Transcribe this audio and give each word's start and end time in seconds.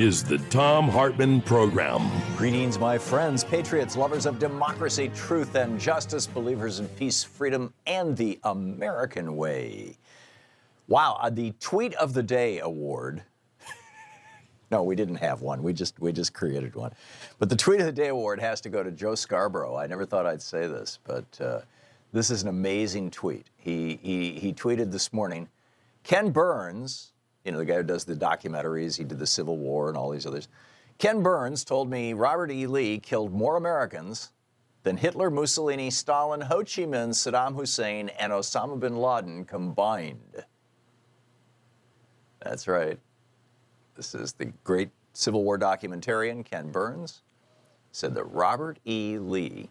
is 0.00 0.24
the 0.24 0.38
Thom 0.48 0.88
Hartmann 0.88 1.42
Program. 1.42 2.10
Greetings, 2.34 2.78
my 2.78 2.96
friends, 2.96 3.44
patriots, 3.44 3.98
lovers 3.98 4.24
of 4.24 4.38
democracy, 4.38 5.10
truth, 5.14 5.54
and 5.56 5.78
justice, 5.78 6.26
believers 6.26 6.80
in 6.80 6.88
peace, 6.88 7.22
freedom, 7.22 7.74
and 7.86 8.16
the 8.16 8.40
American 8.44 9.36
way. 9.36 9.98
Wow, 10.88 11.18
uh, 11.20 11.28
the 11.28 11.52
Tweet 11.60 11.92
of 11.96 12.14
the 12.14 12.22
Day 12.22 12.60
award. 12.60 13.22
no, 14.70 14.82
we 14.82 14.96
didn't 14.96 15.16
have 15.16 15.42
one. 15.42 15.62
We 15.62 15.74
just 15.74 16.00
we 16.00 16.12
just 16.12 16.32
created 16.32 16.74
one. 16.74 16.94
But 17.38 17.50
the 17.50 17.56
Tweet 17.56 17.80
of 17.80 17.86
the 17.86 17.92
Day 17.92 18.08
award 18.08 18.40
has 18.40 18.62
to 18.62 18.70
go 18.70 18.82
to 18.82 18.90
Joe 18.90 19.14
Scarborough. 19.14 19.76
I 19.76 19.86
never 19.86 20.06
thought 20.06 20.24
I'd 20.24 20.40
say 20.40 20.66
this, 20.66 20.98
but 21.04 21.38
uh, 21.42 21.60
this 22.10 22.30
is 22.30 22.42
an 22.42 22.48
amazing 22.48 23.10
tweet. 23.10 23.48
He, 23.58 24.00
he 24.02 24.32
he 24.40 24.54
tweeted 24.54 24.92
this 24.92 25.12
morning. 25.12 25.50
Ken 26.04 26.30
Burns, 26.30 27.12
you 27.44 27.52
know, 27.52 27.58
the 27.58 27.64
guy 27.64 27.76
who 27.76 27.82
does 27.82 28.04
the 28.04 28.14
documentaries, 28.14 28.96
he 28.96 29.04
did 29.04 29.18
the 29.18 29.26
Civil 29.26 29.56
War 29.56 29.88
and 29.88 29.96
all 29.96 30.10
these 30.10 30.26
others. 30.26 30.48
Ken 30.98 31.22
Burns 31.22 31.64
told 31.64 31.88
me 31.88 32.12
Robert 32.12 32.50
E. 32.50 32.66
Lee 32.66 32.98
killed 32.98 33.32
more 33.32 33.56
Americans 33.56 34.32
than 34.82 34.96
Hitler, 34.96 35.30
Mussolini, 35.30 35.90
Stalin, 35.90 36.42
Ho 36.42 36.58
Chi 36.58 36.82
Minh, 36.82 37.10
Saddam 37.10 37.54
Hussein, 37.54 38.10
and 38.18 38.32
Osama 38.32 38.78
bin 38.78 38.96
Laden 38.96 39.44
combined. 39.44 40.44
That's 42.42 42.68
right. 42.68 42.98
This 43.96 44.14
is 44.14 44.32
the 44.32 44.46
great 44.64 44.90
Civil 45.12 45.44
War 45.44 45.58
documentarian 45.58 46.44
Ken 46.44 46.70
Burns 46.70 47.22
said 47.92 48.14
that 48.14 48.24
Robert 48.24 48.78
E. 48.86 49.18
Lee, 49.18 49.70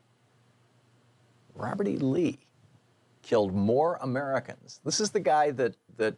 Robert 1.56 1.88
E. 1.88 1.98
Lee, 1.98 2.40
killed 3.22 3.54
more 3.54 3.98
Americans. 4.02 4.82
This 4.84 5.00
is 5.00 5.12
the 5.12 5.20
guy 5.20 5.52
that, 5.52 5.76
that 5.98 6.16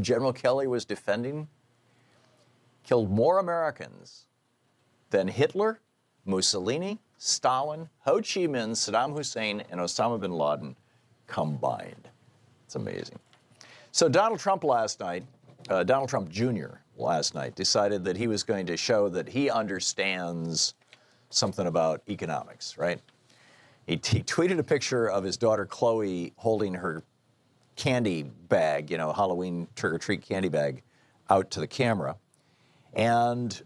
General 0.00 0.32
Kelly 0.32 0.66
was 0.66 0.84
defending, 0.84 1.48
killed 2.82 3.10
more 3.10 3.38
Americans 3.38 4.26
than 5.10 5.28
Hitler, 5.28 5.80
Mussolini, 6.24 7.00
Stalin, 7.18 7.88
Ho 8.00 8.16
Chi 8.16 8.46
Minh, 8.46 8.72
Saddam 8.72 9.16
Hussein, 9.16 9.62
and 9.70 9.80
Osama 9.80 10.20
bin 10.20 10.32
Laden 10.32 10.76
combined. 11.26 12.08
It's 12.64 12.74
amazing. 12.74 13.18
So 13.92 14.08
Donald 14.08 14.40
Trump 14.40 14.64
last 14.64 15.00
night, 15.00 15.24
uh, 15.68 15.84
Donald 15.84 16.08
Trump 16.08 16.28
Jr. 16.30 16.78
last 16.96 17.34
night 17.34 17.54
decided 17.54 18.04
that 18.04 18.16
he 18.16 18.26
was 18.26 18.42
going 18.42 18.66
to 18.66 18.76
show 18.76 19.08
that 19.08 19.28
he 19.28 19.50
understands 19.50 20.74
something 21.30 21.66
about 21.66 22.02
economics, 22.08 22.76
right? 22.76 23.00
He, 23.86 23.94
he 23.94 24.22
tweeted 24.22 24.58
a 24.58 24.62
picture 24.62 25.08
of 25.08 25.24
his 25.24 25.36
daughter 25.36 25.66
Chloe 25.66 26.32
holding 26.36 26.74
her 26.74 27.02
candy 27.82 28.22
bag, 28.22 28.92
you 28.92 28.96
know, 28.96 29.12
Halloween 29.12 29.66
trick 29.74 29.92
or 29.92 29.98
treat 29.98 30.22
candy 30.22 30.48
bag, 30.48 30.84
out 31.28 31.50
to 31.50 31.58
the 31.58 31.66
camera. 31.66 32.16
And 32.92 33.60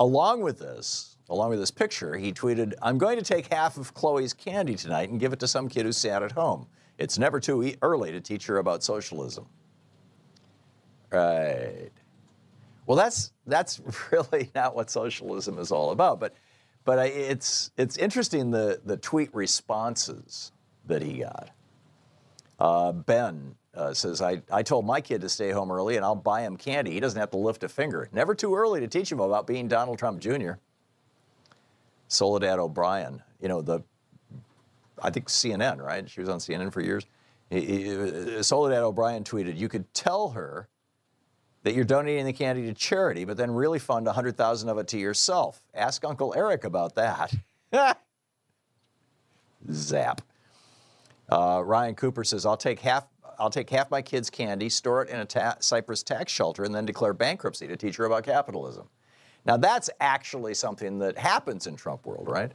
along 0.00 0.40
with 0.40 0.58
this, 0.58 1.18
along 1.28 1.50
with 1.50 1.60
this 1.60 1.70
picture, 1.70 2.16
he 2.16 2.32
tweeted, 2.32 2.74
I'm 2.82 2.98
going 2.98 3.16
to 3.16 3.24
take 3.24 3.52
half 3.52 3.76
of 3.76 3.94
Chloe's 3.94 4.32
candy 4.32 4.74
tonight 4.74 5.08
and 5.08 5.20
give 5.20 5.32
it 5.32 5.38
to 5.38 5.46
some 5.46 5.68
kid 5.68 5.86
who's 5.86 5.96
sad 5.96 6.24
at 6.24 6.32
home. 6.32 6.66
It's 6.98 7.16
never 7.16 7.38
too 7.38 7.74
early 7.80 8.10
to 8.10 8.20
teach 8.20 8.46
her 8.46 8.58
about 8.58 8.82
socialism. 8.82 9.46
Right. 11.12 11.90
Well, 12.86 12.96
that's 12.96 13.32
that's 13.46 13.80
really 14.10 14.50
not 14.52 14.74
what 14.74 14.90
socialism 14.90 15.60
is 15.60 15.70
all 15.70 15.92
about. 15.92 16.18
But 16.18 16.34
but 16.84 16.98
I, 16.98 17.04
it's 17.04 17.70
it's 17.76 17.96
interesting 17.96 18.50
the 18.50 18.80
the 18.84 18.96
tweet 18.96 19.32
responses 19.32 20.50
that 20.86 21.02
he 21.02 21.18
got. 21.18 21.50
Uh, 22.58 22.92
ben 22.92 23.54
uh, 23.74 23.92
says, 23.92 24.22
I, 24.22 24.42
I 24.50 24.62
told 24.62 24.86
my 24.86 25.00
kid 25.00 25.20
to 25.20 25.28
stay 25.28 25.50
home 25.50 25.70
early 25.70 25.96
and 25.96 26.04
I'll 26.04 26.14
buy 26.14 26.42
him 26.42 26.56
candy. 26.56 26.92
He 26.92 27.00
doesn't 27.00 27.18
have 27.18 27.30
to 27.32 27.36
lift 27.36 27.62
a 27.62 27.68
finger. 27.68 28.08
Never 28.12 28.34
too 28.34 28.54
early 28.54 28.80
to 28.80 28.88
teach 28.88 29.12
him 29.12 29.20
about 29.20 29.46
being 29.46 29.68
Donald 29.68 29.98
Trump 29.98 30.20
Jr. 30.20 30.52
Soledad 32.08 32.58
O'Brien, 32.58 33.22
you 33.40 33.48
know, 33.48 33.60
the, 33.60 33.82
I 35.02 35.10
think 35.10 35.28
CNN, 35.28 35.82
right? 35.82 36.08
She 36.08 36.20
was 36.20 36.28
on 36.28 36.38
CNN 36.38 36.72
for 36.72 36.80
years. 36.80 37.04
He, 37.50 38.42
Soledad 38.42 38.82
O'Brien 38.82 39.24
tweeted, 39.24 39.56
You 39.56 39.68
could 39.68 39.92
tell 39.92 40.30
her 40.30 40.68
that 41.62 41.74
you're 41.74 41.84
donating 41.84 42.24
the 42.24 42.32
candy 42.32 42.66
to 42.66 42.74
charity, 42.74 43.24
but 43.24 43.36
then 43.36 43.50
really 43.50 43.78
fund 43.78 44.06
100,000 44.06 44.68
of 44.68 44.78
it 44.78 44.88
to 44.88 44.98
yourself. 44.98 45.60
Ask 45.74 46.04
Uncle 46.04 46.32
Eric 46.36 46.64
about 46.64 46.94
that. 46.94 47.34
Zap. 49.72 50.22
Uh, 51.28 51.62
Ryan 51.64 51.94
Cooper 51.94 52.24
says, 52.24 52.46
"I'll 52.46 52.56
take 52.56 52.80
half. 52.80 53.06
I'll 53.38 53.50
take 53.50 53.68
half 53.68 53.90
my 53.90 54.00
kids' 54.00 54.30
candy, 54.30 54.68
store 54.68 55.02
it 55.02 55.10
in 55.10 55.20
a 55.20 55.24
ta- 55.24 55.56
Cyprus 55.60 56.02
tax 56.02 56.32
shelter, 56.32 56.64
and 56.64 56.74
then 56.74 56.86
declare 56.86 57.12
bankruptcy 57.12 57.66
to 57.66 57.76
teach 57.76 57.96
her 57.96 58.04
about 58.04 58.24
capitalism." 58.24 58.88
Now 59.44 59.56
that's 59.56 59.88
actually 60.00 60.54
something 60.54 60.98
that 60.98 61.16
happens 61.16 61.66
in 61.66 61.76
Trump 61.76 62.04
world, 62.04 62.28
right? 62.28 62.52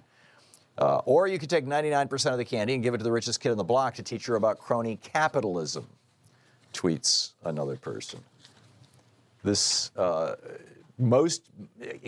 Uh, 0.77 1.01
or 1.05 1.27
you 1.27 1.37
could 1.37 1.49
take 1.49 1.65
99% 1.65 2.31
of 2.31 2.37
the 2.37 2.45
candy 2.45 2.73
and 2.73 2.83
give 2.83 2.93
it 2.93 2.97
to 2.97 3.03
the 3.03 3.11
richest 3.11 3.39
kid 3.39 3.51
on 3.51 3.57
the 3.57 3.63
block 3.63 3.93
to 3.95 4.03
teach 4.03 4.25
her 4.25 4.35
about 4.35 4.57
crony 4.57 4.97
capitalism. 4.97 5.87
Tweets 6.73 7.33
another 7.43 7.75
person. 7.75 8.19
This 9.43 9.91
uh, 9.97 10.35
most 10.97 11.43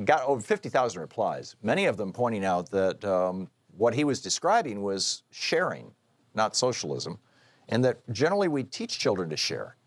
got 0.06 0.24
over 0.24 0.42
50,000 0.42 1.02
replies. 1.02 1.56
Many 1.62 1.86
of 1.86 1.98
them 1.98 2.14
pointing 2.14 2.46
out 2.46 2.70
that 2.72 3.04
um, 3.04 3.50
what 3.78 3.94
he 3.94 4.04
was 4.04 4.22
describing 4.22 4.82
was 4.82 5.24
sharing 5.32 5.92
not 6.36 6.56
socialism, 6.56 7.20
and 7.70 7.84
that 7.86 8.02
generally 8.12 8.48
we 8.48 8.64
teach 8.64 9.00
children 9.00 9.30
to 9.30 9.38
share. 9.38 9.78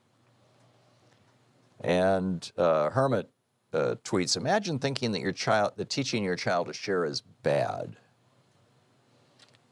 And 1.80 2.50
uh, 2.56 2.90
Hermit 2.90 3.28
uh, 3.72 3.96
tweets: 4.04 4.36
Imagine 4.36 4.78
thinking 4.78 5.12
that 5.12 5.20
your 5.20 5.32
child, 5.32 5.72
that 5.76 5.90
teaching 5.90 6.24
your 6.24 6.36
child 6.36 6.68
to 6.68 6.72
share 6.72 7.04
is 7.04 7.22
bad. 7.42 7.96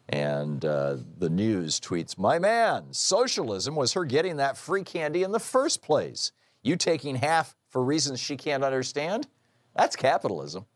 And 0.08 0.64
uh, 0.64 0.98
the 1.18 1.30
news 1.30 1.80
tweets: 1.80 2.18
My 2.18 2.38
man, 2.38 2.92
socialism 2.92 3.74
was 3.74 3.94
her 3.94 4.04
getting 4.04 4.36
that 4.36 4.56
free 4.56 4.84
candy 4.84 5.22
in 5.22 5.32
the 5.32 5.40
first 5.40 5.82
place. 5.82 6.32
You 6.62 6.76
taking 6.76 7.16
half 7.16 7.56
for 7.68 7.82
reasons 7.82 8.20
she 8.20 8.36
can't 8.36 8.64
understand? 8.64 9.26
That's 9.74 9.96
capitalism. 9.96 10.66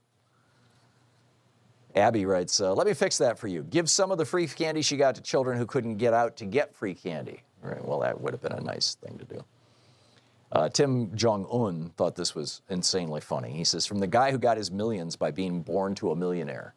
Abby 1.95 2.27
writes, 2.27 2.61
uh, 2.61 2.75
let 2.75 2.87
me 2.87 2.95
fix 2.95 3.19
that 3.19 3.39
for 3.39 3.49
you. 3.49 3.63
Give 3.65 3.89
some 3.89 4.11
of 4.11 4.19
the 4.19 4.25
free 4.25 4.47
candy 4.47 4.83
she 4.83 4.97
got 4.97 5.15
to 5.15 5.23
children 5.23 5.59
who 5.59 5.67
couldn't 5.67 5.97
get 5.97 6.13
out 6.13 6.37
to 6.37 6.45
get 6.45 6.75
free 6.75 6.95
candy. 6.95 7.43
Right, 7.63 7.85
well, 7.85 8.01
that 8.01 8.21
would 8.21 8.33
have 8.33 8.43
been 8.43 8.53
a 8.53 8.61
nice 8.61 8.95
thing 8.95 9.19
to 9.19 9.25
do. 9.25 9.45
Uh, 10.53 10.69
Tim 10.69 11.15
Jong 11.15 11.47
Un 11.53 11.93
thought 11.97 12.15
this 12.15 12.35
was 12.35 12.63
insanely 12.71 13.21
funny. 13.21 13.51
He 13.51 13.65
says, 13.65 13.85
from 13.85 13.99
the 13.99 14.07
guy 14.07 14.31
who 14.31 14.39
got 14.39 14.57
his 14.57 14.71
millions 14.71 15.17
by 15.17 15.31
being 15.31 15.61
born 15.61 15.95
to 15.97 16.11
a 16.11 16.17
millionaire. 16.17 16.75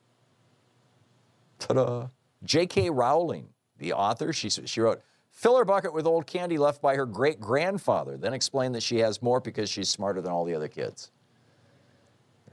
Ta 1.59 1.73
da! 1.73 2.07
J.K. 2.43 2.89
Rowling, 2.89 3.47
the 3.77 3.93
author, 3.93 4.33
she, 4.33 4.49
she 4.49 4.81
wrote, 4.81 5.01
fill 5.31 5.57
her 5.57 5.63
bucket 5.63 5.93
with 5.93 6.05
old 6.05 6.25
candy 6.25 6.57
left 6.57 6.81
by 6.81 6.95
her 6.95 7.05
great 7.05 7.39
grandfather, 7.39 8.17
then 8.17 8.33
explain 8.33 8.71
that 8.73 8.83
she 8.83 8.97
has 8.97 9.21
more 9.21 9.39
because 9.39 9.69
she's 9.69 9.87
smarter 9.87 10.21
than 10.21 10.31
all 10.31 10.43
the 10.43 10.55
other 10.55 10.67
kids. 10.67 11.11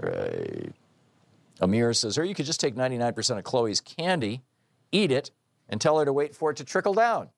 Right. 0.00 0.72
Amir 1.60 1.92
says, 1.92 2.18
or 2.18 2.24
you 2.24 2.34
could 2.34 2.46
just 2.46 2.60
take 2.60 2.74
99% 2.74 3.38
of 3.38 3.44
Chloe's 3.44 3.80
candy, 3.80 4.42
eat 4.92 5.10
it, 5.10 5.30
and 5.68 5.80
tell 5.80 5.98
her 5.98 6.04
to 6.04 6.12
wait 6.12 6.34
for 6.34 6.50
it 6.50 6.56
to 6.58 6.64
trickle 6.64 6.94
down. 6.94 7.30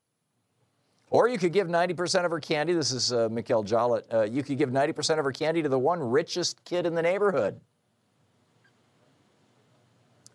Or 1.09 1.29
you 1.29 1.39
could 1.39 1.53
give 1.53 1.67
90% 1.67 2.25
of 2.25 2.31
her 2.31 2.39
candy. 2.39 2.73
This 2.73 2.93
is 2.93 3.13
uh, 3.13 3.29
Mikel 3.31 3.65
Jollett. 3.65 4.05
Uh, 4.13 4.23
you 4.23 4.45
could 4.45 4.59
give 4.59 4.71
90% 4.71 5.19
of 5.19 5.25
her 5.25 5.33
candy 5.33 5.63
to 5.63 5.69
the 5.69 5.79
one 5.79 6.01
richest 6.01 6.65
kid 6.65 6.87
in 6.87 6.95
the 6.95 7.03
neighborhood. 7.03 7.61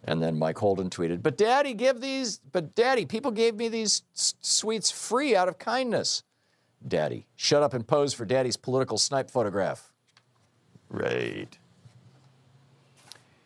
And 0.04 0.22
then 0.22 0.38
Mike 0.38 0.58
Holden 0.58 0.90
tweeted, 0.90 1.24
"But 1.24 1.36
Daddy, 1.36 1.74
give 1.74 2.00
these. 2.00 2.40
But 2.52 2.76
Daddy, 2.76 3.06
people 3.08 3.32
gave 3.32 3.56
me 3.56 3.70
these 3.70 4.04
sweets 4.14 4.92
free 4.92 5.36
out 5.36 5.48
of 5.48 5.58
kindness. 5.58 6.22
Daddy, 6.88 7.26
shut 7.36 7.64
up 7.64 7.74
and 7.74 7.88
pose 7.88 8.14
for 8.14 8.24
Daddy's 8.24 8.56
political 8.56 9.00
snipe 9.00 9.32
photograph." 9.32 9.92
Right. 10.90 11.58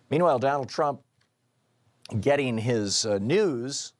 Meanwhile, 0.09 0.39
Donald 0.39 0.69
Trump 0.69 1.01
getting 2.19 2.57
his 2.57 3.05
uh, 3.05 3.19
news 3.19 3.93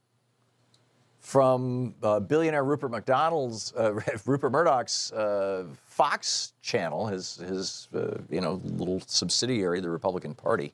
from 1.20 1.94
uh, 2.02 2.20
billionaire 2.20 2.64
Rupert 2.64 2.90
McDonald's, 2.90 3.72
uh, 3.78 3.94
Rupert 4.26 4.52
Murdoch's 4.52 5.12
uh, 5.12 5.66
Fox 5.86 6.54
channel, 6.62 7.08
his 7.08 7.36
his 7.36 7.88
uh, 7.94 8.18
you 8.30 8.42
know 8.42 8.62
little 8.64 9.02
subsidiary, 9.06 9.80
the 9.80 9.90
Republican 9.90 10.34
Party. 10.34 10.74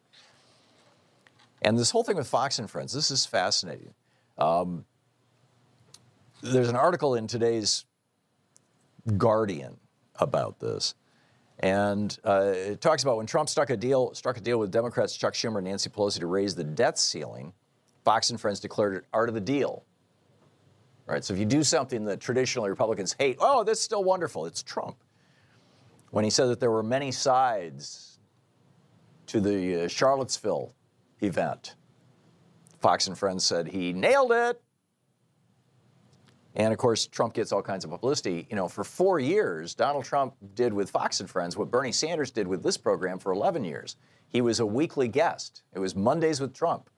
And 1.62 1.78
this 1.78 1.90
whole 1.92 2.04
thing 2.04 2.16
with 2.16 2.28
Fox 2.28 2.60
and 2.60 2.70
Friends, 2.70 2.94
this 2.94 3.12
is 3.12 3.26
fascinating. 3.26 3.94
Um, 4.38 4.86
there's 6.42 6.70
an 6.70 6.76
article 6.76 7.16
in 7.16 7.28
today's 7.28 7.86
Guardian 9.18 9.78
about 10.20 10.60
this. 10.60 10.94
And 11.60 12.18
uh, 12.26 12.52
it 12.54 12.82
talks 12.82 13.04
about 13.04 13.18
when 13.18 13.26
Trump 13.26 13.50
struck 13.50 13.70
a 13.70 13.78
deal, 13.78 14.14
struck 14.14 14.38
a 14.38 14.42
deal 14.42 14.60
with 14.60 14.72
Democrats 14.72 15.16
Chuck 15.16 15.34
Schumer 15.34 15.58
and 15.58 15.68
Nancy 15.68 15.90
Pelosi 15.90 16.20
to 16.20 16.28
raise 16.28 16.54
the 16.56 16.64
debt 16.64 17.00
ceiling, 17.00 17.54
Fox 18.04 18.30
and 18.30 18.40
Friends 18.40 18.60
declared 18.60 18.98
it 18.98 19.04
art 19.14 19.30
of 19.30 19.36
the 19.36 19.42
deal. 19.42 19.86
Right. 21.08 21.24
So 21.24 21.34
if 21.34 21.40
you 21.40 21.46
do 21.46 21.64
something 21.64 22.06
that 22.06 22.20
traditionally 22.20 22.70
Republicans 22.70 23.16
hate, 23.18 23.38
oh, 23.40 23.64
that's 23.64 23.82
still 23.82 24.04
wonderful. 24.04 24.46
It's 24.48 24.64
Trump. 24.64 24.98
When 26.10 26.24
he 26.24 26.30
said 26.30 26.48
that 26.48 26.60
there 26.60 26.72
were 26.72 26.84
many 26.84 27.12
sides 27.12 28.20
to 29.28 29.40
the 29.40 29.84
uh, 29.84 29.88
Charlottesville 29.88 30.74
event, 31.22 31.76
Fox 32.80 33.08
and 33.08 33.18
Friends 33.18 33.46
said 33.46 33.68
he 33.68 33.94
nailed 33.94 34.32
it. 34.32 34.62
And 36.56 36.72
of 36.72 36.80
course, 36.80 37.06
Trump 37.06 37.34
gets 37.34 37.52
all 37.52 37.62
kinds 37.62 37.84
of 37.84 37.92
publicity. 37.92 38.48
You 38.50 38.56
know, 38.56 38.68
for 38.68 38.84
four 38.84 39.20
years, 39.20 39.76
Donald 39.76 40.06
Trump 40.06 40.36
did 40.56 40.74
with 40.74 40.90
Fox 40.90 41.20
and 41.20 41.30
Friends 41.30 41.58
what 41.58 41.70
Bernie 41.70 41.92
Sanders 41.92 42.32
did 42.32 42.48
with 42.48 42.64
this 42.64 42.78
program 42.78 43.20
for 43.20 43.34
11 43.34 43.66
years. 43.66 43.98
He 44.30 44.42
was 44.42 44.60
a 44.60 44.66
weekly 44.66 45.08
guest. 45.08 45.64
It 45.74 45.80
was 45.80 45.96
Mondays 45.96 46.40
with 46.40 46.54
Trump 46.54 46.90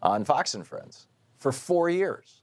on 0.00 0.24
Fox 0.24 0.54
and 0.54 0.66
Friends 0.66 1.06
for 1.36 1.52
four 1.52 1.90
years. 1.90 2.42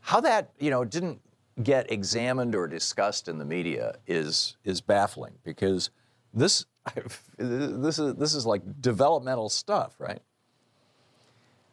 How 0.00 0.20
that, 0.20 0.50
you 0.58 0.70
know, 0.70 0.84
didn't 0.84 1.20
get 1.62 1.90
examined 1.90 2.54
or 2.54 2.68
discussed 2.68 3.28
in 3.28 3.38
the 3.38 3.44
media 3.44 3.96
is 4.06 4.56
is 4.64 4.80
baffling 4.80 5.32
because 5.42 5.90
this 6.34 6.66
this 7.38 7.98
is 7.98 8.14
this 8.14 8.34
is 8.34 8.46
like 8.46 8.62
developmental 8.80 9.48
stuff, 9.48 9.94
right? 9.98 10.20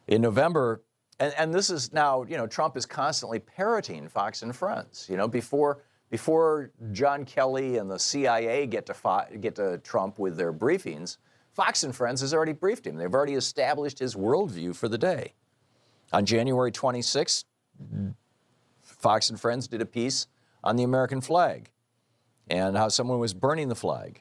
In 0.06 0.22
November, 0.22 0.82
and, 1.20 1.32
and 1.38 1.54
this 1.54 1.70
is 1.70 1.92
now, 1.92 2.24
you 2.24 2.36
know, 2.36 2.46
Trump 2.46 2.76
is 2.76 2.86
constantly 2.86 3.38
parroting 3.38 4.08
Fox 4.08 4.42
and 4.42 4.54
Friends. 4.54 5.06
You 5.10 5.16
know, 5.16 5.28
before 5.28 5.82
before 6.10 6.70
John 6.92 7.24
Kelly 7.24 7.78
and 7.78 7.90
the 7.90 7.98
CIA 7.98 8.66
get 8.66 8.86
to 8.86 8.94
Fo- 8.94 9.26
get 9.40 9.56
to 9.56 9.78
Trump 9.78 10.18
with 10.18 10.36
their 10.36 10.52
briefings, 10.52 11.16
Fox 11.52 11.82
and 11.82 11.94
Friends 11.94 12.20
has 12.20 12.34
already 12.34 12.52
briefed 12.52 12.86
him. 12.86 12.96
They've 12.96 13.12
already 13.12 13.34
established 13.34 13.98
his 13.98 14.14
worldview 14.14 14.74
for 14.76 14.88
the 14.88 14.98
day. 14.98 15.34
On 16.12 16.24
January 16.24 16.70
26th, 16.70 17.44
Fox 18.82 19.30
and 19.30 19.40
Friends 19.40 19.66
did 19.66 19.80
a 19.80 19.86
piece 19.86 20.26
on 20.62 20.76
the 20.76 20.82
American 20.82 21.20
flag 21.20 21.70
and 22.48 22.76
how 22.76 22.88
someone 22.88 23.18
was 23.18 23.34
burning 23.34 23.68
the 23.68 23.74
flag. 23.74 24.20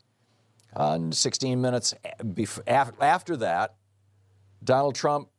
On 0.75 1.11
16 1.11 1.61
minutes 1.61 1.93
eh, 2.03 2.11
af- 2.67 2.99
after 2.99 3.37
that, 3.37 3.75
Donald 4.63 4.95
Trump 4.95 5.29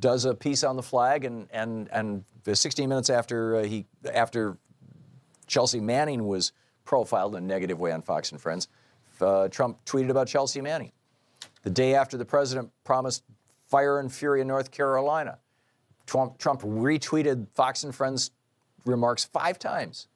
does 0.00 0.24
a 0.24 0.34
piece 0.34 0.64
on 0.64 0.76
the 0.76 0.82
flag, 0.82 1.24
and 1.24 1.48
and 1.52 1.88
and 1.92 2.24
16 2.52 2.88
minutes 2.88 3.10
after 3.10 3.56
uh, 3.56 3.64
he 3.64 3.86
after 4.12 4.56
Chelsea 5.46 5.80
Manning 5.80 6.26
was 6.26 6.52
profiled 6.84 7.34
in 7.34 7.44
a 7.44 7.46
negative 7.46 7.78
way 7.78 7.92
on 7.92 8.02
Fox 8.02 8.32
and 8.32 8.40
Friends, 8.40 8.68
uh, 9.20 9.48
Trump 9.48 9.84
tweeted 9.84 10.10
about 10.10 10.26
Chelsea 10.26 10.60
Manning. 10.60 10.92
The 11.62 11.70
day 11.70 11.94
after 11.94 12.16
the 12.16 12.24
president 12.24 12.70
promised 12.84 13.24
fire 13.66 14.00
and 14.00 14.12
fury 14.12 14.40
in 14.40 14.46
North 14.46 14.70
Carolina, 14.70 15.38
Trump, 16.06 16.38
Trump 16.38 16.62
retweeted 16.62 17.46
Fox 17.54 17.84
and 17.84 17.94
Friends 17.94 18.30
remarks 18.86 19.24
five 19.24 19.58
times. 19.58 20.08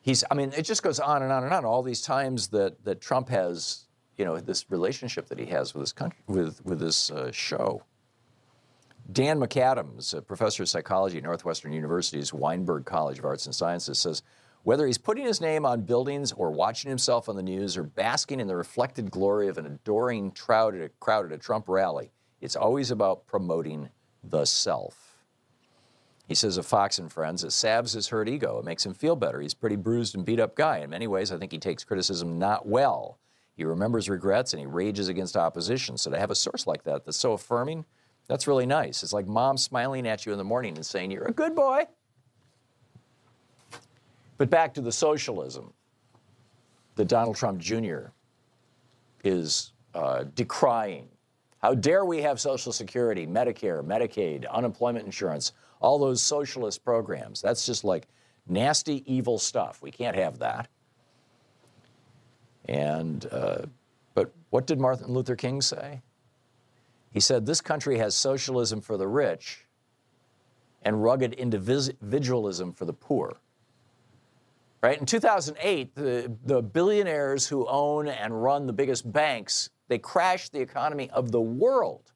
He's, 0.00 0.24
I 0.30 0.34
mean, 0.34 0.52
it 0.56 0.62
just 0.62 0.82
goes 0.82 1.00
on 1.00 1.22
and 1.22 1.32
on 1.32 1.44
and 1.44 1.52
on. 1.52 1.64
All 1.64 1.82
these 1.82 2.02
times 2.02 2.48
that, 2.48 2.82
that 2.84 3.00
Trump 3.00 3.28
has, 3.28 3.84
you 4.16 4.24
know, 4.24 4.38
this 4.38 4.70
relationship 4.70 5.26
that 5.28 5.38
he 5.38 5.46
has 5.46 5.74
with 5.74 5.82
this 5.82 5.92
country, 5.92 6.20
with, 6.26 6.64
with 6.64 6.78
this 6.78 7.10
uh, 7.10 7.30
show. 7.32 7.82
Dan 9.10 9.38
McAdams, 9.38 10.14
a 10.14 10.22
professor 10.22 10.62
of 10.62 10.68
psychology 10.68 11.18
at 11.18 11.24
Northwestern 11.24 11.72
University's 11.72 12.32
Weinberg 12.32 12.86
College 12.86 13.18
of 13.18 13.24
Arts 13.24 13.44
and 13.44 13.54
Sciences, 13.54 13.98
says 13.98 14.22
whether 14.62 14.86
he's 14.86 14.96
putting 14.96 15.26
his 15.26 15.42
name 15.42 15.66
on 15.66 15.82
buildings 15.82 16.32
or 16.32 16.50
watching 16.50 16.88
himself 16.88 17.28
on 17.28 17.36
the 17.36 17.42
news 17.42 17.76
or 17.76 17.82
basking 17.82 18.40
in 18.40 18.46
the 18.46 18.56
reflected 18.56 19.10
glory 19.10 19.48
of 19.48 19.58
an 19.58 19.66
adoring 19.66 20.30
crowd 20.30 20.74
at 20.74 20.80
a, 20.80 20.88
crowd 21.00 21.26
at 21.26 21.32
a 21.32 21.38
Trump 21.38 21.68
rally, 21.68 22.12
it's 22.40 22.56
always 22.56 22.90
about 22.90 23.26
promoting 23.26 23.90
the 24.22 24.46
self. 24.46 25.18
He 26.26 26.34
says 26.34 26.56
of 26.56 26.64
Fox 26.64 26.98
and 26.98 27.12
Friends, 27.12 27.44
it 27.44 27.50
salves 27.50 27.92
his 27.92 28.08
hurt 28.08 28.26
ego. 28.26 28.58
It 28.58 28.64
makes 28.64 28.86
him 28.86 28.94
feel 28.94 29.16
better. 29.16 29.42
He's 29.42 29.52
a 29.52 29.56
pretty 29.56 29.76
bruised 29.76 30.16
and 30.16 30.24
beat 30.24 30.40
up 30.40 30.56
guy. 30.56 30.78
In 30.78 30.88
many 30.88 31.06
ways, 31.06 31.30
I 31.30 31.36
think 31.36 31.52
he 31.52 31.58
takes 31.58 31.84
criticism 31.84 32.38
not 32.38 32.66
well. 32.66 33.18
He 33.56 33.64
remembers 33.64 34.08
regrets 34.08 34.52
and 34.52 34.60
he 34.60 34.66
rages 34.66 35.08
against 35.08 35.36
opposition. 35.36 35.96
So 35.96 36.10
to 36.10 36.18
have 36.18 36.30
a 36.30 36.34
source 36.34 36.66
like 36.66 36.82
that 36.84 37.04
that's 37.04 37.18
so 37.18 37.32
affirming, 37.32 37.84
that's 38.26 38.46
really 38.46 38.66
nice. 38.66 39.02
It's 39.02 39.12
like 39.12 39.26
mom 39.26 39.56
smiling 39.56 40.06
at 40.08 40.26
you 40.26 40.32
in 40.32 40.38
the 40.38 40.44
morning 40.44 40.76
and 40.76 40.84
saying, 40.84 41.10
You're 41.10 41.26
a 41.26 41.32
good 41.32 41.54
boy. 41.54 41.84
But 44.36 44.50
back 44.50 44.74
to 44.74 44.80
the 44.80 44.92
socialism 44.92 45.72
that 46.96 47.06
Donald 47.06 47.36
Trump 47.36 47.60
Jr. 47.60 48.06
is 49.22 49.72
uh, 49.94 50.24
decrying. 50.34 51.06
How 51.58 51.74
dare 51.74 52.04
we 52.04 52.20
have 52.22 52.40
Social 52.40 52.72
Security, 52.72 53.26
Medicare, 53.26 53.82
Medicaid, 53.82 54.48
unemployment 54.50 55.06
insurance, 55.06 55.52
all 55.80 55.98
those 55.98 56.22
socialist 56.22 56.84
programs? 56.84 57.40
That's 57.40 57.64
just 57.64 57.84
like 57.84 58.08
nasty, 58.46 59.02
evil 59.12 59.38
stuff. 59.38 59.80
We 59.80 59.90
can't 59.90 60.16
have 60.16 60.38
that. 60.40 60.68
And, 62.66 63.26
uh, 63.30 63.66
but 64.14 64.32
what 64.50 64.66
did 64.66 64.80
Martin 64.80 65.12
Luther 65.12 65.36
King 65.36 65.60
say? 65.60 66.02
He 67.12 67.20
said, 67.20 67.46
This 67.46 67.60
country 67.60 67.98
has 67.98 68.14
socialism 68.14 68.80
for 68.80 68.96
the 68.96 69.06
rich 69.06 69.66
and 70.82 71.02
rugged 71.02 71.32
individualism 71.34 72.72
for 72.72 72.84
the 72.84 72.92
poor. 72.92 73.36
Right? 74.82 74.98
In 74.98 75.06
2008, 75.06 75.94
the, 75.94 76.30
the 76.44 76.60
billionaires 76.60 77.46
who 77.46 77.66
own 77.66 78.08
and 78.08 78.42
run 78.42 78.66
the 78.66 78.72
biggest 78.72 79.10
banks, 79.10 79.70
they 79.88 79.98
crashed 79.98 80.52
the 80.52 80.60
economy 80.60 81.08
of 81.10 81.32
the 81.32 81.40
world. 81.40 82.12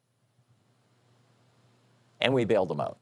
And 2.20 2.34
we 2.34 2.44
bailed 2.44 2.68
them 2.68 2.80
out. 2.80 2.98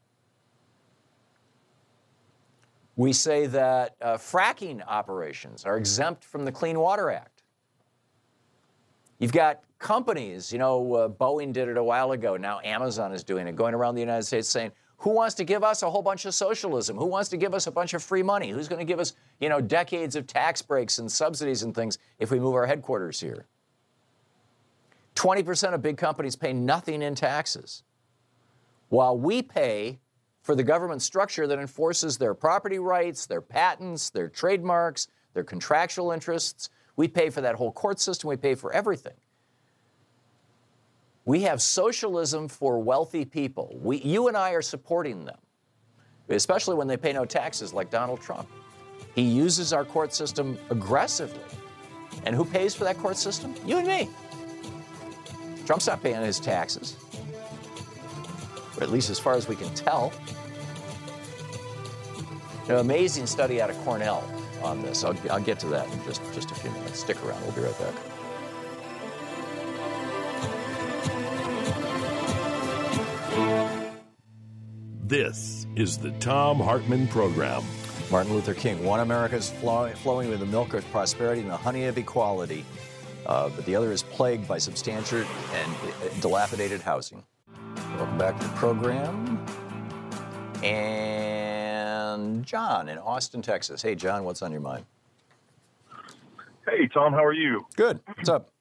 We 2.95 3.11
say 3.13 3.45
that 3.47 3.95
uh, 4.01 4.13
fracking 4.13 4.81
operations 4.87 5.65
are 5.65 5.77
exempt 5.77 6.23
from 6.23 6.45
the 6.45 6.51
Clean 6.51 6.79
Water 6.79 7.11
Act. 7.11 7.36
You've 9.19 9.31
got 9.31 9.61
companies, 9.79 10.51
you 10.51 10.59
know, 10.59 10.93
uh, 10.93 11.09
Boeing 11.09 11.53
did 11.53 11.67
it 11.67 11.77
a 11.77 11.83
while 11.83 12.11
ago. 12.11 12.37
Now 12.37 12.59
Amazon 12.63 13.11
is 13.13 13.23
doing 13.23 13.47
it, 13.47 13.55
going 13.55 13.73
around 13.73 13.95
the 13.95 14.01
United 14.01 14.23
States 14.23 14.47
saying, 14.47 14.71
who 14.99 15.11
wants 15.11 15.35
to 15.35 15.43
give 15.43 15.63
us 15.63 15.83
a 15.83 15.89
whole 15.89 16.01
bunch 16.01 16.25
of 16.25 16.33
socialism? 16.33 16.97
Who 16.97 17.05
wants 17.05 17.29
to 17.29 17.37
give 17.37 17.53
us 17.53 17.67
a 17.67 17.71
bunch 17.71 17.93
of 17.93 18.03
free 18.03 18.23
money? 18.23 18.49
Who's 18.49 18.67
going 18.67 18.79
to 18.79 18.85
give 18.85 18.99
us, 18.99 19.13
you 19.39 19.47
know, 19.47 19.61
decades 19.61 20.15
of 20.15 20.25
tax 20.25 20.61
breaks 20.61 20.97
and 20.97 21.11
subsidies 21.11 21.63
and 21.63 21.73
things 21.73 21.99
if 22.17 22.31
we 22.31 22.39
move 22.39 22.55
our 22.55 22.65
headquarters 22.65 23.19
here? 23.19 23.45
20% 25.15 25.73
of 25.73 25.81
big 25.81 25.97
companies 25.97 26.35
pay 26.35 26.53
nothing 26.53 27.01
in 27.01 27.15
taxes, 27.15 27.83
while 28.89 29.17
we 29.17 29.41
pay 29.41 29.99
for 30.41 30.55
the 30.55 30.63
government 30.63 31.01
structure 31.01 31.45
that 31.47 31.59
enforces 31.59 32.17
their 32.17 32.33
property 32.33 32.79
rights, 32.79 33.25
their 33.25 33.41
patents, 33.41 34.09
their 34.09 34.29
trademarks, 34.29 35.07
their 35.33 35.43
contractual 35.43 36.11
interests. 36.11 36.69
We 36.97 37.07
pay 37.07 37.29
for 37.29 37.41
that 37.41 37.55
whole 37.55 37.71
court 37.71 37.99
system, 37.99 38.27
we 38.27 38.35
pay 38.35 38.55
for 38.55 38.73
everything. 38.73 39.13
We 41.23 41.41
have 41.43 41.61
socialism 41.61 42.47
for 42.47 42.79
wealthy 42.79 43.23
people. 43.23 43.77
We, 43.81 43.97
you 44.01 44.27
and 44.27 44.35
I 44.35 44.51
are 44.51 44.61
supporting 44.61 45.23
them, 45.25 45.37
especially 46.29 46.75
when 46.75 46.87
they 46.87 46.97
pay 46.97 47.13
no 47.13 47.25
taxes 47.25 47.73
like 47.73 47.89
Donald 47.89 48.21
Trump. 48.21 48.49
He 49.13 49.21
uses 49.21 49.73
our 49.73 49.85
court 49.85 50.13
system 50.13 50.57
aggressively. 50.69 51.39
And 52.23 52.35
who 52.35 52.43
pays 52.43 52.73
for 52.73 52.83
that 52.85 52.97
court 52.97 53.17
system? 53.17 53.53
You 53.65 53.77
and 53.77 53.87
me. 53.87 54.09
Trump's 55.65 55.87
not 55.87 56.01
paying 56.01 56.21
his 56.21 56.39
taxes, 56.39 56.95
or 58.77 58.83
at 58.83 58.89
least 58.89 59.09
as 59.09 59.19
far 59.19 59.33
as 59.33 59.47
we 59.47 59.55
can 59.55 59.73
tell. 59.75 60.13
An 62.69 62.75
amazing 62.75 63.27
study 63.27 63.61
out 63.61 63.69
of 63.69 63.77
Cornell 63.79 64.23
on 64.63 64.81
this. 64.81 65.03
I'll, 65.03 65.15
I'll 65.29 65.41
get 65.41 65.59
to 65.59 65.67
that 65.67 65.91
in 65.91 66.03
just, 66.05 66.21
just 66.33 66.51
a 66.51 66.55
few 66.55 66.71
minutes. 66.71 66.99
Stick 66.99 67.23
around. 67.23 67.41
We'll 67.43 67.53
be 67.53 67.61
right 67.61 67.79
back. 67.79 67.93
This 75.07 75.65
is 75.75 75.97
the 75.97 76.11
Thom 76.11 76.59
Hartmann 76.59 77.07
Program. 77.07 77.63
Martin 78.11 78.33
Luther 78.33 78.53
King, 78.53 78.83
one 78.83 78.99
America 78.99 79.35
is 79.35 79.49
flow- 79.49 79.89
flowing 79.91 80.29
with 80.29 80.39
the 80.39 80.45
milk 80.45 80.73
of 80.73 80.89
prosperity 80.91 81.41
and 81.41 81.49
the 81.49 81.57
honey 81.57 81.85
of 81.85 81.97
equality, 81.97 82.65
uh, 83.25 83.49
but 83.49 83.65
the 83.65 83.75
other 83.75 83.91
is 83.91 84.03
plagued 84.03 84.47
by 84.47 84.57
substantial 84.57 85.19
and 85.19 85.75
uh, 85.75 86.09
dilapidated 86.21 86.81
housing. 86.81 87.23
Welcome 87.95 88.17
back 88.17 88.37
to 88.39 88.47
the 88.47 88.53
program. 88.53 89.45
And 90.63 91.16
John 92.43 92.89
in 92.89 92.97
Austin, 92.97 93.41
Texas. 93.41 93.81
Hey, 93.81 93.95
John, 93.95 94.23
what's 94.23 94.41
on 94.41 94.51
your 94.51 94.61
mind? 94.61 94.85
Hey, 96.65 96.87
Tom, 96.93 97.13
how 97.13 97.23
are 97.23 97.33
you? 97.33 97.65
Good. 97.75 97.99
What's 98.15 98.29
up? 98.29 98.51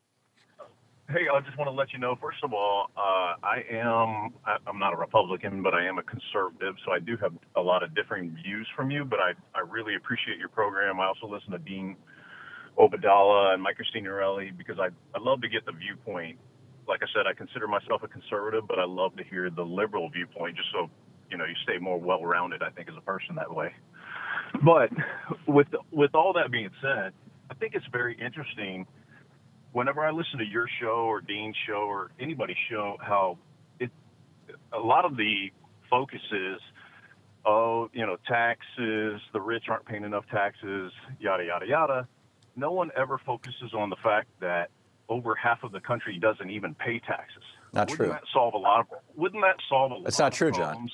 Hey, 1.08 1.26
I 1.32 1.40
just 1.40 1.56
want 1.56 1.68
to 1.68 1.72
let 1.72 1.92
you 1.92 2.00
know, 2.00 2.16
first 2.20 2.38
of 2.42 2.52
all, 2.52 2.90
uh, 2.96 3.34
I 3.40 3.62
am, 3.70 4.34
I, 4.44 4.56
I'm 4.66 4.78
not 4.78 4.92
a 4.92 4.96
Republican, 4.96 5.62
but 5.62 5.72
I 5.72 5.86
am 5.86 5.98
a 5.98 6.02
conservative, 6.02 6.74
so 6.84 6.90
I 6.90 6.98
do 6.98 7.16
have 7.18 7.32
a 7.54 7.60
lot 7.60 7.84
of 7.84 7.94
differing 7.94 8.36
views 8.42 8.66
from 8.74 8.90
you, 8.90 9.04
but 9.04 9.20
I, 9.20 9.32
I 9.54 9.60
really 9.60 9.94
appreciate 9.94 10.38
your 10.38 10.48
program. 10.48 10.98
I 10.98 11.06
also 11.06 11.28
listen 11.28 11.52
to 11.52 11.58
Dean 11.58 11.96
Obeidallah 12.76 13.54
and 13.54 13.62
Mike 13.62 13.76
Signorile 13.92 14.50
because 14.58 14.80
I, 14.80 14.88
I 15.16 15.20
love 15.20 15.40
to 15.42 15.48
get 15.48 15.64
the 15.64 15.72
viewpoint. 15.72 16.38
Like 16.88 17.00
I 17.02 17.06
said, 17.14 17.26
I 17.26 17.34
consider 17.34 17.68
myself 17.68 18.02
a 18.02 18.08
conservative, 18.08 18.66
but 18.66 18.80
I 18.80 18.84
love 18.84 19.16
to 19.16 19.24
hear 19.24 19.48
the 19.48 19.62
liberal 19.62 20.10
viewpoint 20.10 20.56
just 20.56 20.68
so, 20.72 20.90
you 21.30 21.36
know, 21.36 21.44
you 21.44 21.54
stay 21.62 21.78
more 21.78 21.98
well-rounded, 21.98 22.62
I 22.62 22.70
think, 22.70 22.88
as 22.88 22.96
a 22.96 23.00
person 23.00 23.34
that 23.36 23.54
way. 23.54 23.74
But 24.64 24.90
with, 25.46 25.68
with 25.90 26.14
all 26.14 26.32
that 26.34 26.50
being 26.50 26.70
said, 26.80 27.12
I 27.50 27.54
think 27.54 27.74
it's 27.74 27.86
very 27.92 28.16
interesting– 28.20 28.86
whenever 29.76 30.02
I 30.02 30.10
listen 30.10 30.38
to 30.38 30.46
your 30.46 30.66
show 30.80 31.04
or 31.04 31.20
Dean's 31.20 31.54
show 31.66 31.82
or 31.86 32.10
anybody's 32.18 32.56
show, 32.70 32.96
how 32.98 33.36
it 33.78 33.90
a 34.72 34.78
lot 34.78 35.04
of 35.04 35.18
the 35.18 35.50
focus 35.90 36.22
is, 36.32 36.58
oh, 37.44 37.90
you 37.92 38.06
know, 38.06 38.16
taxes, 38.26 39.20
the 39.34 39.40
rich 39.40 39.64
aren't 39.68 39.84
paying 39.84 40.04
enough 40.04 40.24
taxes, 40.32 40.92
yada 41.20 41.44
yada 41.44 41.66
yada. 41.66 42.08
No 42.56 42.72
one 42.72 42.90
ever 42.96 43.18
focuses 43.18 43.74
on 43.74 43.90
the 43.90 43.96
fact 44.02 44.28
that 44.40 44.70
over 45.10 45.34
half 45.34 45.62
of 45.62 45.72
the 45.72 45.80
country 45.80 46.18
doesn't 46.18 46.48
even 46.48 46.74
pay 46.74 46.98
taxes. 46.98 47.44
Not 47.76 47.88
true. 47.88 48.06
wouldn't 48.08 48.18
true. 48.20 48.26
That 48.26 48.32
solve 48.32 48.54
a 48.54 48.58
lot 48.58 48.80
of. 48.80 48.86
Wouldn't 49.16 49.42
that 49.42 49.56
solve 49.68 49.92
a 49.92 49.94
It's 50.06 50.18
lot 50.18 50.26
not 50.26 50.32
of 50.32 50.38
true, 50.38 50.50
John. 50.50 50.88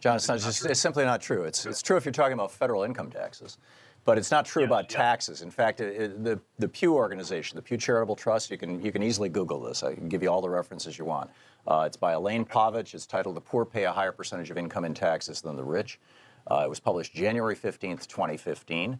John, 0.00 0.16
it's, 0.16 0.28
not 0.28 0.38
just, 0.38 0.64
it's 0.64 0.78
simply 0.80 1.04
not 1.04 1.20
true. 1.20 1.42
It's, 1.42 1.66
it's 1.66 1.82
true 1.82 1.96
if 1.96 2.04
you're 2.04 2.12
talking 2.12 2.34
about 2.34 2.52
federal 2.52 2.84
income 2.84 3.10
taxes, 3.10 3.58
but 4.04 4.16
it's 4.16 4.30
not 4.30 4.46
true 4.46 4.62
Yes, 4.62 4.68
about 4.68 4.88
taxes. 4.88 5.42
In 5.42 5.50
fact, 5.50 5.80
it, 5.80 6.00
it- 6.00 6.24
the, 6.24 6.40
the 6.60 6.68
Pew 6.68 6.94
organization, 6.94 7.56
the 7.56 7.62
Pew 7.62 7.76
Charitable 7.76 8.14
Trust, 8.14 8.48
you 8.50 8.56
can, 8.56 8.80
you 8.80 8.92
can 8.92 9.02
easily 9.02 9.28
Google 9.28 9.60
this. 9.60 9.82
I 9.82 9.94
can 9.94 10.08
give 10.08 10.22
you 10.22 10.28
all 10.30 10.40
the 10.40 10.48
references 10.50 10.96
you 10.98 11.04
want. 11.04 11.30
Uh, 11.66 11.82
it's 11.86 11.96
by 11.96 12.12
Elaine 12.12 12.44
Povich. 12.44 12.94
It's 12.94 13.06
titled 13.06 13.34
The 13.34 13.40
Poor 13.40 13.64
Pay 13.64 13.84
a 13.84 13.92
Higher 13.92 14.12
Percentage 14.12 14.50
of 14.52 14.56
Income 14.56 14.84
in 14.84 14.94
Taxes 14.94 15.40
Than 15.40 15.56
the 15.56 15.64
Rich. 15.64 15.98
Uh, 16.48 16.62
it 16.64 16.68
was 16.68 16.78
published 16.78 17.12
January 17.12 17.56
15th, 17.56 18.06
2015. 18.06 18.98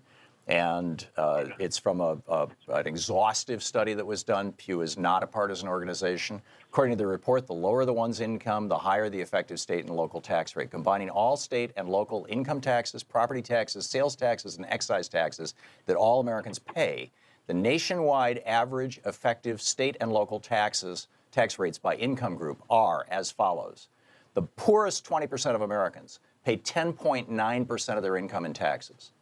And 0.48 1.06
uh, 1.18 1.44
it's 1.58 1.76
from 1.76 2.00
a, 2.00 2.16
a, 2.26 2.48
an 2.68 2.86
exhaustive 2.86 3.62
study 3.62 3.92
that 3.92 4.06
was 4.06 4.22
done. 4.22 4.52
Pew 4.52 4.80
is 4.80 4.96
not 4.96 5.22
a 5.22 5.26
partisan 5.26 5.68
organization. 5.68 6.40
According 6.70 6.92
to 6.92 6.96
the 6.96 7.06
report, 7.06 7.46
the 7.46 7.52
lower 7.52 7.84
the 7.84 7.92
one's 7.92 8.20
income, 8.20 8.66
the 8.66 8.78
higher 8.78 9.10
the 9.10 9.20
effective 9.20 9.60
state 9.60 9.84
and 9.84 9.94
local 9.94 10.22
tax 10.22 10.56
rate. 10.56 10.70
Combining 10.70 11.10
all 11.10 11.36
state 11.36 11.72
and 11.76 11.86
local 11.90 12.26
income 12.30 12.62
taxes, 12.62 13.02
property 13.02 13.42
taxes, 13.42 13.86
sales 13.86 14.16
taxes, 14.16 14.56
and 14.56 14.64
excise 14.70 15.06
taxes 15.06 15.52
that 15.84 15.96
all 15.96 16.18
Americans 16.18 16.58
pay, 16.58 17.10
the 17.46 17.54
nationwide 17.54 18.38
average 18.46 19.00
effective 19.04 19.60
state 19.60 19.98
and 20.00 20.10
local 20.10 20.40
taxes 20.40 21.08
tax 21.30 21.58
rates 21.58 21.76
by 21.76 21.94
income 21.96 22.36
group 22.36 22.62
are 22.70 23.04
as 23.10 23.30
follows. 23.30 23.88
The 24.32 24.42
poorest 24.42 25.06
20% 25.06 25.54
of 25.54 25.60
Americans 25.60 26.20
pay 26.42 26.56
10.9% 26.56 27.96
of 27.96 28.02
their 28.02 28.16
income 28.16 28.46
in 28.46 28.54
taxes 28.54 29.12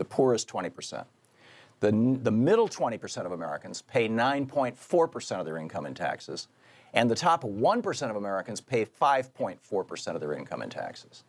the 0.00 0.04
poorest 0.06 0.48
20%. 0.48 1.04
The, 1.80 2.18
the 2.22 2.30
middle 2.30 2.68
20% 2.68 3.26
of 3.26 3.32
Americans 3.32 3.82
pay 3.82 4.08
9.4% 4.08 5.38
of 5.38 5.44
their 5.44 5.58
income 5.58 5.84
in 5.84 5.92
taxes, 5.92 6.48
and 6.94 7.10
the 7.10 7.14
top 7.14 7.44
1% 7.44 8.10
of 8.10 8.16
Americans 8.16 8.62
pay 8.62 8.86
5.4% 8.86 10.14
of 10.14 10.20
their 10.20 10.32
income 10.32 10.62
in 10.62 10.70
taxes. 10.70 11.22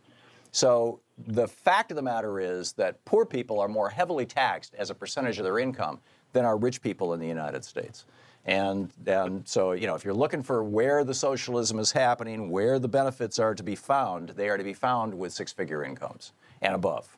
So 0.54 1.02
the 1.18 1.50
fact 1.50 1.92
of 1.92 1.96
the 1.96 2.02
matter 2.02 2.40
is 2.40 2.72
that 2.74 3.04
poor 3.04 3.26
people 3.26 3.60
are 3.60 3.68
more 3.68 3.90
heavily 3.90 4.26
taxed 4.26 4.74
as 4.78 4.90
a 4.90 4.96
percentage 4.96 5.38
of 5.38 5.44
their 5.44 5.60
income 5.60 6.00
than 6.32 6.46
are 6.46 6.58
rich 6.58 6.82
people 6.82 7.14
in 7.14 7.20
the 7.20 7.28
United 7.28 7.66
States. 7.66 8.06
And, 8.46 8.90
and 9.06 9.46
so, 9.46 9.74
you 9.74 9.86
know, 9.86 9.96
if 9.96 10.06
you're 10.06 10.14
looking 10.14 10.44
for 10.44 10.64
where 10.64 11.04
the 11.04 11.14
socialism 11.14 11.78
is 11.78 11.92
happening, 11.92 12.50
where 12.50 12.80
the 12.80 12.88
benefits 12.88 13.38
are 13.38 13.54
to 13.54 13.64
be 13.64 13.76
found, 13.76 14.30
they 14.30 14.48
are 14.48 14.58
to 14.58 14.64
be 14.64 14.74
found 14.74 15.14
with 15.14 15.34
six 15.34 15.52
figure 15.52 15.84
incomes 15.84 16.32
and 16.62 16.74
above. 16.74 17.18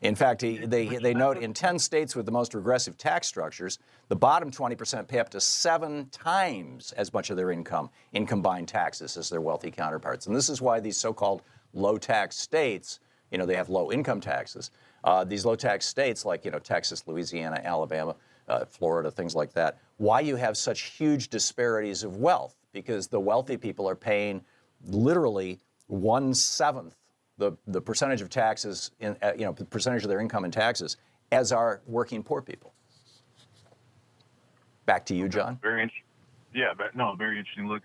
In 0.00 0.14
fact, 0.14 0.42
he- 0.42 0.58
they, 0.58 0.86
they 0.86 1.14
note 1.14 1.38
in 1.38 1.52
10 1.52 1.78
states 1.78 2.14
with 2.14 2.26
the 2.26 2.32
most 2.32 2.54
regressive 2.54 2.96
tax 2.96 3.26
structures, 3.26 3.78
the 4.08 4.16
bottom 4.16 4.50
20% 4.50 5.08
pay 5.08 5.18
up 5.18 5.28
to 5.30 5.40
seven 5.40 6.08
times 6.10 6.92
as 6.92 7.12
much 7.12 7.30
of 7.30 7.36
their 7.36 7.50
income 7.50 7.90
in 8.12 8.26
combined 8.26 8.68
taxes 8.68 9.16
as 9.16 9.28
their 9.28 9.40
wealthy 9.40 9.70
counterparts. 9.70 10.26
And 10.26 10.36
this 10.36 10.48
is 10.48 10.62
why 10.62 10.80
these 10.80 10.96
so 10.96 11.12
called 11.12 11.42
low 11.72 11.98
tax 11.98 12.36
states, 12.36 13.00
you 13.30 13.38
know, 13.38 13.46
they 13.46 13.56
have 13.56 13.68
low 13.68 13.90
income 13.92 14.20
taxes. 14.20 14.70
Uh, 15.04 15.24
these 15.24 15.44
low 15.44 15.56
tax 15.56 15.86
states 15.86 16.24
like, 16.24 16.44
you 16.44 16.50
know, 16.50 16.58
Texas, 16.58 17.06
Louisiana, 17.06 17.60
Alabama, 17.64 18.16
uh, 18.48 18.64
Florida, 18.64 19.10
things 19.10 19.34
like 19.34 19.52
that, 19.52 19.78
why 19.98 20.20
you 20.20 20.36
have 20.36 20.56
such 20.56 20.80
huge 20.82 21.28
disparities 21.28 22.02
of 22.02 22.16
wealth. 22.16 22.54
Because 22.72 23.08
the 23.08 23.18
wealthy 23.20 23.56
people 23.56 23.88
are 23.88 23.96
paying 23.96 24.42
literally 24.86 25.58
one 25.86 26.34
seventh 26.34 26.94
the, 27.38 27.52
the 27.66 27.80
percentage 27.80 28.20
of 28.20 28.28
taxes, 28.28 28.90
in, 29.00 29.16
uh, 29.22 29.32
you 29.36 29.44
know, 29.44 29.52
the 29.52 29.64
percentage 29.64 30.02
of 30.02 30.08
their 30.08 30.20
income 30.20 30.44
in 30.44 30.50
taxes, 30.50 30.96
as 31.32 31.52
are 31.52 31.80
working 31.86 32.22
poor 32.22 32.42
people. 32.42 32.72
Back 34.86 35.06
to 35.06 35.14
you, 35.14 35.28
John. 35.28 35.58
Very 35.62 35.82
interesting. 35.82 36.04
Yeah, 36.54 36.72
but 36.76 36.96
no, 36.96 37.14
very 37.14 37.38
interesting. 37.38 37.68
Look, 37.68 37.82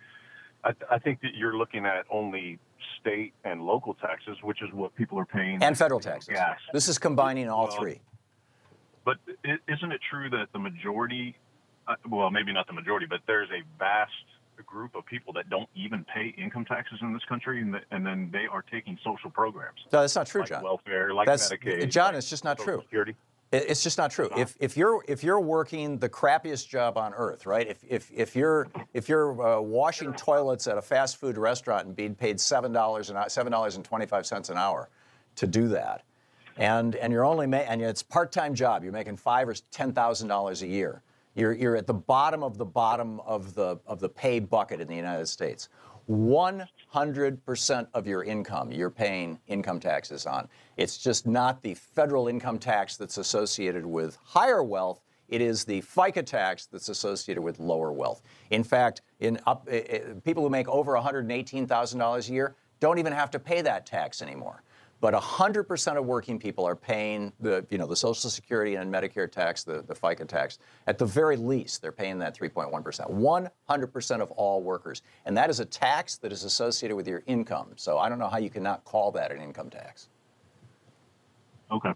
I, 0.63 0.73
I 0.89 0.99
think 0.99 1.21
that 1.21 1.35
you're 1.35 1.55
looking 1.55 1.85
at 1.85 2.05
only 2.09 2.59
state 2.99 3.33
and 3.43 3.61
local 3.61 3.93
taxes, 3.93 4.37
which 4.41 4.61
is 4.61 4.69
what 4.73 4.95
people 4.95 5.19
are 5.19 5.25
paying, 5.25 5.61
And 5.61 5.77
federal 5.77 5.99
taxes. 5.99 6.33
Gas. 6.33 6.57
This 6.71 6.87
is 6.87 6.97
combining 6.97 7.49
all 7.49 7.67
Well, 7.67 7.79
three. 7.79 8.01
But 9.05 9.17
isn't 9.43 9.91
it 9.91 9.99
true 10.09 10.29
that 10.29 10.47
the 10.53 10.59
majority, 10.59 11.35
uh, 11.87 11.95
well, 12.09 12.31
maybe 12.31 12.53
not 12.53 12.67
the 12.67 12.73
majority, 12.73 13.05
but 13.05 13.19
there's 13.27 13.49
a 13.49 13.61
vast 13.77 14.11
group 14.65 14.95
of 14.95 15.05
people 15.05 15.33
that 15.33 15.49
don't 15.49 15.69
even 15.75 16.05
pay 16.05 16.33
income 16.37 16.65
taxes 16.65 16.99
in 17.01 17.13
this 17.13 17.23
country, 17.29 17.61
and, 17.61 17.73
that, 17.73 17.83
and 17.91 18.05
then 18.05 18.29
they 18.31 18.45
are 18.51 18.61
taking 18.63 18.97
social 19.03 19.29
programs 19.29 19.79
No, 19.91 20.01
that's 20.01 20.15
not 20.15 20.27
true, 20.27 20.41
like 20.41 20.49
John. 20.49 20.63
welfare, 20.63 21.13
like 21.13 21.25
That's- 21.27 21.51
Medicaid. 21.51 21.89
John, 21.89 22.07
like 22.07 22.15
it's 22.15 22.29
just 22.29 22.43
not 22.43 22.59
Social 22.59 22.73
true. 22.75 22.81
Security. 22.83 23.15
It's 23.51 23.83
just 23.83 23.99
not 23.99 24.09
true. 24.09 24.31
If, 24.35 24.55
if 24.59 24.75
you're 24.75 25.03
if 25.07 25.23
you're 25.23 25.39
working 25.39 25.99
the 25.99 26.09
crappiest 26.09 26.67
job 26.67 26.97
on 26.97 27.13
earth, 27.13 27.45
right? 27.45 27.67
If 27.67 27.83
if, 27.87 28.11
if 28.11 28.35
you're 28.35 28.67
if 28.95 29.07
you're 29.07 29.39
uh, 29.57 29.61
washing 29.61 30.11
toilets 30.13 30.65
at 30.65 30.79
a 30.79 30.81
fast 30.81 31.17
food 31.17 31.37
restaurant 31.37 31.85
and 31.85 31.95
being 31.95 32.15
paid 32.15 32.39
seven 32.39 32.71
dollars 32.71 33.11
an 33.11 33.29
seven 33.29 33.51
dollars 33.51 33.75
and 33.75 33.85
twenty 33.85 34.07
five 34.07 34.25
cents 34.25 34.49
an 34.49 34.57
hour 34.57 34.89
to 35.35 35.45
do 35.45 35.67
that, 35.67 36.01
and 36.57 36.95
and 36.95 37.13
you're 37.13 37.25
only 37.25 37.45
ma- 37.45 37.57
and 37.57 37.79
it's 37.79 38.01
part 38.01 38.31
time 38.31 38.55
job, 38.55 38.83
you're 38.83 38.91
making 38.91 39.17
five 39.17 39.47
or 39.47 39.53
ten 39.69 39.93
thousand 39.93 40.29
dollars 40.29 40.63
a 40.63 40.67
year. 40.67 41.03
You're 41.35 41.53
you're 41.53 41.75
at 41.75 41.87
the 41.87 41.93
bottom 41.93 42.43
of 42.43 42.57
the 42.57 42.65
bottom 42.65 43.19
of 43.21 43.53
the 43.55 43.79
of 43.87 43.99
the 43.99 44.09
pay 44.09 44.39
bucket 44.39 44.81
in 44.81 44.87
the 44.87 44.95
United 44.95 45.27
States. 45.27 45.69
100% 46.09 47.87
of 47.93 48.05
your 48.05 48.23
income 48.25 48.71
you're 48.71 48.89
paying 48.89 49.39
income 49.47 49.79
taxes 49.79 50.25
on. 50.25 50.49
It's 50.75 50.97
just 50.97 51.25
not 51.25 51.61
the 51.61 51.75
federal 51.75 52.27
income 52.27 52.59
tax 52.59 52.97
that's 52.97 53.17
associated 53.17 53.85
with 53.85 54.17
higher 54.21 54.63
wealth. 54.63 55.01
It 55.29 55.41
is 55.41 55.63
the 55.63 55.81
FICA 55.81 56.25
tax 56.25 56.65
that's 56.65 56.89
associated 56.89 57.41
with 57.41 57.59
lower 57.59 57.93
wealth. 57.93 58.21
In 58.49 58.63
fact, 58.63 59.01
in 59.21 59.39
up, 59.47 59.65
eh, 59.71 59.99
people 60.25 60.43
who 60.43 60.49
make 60.49 60.67
over 60.67 60.91
$118,000 60.91 62.29
a 62.29 62.33
year 62.33 62.55
don't 62.81 62.99
even 62.99 63.13
have 63.13 63.31
to 63.31 63.39
pay 63.39 63.61
that 63.61 63.85
tax 63.85 64.21
anymore. 64.21 64.61
But 65.03 65.13
100% 65.13 65.97
of 65.97 66.05
working 66.05 66.39
people 66.39 66.63
are 66.63 66.77
paying 66.77 67.33
the, 67.41 67.65
you 67.69 67.77
know, 67.77 67.85
the 67.85 67.93
Social 67.93 68.29
Security 68.29 68.75
and 68.75 68.89
Medicare 68.89 69.29
tax, 69.29 69.65
the, 69.65 69.81
the 69.81 69.93
FICA 69.93 70.25
tax. 70.25 70.59
At 70.87 70.97
the 70.97 71.05
very 71.05 71.35
least, 71.35 71.81
they're 71.81 71.91
paying 71.91 72.17
that 72.19 72.33
3.1%. 72.33 73.11
100% 73.11 74.21
of 74.21 74.31
all 74.31 74.61
workers. 74.61 75.01
And 75.25 75.35
that 75.35 75.49
is 75.49 75.59
a 75.59 75.65
tax 75.65 76.15
that 76.19 76.31
is 76.31 76.45
associated 76.45 76.95
with 76.95 77.05
your 77.05 77.21
income. 77.25 77.71
So 77.75 77.97
I 77.97 78.07
don't 78.07 78.17
know 78.17 78.29
how 78.29 78.37
you 78.37 78.49
cannot 78.49 78.85
call 78.85 79.11
that 79.11 79.29
an 79.29 79.41
income 79.41 79.69
tax. 79.69 80.07
Okay. 81.69 81.91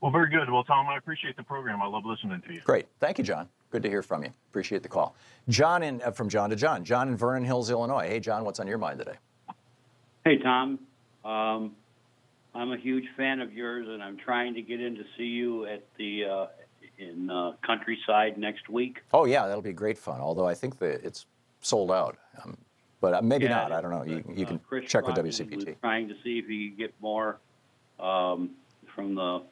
Well, 0.00 0.10
very 0.10 0.28
good. 0.28 0.50
Well, 0.50 0.64
Tom, 0.64 0.88
I 0.88 0.96
appreciate 0.96 1.36
the 1.36 1.44
program. 1.44 1.80
I 1.80 1.86
love 1.86 2.04
listening 2.04 2.42
to 2.44 2.54
you. 2.54 2.60
Great. 2.62 2.86
Thank 2.98 3.18
you, 3.18 3.24
John. 3.24 3.48
Good 3.70 3.84
to 3.84 3.88
hear 3.88 4.02
from 4.02 4.24
you. 4.24 4.32
Appreciate 4.50 4.82
the 4.82 4.88
call. 4.88 5.14
John 5.48 5.84
in, 5.84 6.02
uh, 6.02 6.10
from 6.10 6.28
John 6.28 6.50
to 6.50 6.56
John. 6.56 6.84
John 6.84 7.06
in 7.06 7.16
Vernon 7.16 7.44
Hills, 7.44 7.70
Illinois. 7.70 8.08
Hey, 8.08 8.18
John, 8.18 8.44
what's 8.44 8.58
on 8.58 8.66
your 8.66 8.78
mind 8.78 8.98
today? 8.98 9.14
Hey, 10.24 10.38
Tom. 10.38 10.80
Um, 11.24 11.76
I'm 12.56 12.72
a 12.72 12.76
huge 12.76 13.04
fan 13.16 13.40
of 13.40 13.52
yours, 13.52 13.86
and 13.88 14.02
I'm 14.02 14.16
trying 14.16 14.54
to 14.54 14.62
get 14.62 14.80
in 14.80 14.94
to 14.96 15.04
see 15.16 15.24
you 15.24 15.66
at 15.66 15.84
the 15.98 16.24
uh, 16.24 16.46
in 16.98 17.28
uh, 17.28 17.52
Countryside 17.64 18.38
next 18.38 18.68
week. 18.68 19.00
Oh 19.12 19.26
yeah, 19.26 19.46
that'll 19.46 19.62
be 19.62 19.72
great 19.72 19.98
fun. 19.98 20.20
Although 20.20 20.46
I 20.46 20.54
think 20.54 20.78
that 20.78 21.04
it's 21.04 21.26
sold 21.60 21.90
out, 21.90 22.16
um, 22.42 22.56
but 23.00 23.14
uh, 23.14 23.22
maybe 23.22 23.44
Yeah, 23.44 23.50
not. 23.50 23.72
I 23.72 23.80
don't 23.80 23.90
know. 23.90 24.04
You, 24.04 24.24
you 24.34 24.44
uh, 24.46 24.48
can 24.48 24.58
Chris 24.58 24.90
check 24.90 25.06
with 25.06 25.16
Rock 25.16 25.26
WCPT. 25.26 25.78
Trying 25.80 26.08
to 26.08 26.14
see 26.24 26.38
if 26.38 26.46
he 26.46 26.70
could 26.70 26.78
get 26.78 26.94
more 27.00 27.38
um, 28.00 28.50
from 28.94 29.14
the 29.14 29.42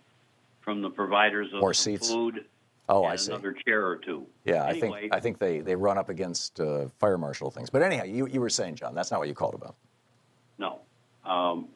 from 0.63 0.81
the 0.81 0.91
providers 0.91 1.53
of 1.53 1.61
More 1.61 1.75
seats? 1.75 2.11
food. 2.11 2.47
Oh, 2.89 3.05
and 3.05 3.13
I 3.13 3.17
see. 3.17 3.33
Another 3.33 3.53
chair 3.67 3.87
or 3.87 3.97
two. 3.97 4.27
Yeah, 4.45 4.65
I 4.65 4.79
think 4.79 4.95
I 5.13 5.21
think 5.21 5.39
they, 5.39 5.61
they 5.61 5.75
run 5.75 5.99
up 5.99 6.09
against 6.09 6.61
uh, 6.61 6.89
fire 6.99 7.19
marshal 7.19 7.51
things. 7.51 7.71
But 7.71 7.83
anyhow, 7.83 8.05
you, 8.05 8.27
you 8.27 8.41
were 8.41 8.51
saying, 8.51 8.77
John, 8.77 8.95
that's 8.95 9.11
not 9.11 9.21
what 9.21 9.29
you 9.29 9.35
called 9.35 9.55
about. 9.55 9.75
No. 10.59 10.81
Um, 11.25 11.69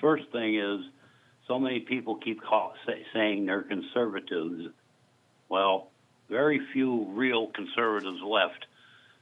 first 0.00 0.24
thing 0.32 0.56
is, 0.56 0.80
so 1.46 1.58
many 1.58 1.80
people 1.80 2.16
keep 2.16 2.42
call, 2.42 2.74
say, 2.86 3.04
saying 3.14 3.46
they're 3.46 3.62
conservatives. 3.62 4.68
Well, 5.48 5.88
very 6.28 6.60
few 6.72 7.06
real 7.10 7.48
conservatives 7.48 8.20
left. 8.22 8.66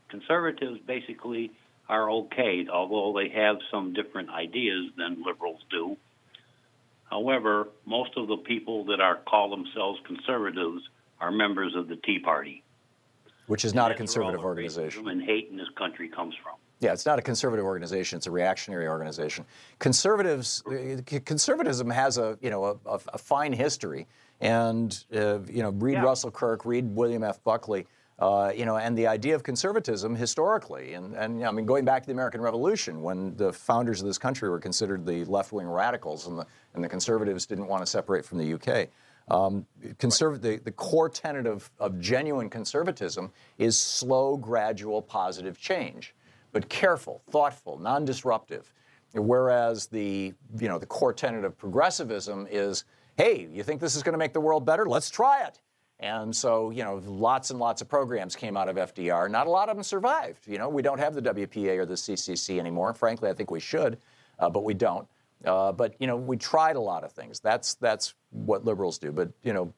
Conservatives 0.08 0.80
basically 0.86 1.52
are 1.88 2.10
okay, 2.10 2.66
although 2.72 3.16
they 3.16 3.28
have 3.28 3.58
some 3.70 3.92
different 3.92 4.30
ideas 4.30 4.90
than 4.96 5.22
liberals 5.24 5.60
do. 5.70 5.96
However, 7.10 7.68
most 7.84 8.10
of 8.16 8.26
the 8.26 8.36
people 8.36 8.84
that 8.86 9.00
are 9.00 9.16
call 9.16 9.50
themselves 9.50 10.00
conservatives 10.04 10.82
are 11.20 11.30
members 11.30 11.74
of 11.76 11.86
the 11.86 11.96
Tea 11.96 12.18
Party. 12.18 12.64
Which 13.46 13.64
is 13.64 13.74
not 13.74 13.92
a 13.92 13.94
that's 13.94 14.16
where 14.16 14.24
all 14.24 14.32
conservative 14.32 14.44
organization. 14.44 15.08
and 15.08 15.22
hate 15.22 15.48
in 15.50 15.56
this 15.56 15.68
country 15.76 16.08
comes 16.08 16.34
from. 16.42 16.56
Yeah, 16.80 16.92
it's 16.92 17.06
not 17.06 17.18
a 17.18 17.22
conservative 17.22 17.64
organization. 17.64 18.18
It's 18.18 18.26
a 18.26 18.30
reactionary 18.30 18.86
organization. 18.86 19.46
Conservatives, 19.78 20.62
uh, 20.66 21.00
conservatism 21.24 21.88
has 21.88 22.18
a 22.18 22.38
you 22.42 22.50
know 22.50 22.78
a, 22.84 23.00
a, 23.14 23.18
fine 23.18 23.52
history, 23.52 24.06
and 24.40 25.04
uh, 25.14 25.40
you 25.44 25.62
know 25.62 25.70
read 25.70 25.94
Yeah. 25.94 26.02
Russell 26.02 26.30
Kirk, 26.30 26.66
read 26.66 26.94
William 26.94 27.24
F. 27.24 27.42
Buckley, 27.44 27.86
uh, 28.18 28.52
you 28.54 28.66
know, 28.66 28.76
and 28.76 28.96
the 28.96 29.06
idea 29.06 29.34
of 29.34 29.42
conservatism 29.42 30.14
historically, 30.14 30.92
and 30.92 31.14
and 31.14 31.36
you 31.36 31.44
know 31.44 31.48
I 31.48 31.52
mean 31.52 31.64
going 31.64 31.86
back 31.86 32.02
to 32.02 32.06
the 32.06 32.12
American 32.12 32.42
Revolution 32.42 33.02
when 33.02 33.34
the 33.36 33.54
founders 33.54 34.02
of 34.02 34.06
this 34.06 34.18
country 34.18 34.50
were 34.50 34.60
considered 34.60 35.06
the 35.06 35.24
left-wing 35.24 35.66
radicals, 35.66 36.26
and 36.26 36.38
the 36.38 36.46
and 36.74 36.84
the 36.84 36.88
conservatives 36.88 37.46
didn't 37.46 37.68
want 37.68 37.82
to 37.82 37.86
separate 37.86 38.24
from 38.26 38.36
the 38.36 38.52
UK. 38.52 38.88
Um, 39.28 39.66
conserv- 39.98 40.40
the, 40.40 40.58
the 40.58 40.70
core 40.70 41.08
tenet 41.08 41.46
of, 41.46 41.68
of 41.80 41.98
genuine 41.98 42.48
conservatism 42.48 43.32
is 43.58 43.76
slow, 43.76 44.36
gradual, 44.36 45.02
positive 45.02 45.58
change 45.58 46.14
but 46.52 46.68
careful, 46.68 47.22
thoughtful, 47.30 47.78
non-disruptive. 47.78 48.72
Whereas 49.12 49.86
the 49.86 50.34
you 50.58 50.68
know 50.68 50.78
the 50.78 50.86
core 50.86 51.12
tenet 51.12 51.44
of 51.44 51.56
progressivism 51.56 52.46
is, 52.50 52.84
hey, 53.16 53.48
you 53.52 53.62
think 53.62 53.80
this 53.80 53.96
is 53.96 54.02
going 54.02 54.12
to 54.12 54.18
make 54.18 54.32
the 54.32 54.40
world 54.40 54.66
better? 54.66 54.84
Let's 54.84 55.08
try 55.08 55.44
it. 55.44 55.60
And 56.00 56.34
so 56.34 56.70
you 56.70 56.84
know 56.84 57.00
lots 57.06 57.50
and 57.50 57.58
lots 57.58 57.80
of 57.80 57.88
programs 57.88 58.36
came 58.36 58.56
out 58.56 58.68
of 58.68 58.76
FDR. 58.76 59.30
Not 59.30 59.46
a 59.46 59.50
lot 59.50 59.68
of 59.68 59.76
them 59.76 59.82
survived. 59.82 60.46
You 60.46 60.58
know 60.58 60.68
we 60.68 60.82
don't 60.82 60.98
have 60.98 61.14
the 61.14 61.22
WPA 61.22 61.78
or 61.78 61.86
the 61.86 61.94
CCC 61.94 62.58
anymore. 62.58 62.92
Frankly, 62.92 63.30
I 63.30 63.32
think 63.32 63.50
we 63.50 63.60
should, 63.60 63.98
uh, 64.38 64.50
but 64.50 64.64
we 64.64 64.74
don't. 64.74 65.08
Uh, 65.44 65.72
but 65.72 65.94
you 65.98 66.06
know 66.06 66.16
we 66.16 66.36
tried 66.36 66.76
a 66.76 66.80
lot 66.80 67.04
of 67.04 67.12
things. 67.12 67.40
That's 67.40 67.74
that's 67.74 68.14
what 68.30 68.64
liberals 68.64 68.98
do. 68.98 69.12
But 69.12 69.30
you 69.42 69.54
know 69.54 69.72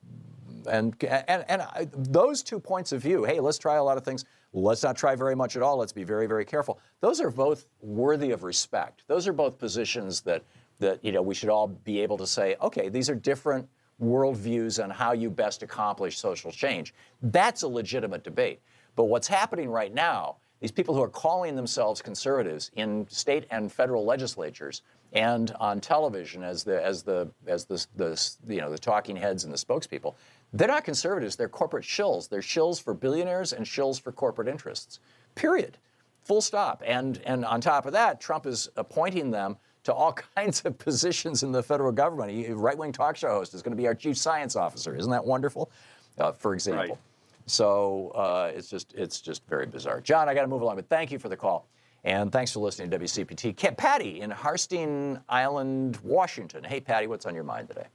and 0.68 0.96
and, 1.04 1.44
and 1.48 1.62
I, 1.62 1.88
those 1.92 2.42
two 2.42 2.60
points 2.60 2.92
of 2.92 3.00
view 3.00 3.24
hey 3.24 3.40
let's 3.40 3.58
try 3.58 3.76
a 3.76 3.84
lot 3.84 3.96
of 3.96 4.04
things 4.04 4.24
let's 4.52 4.82
not 4.82 4.96
try 4.96 5.14
very 5.14 5.34
much 5.34 5.56
at 5.56 5.62
all. 5.62 5.76
Let's 5.76 5.92
be 5.92 6.04
very 6.04 6.26
very 6.26 6.44
careful. 6.44 6.78
Those 7.00 7.20
are 7.20 7.30
both 7.30 7.66
worthy 7.80 8.30
of 8.30 8.42
respect. 8.42 9.04
Those 9.06 9.26
are 9.26 9.32
both 9.32 9.58
positions 9.58 10.20
that 10.22 10.42
that 10.78 11.04
you 11.04 11.12
know 11.12 11.22
we 11.22 11.34
should 11.34 11.48
all 11.48 11.68
be 11.68 12.00
able 12.00 12.18
to 12.18 12.26
say 12.26 12.56
okay 12.62 12.88
these 12.88 13.10
are 13.10 13.14
different 13.14 13.68
worldviews 14.00 14.82
on 14.82 14.90
how 14.90 15.12
you 15.12 15.28
best 15.28 15.62
accomplish 15.62 16.18
social 16.18 16.52
change. 16.52 16.94
That's 17.22 17.62
a 17.62 17.68
legitimate 17.68 18.22
debate. 18.22 18.60
But 18.94 19.04
what's 19.04 19.28
happening 19.28 19.68
right 19.70 19.92
now 19.92 20.36
these 20.60 20.72
people 20.72 20.94
who 20.94 21.02
are 21.02 21.08
calling 21.08 21.54
themselves 21.54 22.02
conservatives 22.02 22.70
in 22.74 23.06
state 23.08 23.46
and 23.50 23.70
federal 23.70 24.04
legislatures 24.04 24.82
and 25.12 25.52
on 25.60 25.80
television 25.80 26.42
as 26.42 26.64
the 26.64 26.84
as 26.84 27.02
the 27.02 27.30
as 27.46 27.64
the, 27.64 27.86
the 27.96 28.54
you 28.54 28.60
know 28.60 28.70
the 28.70 28.78
talking 28.78 29.16
heads 29.16 29.44
and 29.44 29.52
the 29.52 29.56
spokespeople 29.56 30.14
they're 30.52 30.68
not 30.68 30.84
conservatives 30.84 31.36
they're 31.36 31.48
corporate 31.48 31.84
shills 31.84 32.28
they're 32.28 32.40
shills 32.40 32.82
for 32.82 32.94
billionaires 32.94 33.52
and 33.52 33.66
shills 33.66 34.00
for 34.00 34.12
corporate 34.12 34.48
interests 34.48 35.00
period 35.34 35.76
full 36.22 36.40
stop 36.40 36.82
and 36.86 37.20
and 37.26 37.44
on 37.44 37.60
top 37.60 37.84
of 37.86 37.92
that 37.92 38.20
trump 38.20 38.46
is 38.46 38.68
appointing 38.76 39.30
them 39.30 39.56
to 39.84 39.92
all 39.92 40.12
kinds 40.36 40.62
of 40.64 40.76
positions 40.78 41.42
in 41.42 41.52
the 41.52 41.62
federal 41.62 41.92
government 41.92 42.30
He- 42.30 42.48
right-wing 42.52 42.92
talk 42.92 43.16
show 43.16 43.28
host 43.28 43.52
is 43.54 43.62
going 43.62 43.72
to 43.76 43.80
be 43.80 43.86
our 43.86 43.94
chief 43.94 44.16
science 44.16 44.56
officer 44.56 44.94
isn't 44.96 45.10
that 45.10 45.24
wonderful 45.24 45.70
uh, 46.18 46.32
for 46.32 46.54
example 46.54 46.86
Right. 46.86 46.98
so 47.46 48.10
uh, 48.14 48.50
it's 48.54 48.68
just 48.68 48.92
it's 48.94 49.20
just 49.20 49.46
very 49.48 49.66
bizarre. 49.66 50.00
John, 50.00 50.28
I 50.28 50.34
got 50.34 50.42
to 50.42 50.48
move 50.48 50.62
along, 50.62 50.76
but 50.76 50.88
thank 50.88 51.10
you 51.12 51.18
for 51.18 51.28
the 51.30 51.36
call, 51.36 51.66
and 52.04 52.30
thanks 52.32 52.52
for 52.52 52.60
listening 52.60 52.90
to 52.90 52.98
WCPT. 52.98 53.76
Patty 53.76 54.20
in 54.20 54.30
Harstine 54.30 55.22
Island, 55.28 55.98
Washington. 56.02 56.62
Hey, 56.64 56.80
Patty, 56.80 57.06
what's 57.06 57.24
on 57.24 57.34
your 57.34 57.44
mind 57.44 57.68
today? 57.68 57.86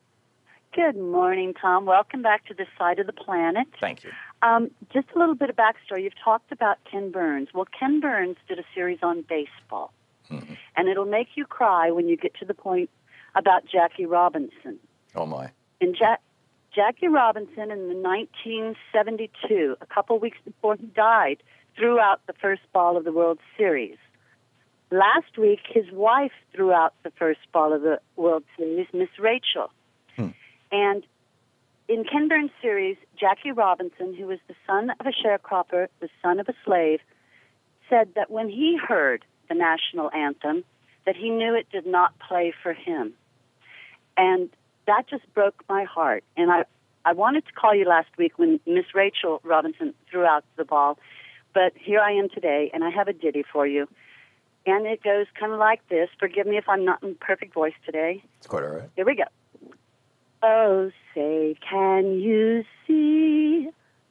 Good 0.75 0.97
morning, 0.97 1.53
Tom. 1.53 1.85
Welcome 1.85 2.23
back 2.23 2.47
to 2.47 2.53
the 2.55 2.65
side 2.79 2.97
of 2.97 3.05
the 3.05 3.13
planet. 3.13 3.67
Thank 3.79 4.03
you. 4.03 4.09
Um, 4.41 4.71
just 4.91 5.07
a 5.15 5.19
little 5.19 5.35
bit 5.35 5.51
of 5.51 5.55
backstory. 5.55 6.03
You've 6.03 6.17
talked 6.23 6.51
about 6.51 6.79
Ken 6.89 7.11
Burns. 7.11 7.49
Well, 7.53 7.67
Ken 7.77 7.99
Burns 7.99 8.37
did 8.47 8.57
a 8.57 8.63
series 8.73 8.97
on 9.03 9.21
baseball, 9.21 9.93
and 10.75 10.89
it'll 10.89 11.05
make 11.05 11.27
you 11.35 11.45
cry 11.45 11.91
when 11.91 12.09
you 12.09 12.17
get 12.17 12.33
to 12.35 12.45
the 12.45 12.55
point 12.55 12.89
about 13.35 13.65
Jackie 13.71 14.07
Robinson. 14.07 14.79
Oh 15.15 15.27
my. 15.27 15.51
And 15.79 15.95
Jack, 15.95 16.21
Jackie 16.73 17.07
Robinson 17.07 17.69
in 17.69 17.87
the 17.87 17.95
1972, 17.95 19.77
a 19.79 19.85
couple 19.85 20.17
weeks 20.17 20.39
before 20.43 20.75
he 20.75 20.87
died, 20.87 21.43
threw 21.77 21.99
out 21.99 22.21
the 22.25 22.33
first 22.33 22.61
ball 22.73 22.97
of 22.97 23.03
the 23.03 23.11
World 23.11 23.37
Series. 23.57 23.97
Last 24.89 25.37
week, 25.37 25.59
his 25.69 25.85
wife 25.91 26.31
threw 26.53 26.71
out 26.71 26.93
the 27.03 27.11
first 27.11 27.39
ball 27.51 27.73
of 27.73 27.83
the 27.83 27.99
World 28.15 28.43
Series, 28.57 28.87
Miss 28.91 29.09
Rachel. 29.19 29.69
And 30.73 31.05
in 31.87 32.03
Ken 32.03 32.27
Burns' 32.27 32.49
series, 32.59 32.97
Jackie 33.17 33.51
Robinson, 33.51 34.15
who 34.15 34.25
was 34.25 34.39
the 34.47 34.55
son 34.65 34.89
of 34.99 35.05
a 35.05 35.11
sharecropper, 35.11 35.87
the 35.99 36.09
son 36.21 36.39
of 36.39 36.49
a 36.49 36.53
slave, 36.65 36.99
said 37.89 38.09
that 38.15 38.31
when 38.31 38.49
he 38.49 38.75
heard 38.75 39.23
the 39.49 39.55
national 39.55 40.09
anthem, 40.11 40.63
that 41.05 41.15
he 41.15 41.29
knew 41.29 41.53
it 41.53 41.67
did 41.71 41.85
not 41.85 42.17
play 42.17 42.53
for 42.63 42.73
him. 42.73 43.13
And 44.17 44.49
that 44.87 45.07
just 45.07 45.31
broke 45.35 45.63
my 45.69 45.83
heart. 45.83 46.23
And 46.35 46.51
I, 46.51 46.63
I 47.05 47.13
wanted 47.13 47.45
to 47.45 47.51
call 47.51 47.75
you 47.75 47.85
last 47.85 48.09
week 48.17 48.39
when 48.39 48.59
Miss 48.65 48.85
Rachel 48.95 49.41
Robinson 49.43 49.93
threw 50.09 50.25
out 50.25 50.43
the 50.55 50.65
ball, 50.65 50.97
but 51.53 51.73
here 51.75 51.99
I 51.99 52.13
am 52.13 52.29
today, 52.29 52.71
and 52.73 52.83
I 52.83 52.89
have 52.89 53.07
a 53.07 53.13
ditty 53.13 53.43
for 53.53 53.67
you. 53.67 53.87
And 54.65 54.87
it 54.87 55.03
goes 55.03 55.27
kind 55.39 55.51
of 55.51 55.59
like 55.59 55.87
this. 55.89 56.09
Forgive 56.19 56.47
me 56.47 56.57
if 56.57 56.67
I'm 56.67 56.83
not 56.83 57.03
in 57.03 57.13
perfect 57.15 57.53
voice 57.53 57.73
today. 57.85 58.23
It's 58.37 58.47
quite 58.47 58.63
all 58.63 58.69
right. 58.69 58.89
Here 58.95 59.05
we 59.05 59.13
go. 59.13 59.25
Oh, 60.45 60.91
say, 61.15 61.55
can 61.69 62.19
you 62.19 62.65
see 62.85 63.69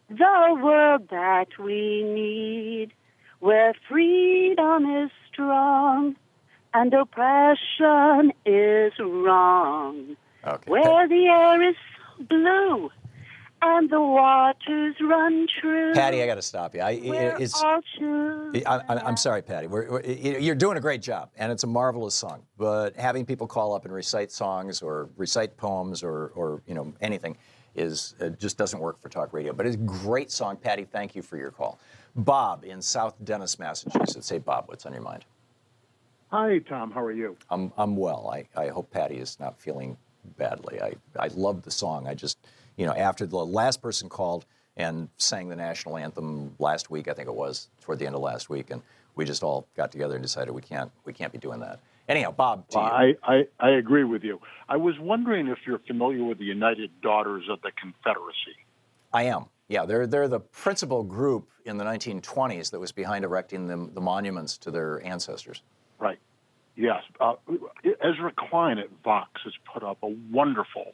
the 0.08 0.58
world 0.62 1.08
that 1.10 1.48
we 1.62 2.02
need, 2.04 2.92
where 3.40 3.74
freedom 3.86 4.86
is 5.04 5.10
strong 5.30 6.16
and 6.72 6.94
oppression 6.94 8.32
is 8.46 8.92
wrong, 8.98 10.16
Okay. 10.46 10.70
where 10.70 11.06
the 11.06 11.26
air 11.26 11.68
is 11.68 11.76
blue 12.28 12.90
and 13.62 13.88
the 13.88 14.00
waters 14.00 14.96
run 15.00 15.46
true. 15.60 15.94
Patty, 15.94 16.22
I 16.22 16.26
got 16.26 16.34
to 16.34 16.42
stop 16.42 16.74
you. 16.74 16.80
I, 16.80 16.90
it's, 16.90 17.62
I, 17.62 17.80
I, 18.66 18.80
I'm 18.88 19.16
sorry, 19.16 19.42
Patty. 19.42 19.68
We're, 19.68 19.90
we're, 19.90 20.02
you're 20.04 20.54
doing 20.54 20.76
a 20.76 20.80
great 20.80 21.00
job, 21.00 21.30
and 21.36 21.52
it's 21.52 21.62
a 21.62 21.68
marvelous 21.68 22.14
song. 22.14 22.42
But 22.58 22.96
having 22.96 23.24
people 23.24 23.46
call 23.46 23.72
up 23.74 23.84
and 23.84 23.94
recite 23.94 24.32
songs 24.32 24.82
or 24.82 25.08
recite 25.16 25.56
poems 25.56 26.02
or, 26.02 26.32
or 26.34 26.62
you 26.66 26.74
know 26.74 26.92
anything 27.00 27.36
is 27.74 28.14
uh, 28.20 28.28
just 28.30 28.58
doesn't 28.58 28.80
work 28.80 29.00
for 29.00 29.08
talk 29.08 29.32
radio. 29.32 29.52
But 29.52 29.66
it's 29.66 29.76
a 29.76 29.78
great 29.78 30.30
song, 30.30 30.56
Patty. 30.56 30.84
Thank 30.84 31.14
you 31.14 31.22
for 31.22 31.36
your 31.36 31.50
call. 31.50 31.78
Bob 32.16 32.64
in 32.64 32.82
South 32.82 33.14
Dennis, 33.24 33.58
Massachusetts. 33.58 34.28
Hey, 34.28 34.38
Bob, 34.38 34.64
what's 34.66 34.84
on 34.84 34.92
your 34.92 35.02
mind? 35.02 35.24
Hi, 36.30 36.58
Tom. 36.58 36.90
How 36.90 37.02
are 37.02 37.12
you? 37.12 37.36
I'm, 37.50 37.72
I'm 37.76 37.96
well. 37.96 38.30
I, 38.32 38.46
I 38.60 38.68
hope 38.68 38.90
Patty 38.90 39.16
is 39.16 39.38
not 39.38 39.58
feeling 39.58 39.96
badly. 40.38 40.80
I, 40.80 40.94
I 41.18 41.28
love 41.34 41.62
the 41.62 41.70
song. 41.70 42.06
I 42.06 42.14
just, 42.14 42.38
you 42.76 42.86
know, 42.86 42.92
after 42.92 43.26
the 43.26 43.36
last 43.36 43.82
person 43.82 44.08
called 44.08 44.46
and 44.76 45.08
sang 45.16 45.48
the 45.48 45.56
national 45.56 45.96
anthem 45.96 46.54
last 46.58 46.90
week, 46.90 47.08
I 47.08 47.12
think 47.12 47.28
it 47.28 47.34
was 47.34 47.68
toward 47.80 47.98
the 47.98 48.06
end 48.06 48.14
of 48.14 48.22
last 48.22 48.48
week, 48.48 48.70
and 48.70 48.82
we 49.14 49.24
just 49.24 49.42
all 49.42 49.66
got 49.76 49.92
together 49.92 50.14
and 50.14 50.22
decided 50.22 50.52
we 50.52 50.62
can't 50.62 50.90
we 51.04 51.12
can't 51.12 51.32
be 51.32 51.38
doing 51.38 51.60
that. 51.60 51.80
Anyhow, 52.08 52.32
Bob, 52.32 52.68
to 52.70 52.78
you. 52.78 52.84
I, 52.84 53.14
I, 53.22 53.46
I 53.60 53.70
agree 53.70 54.04
with 54.04 54.24
you. 54.24 54.40
I 54.68 54.76
was 54.76 54.98
wondering 54.98 55.46
if 55.48 55.58
you're 55.66 55.78
familiar 55.86 56.24
with 56.24 56.38
the 56.38 56.44
United 56.44 56.90
Daughters 57.00 57.44
of 57.48 57.62
the 57.62 57.70
Confederacy. 57.80 58.56
I 59.12 59.24
am. 59.24 59.46
Yeah, 59.68 59.86
they're 59.86 60.06
they're 60.06 60.28
the 60.28 60.40
principal 60.40 61.04
group 61.04 61.48
in 61.64 61.76
the 61.76 61.84
1920s 61.84 62.70
that 62.70 62.80
was 62.80 62.92
behind 62.92 63.24
erecting 63.24 63.68
the, 63.68 63.88
the 63.94 64.00
monuments 64.00 64.58
to 64.58 64.70
their 64.70 65.04
ancestors. 65.06 65.62
Right. 65.98 66.18
Yes. 66.74 67.02
Uh, 67.20 67.34
Ezra 68.02 68.32
Klein 68.36 68.78
at 68.78 68.88
Vox 69.04 69.40
has 69.44 69.52
put 69.72 69.82
up 69.82 69.98
a 70.02 70.08
wonderful 70.30 70.92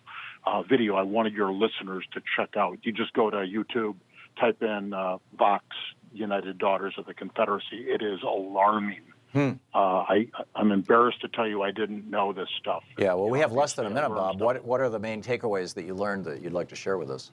uh, 0.48 0.62
video 0.62 0.94
I 0.96 1.02
wanted 1.02 1.34
your 1.34 1.52
listeners 1.52 2.04
to 2.14 2.22
check 2.36 2.56
out. 2.56 2.78
You 2.82 2.92
just 2.92 3.12
go 3.12 3.28
to 3.30 3.36
YouTube, 3.38 3.96
type 4.40 4.62
in 4.62 4.92
uh, 4.94 5.18
Vox 5.36 5.64
United 6.12 6.58
Daughters 6.58 6.94
of 6.96 7.06
the 7.06 7.14
Confederacy. 7.14 7.76
It 7.86 8.02
is 8.02 8.20
alarming. 8.22 9.02
Hmm. 9.32 9.52
Uh, 9.74 9.78
I, 9.78 10.28
I'm 10.54 10.72
embarrassed 10.72 11.20
to 11.20 11.28
tell 11.28 11.46
you 11.46 11.60
I 11.62 11.70
didn't 11.70 12.08
know 12.08 12.32
this 12.32 12.48
stuff. 12.58 12.82
Yeah, 12.96 13.12
well, 13.14 13.28
we 13.28 13.40
have 13.40 13.52
less 13.52 13.74
than 13.74 13.84
a 13.84 13.90
minute, 13.90 14.08
Bob. 14.08 14.40
What, 14.40 14.64
what 14.64 14.80
are 14.80 14.88
the 14.88 14.98
main 14.98 15.22
takeaways 15.22 15.74
that 15.74 15.84
you 15.84 15.94
learned 15.94 16.24
that 16.24 16.40
you'd 16.40 16.54
like 16.54 16.68
to 16.70 16.76
share 16.76 16.96
with 16.96 17.10
us? 17.10 17.30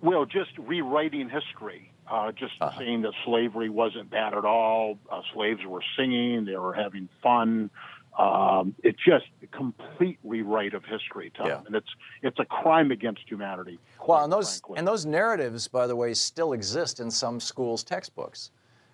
Well, 0.00 0.24
just 0.26 0.50
rewriting 0.58 1.28
history, 1.28 1.90
uh, 2.08 2.30
just 2.32 2.52
Uh-huh. 2.60 2.78
saying 2.78 3.02
that 3.02 3.14
slavery 3.24 3.68
wasn't 3.68 4.10
bad 4.10 4.32
at 4.34 4.44
all. 4.44 4.98
Uh, 5.10 5.22
slaves 5.34 5.60
were 5.66 5.82
singing, 5.96 6.44
they 6.44 6.56
were 6.56 6.72
having 6.74 7.08
fun. 7.22 7.70
Um, 8.18 8.74
it's 8.82 8.98
just 9.04 9.24
a 9.42 9.46
complete 9.46 10.18
rewrite 10.22 10.74
of 10.74 10.84
history, 10.84 11.32
Tom, 11.36 11.46
Yeah. 11.46 11.60
and 11.66 11.74
it's 11.74 11.88
it's 12.22 12.38
a 12.38 12.44
crime 12.44 12.90
against 12.90 13.22
humanity. 13.26 13.78
Well, 14.06 14.22
and 14.24 14.32
those 14.32 14.60
frankly. 14.60 14.78
and 14.78 14.86
those 14.86 15.06
narratives, 15.06 15.66
by 15.68 15.86
the 15.86 15.96
way, 15.96 16.12
still 16.12 16.52
exist 16.52 17.00
in 17.00 17.10
some 17.10 17.40
schools' 17.40 17.82
textbooks. 17.82 18.50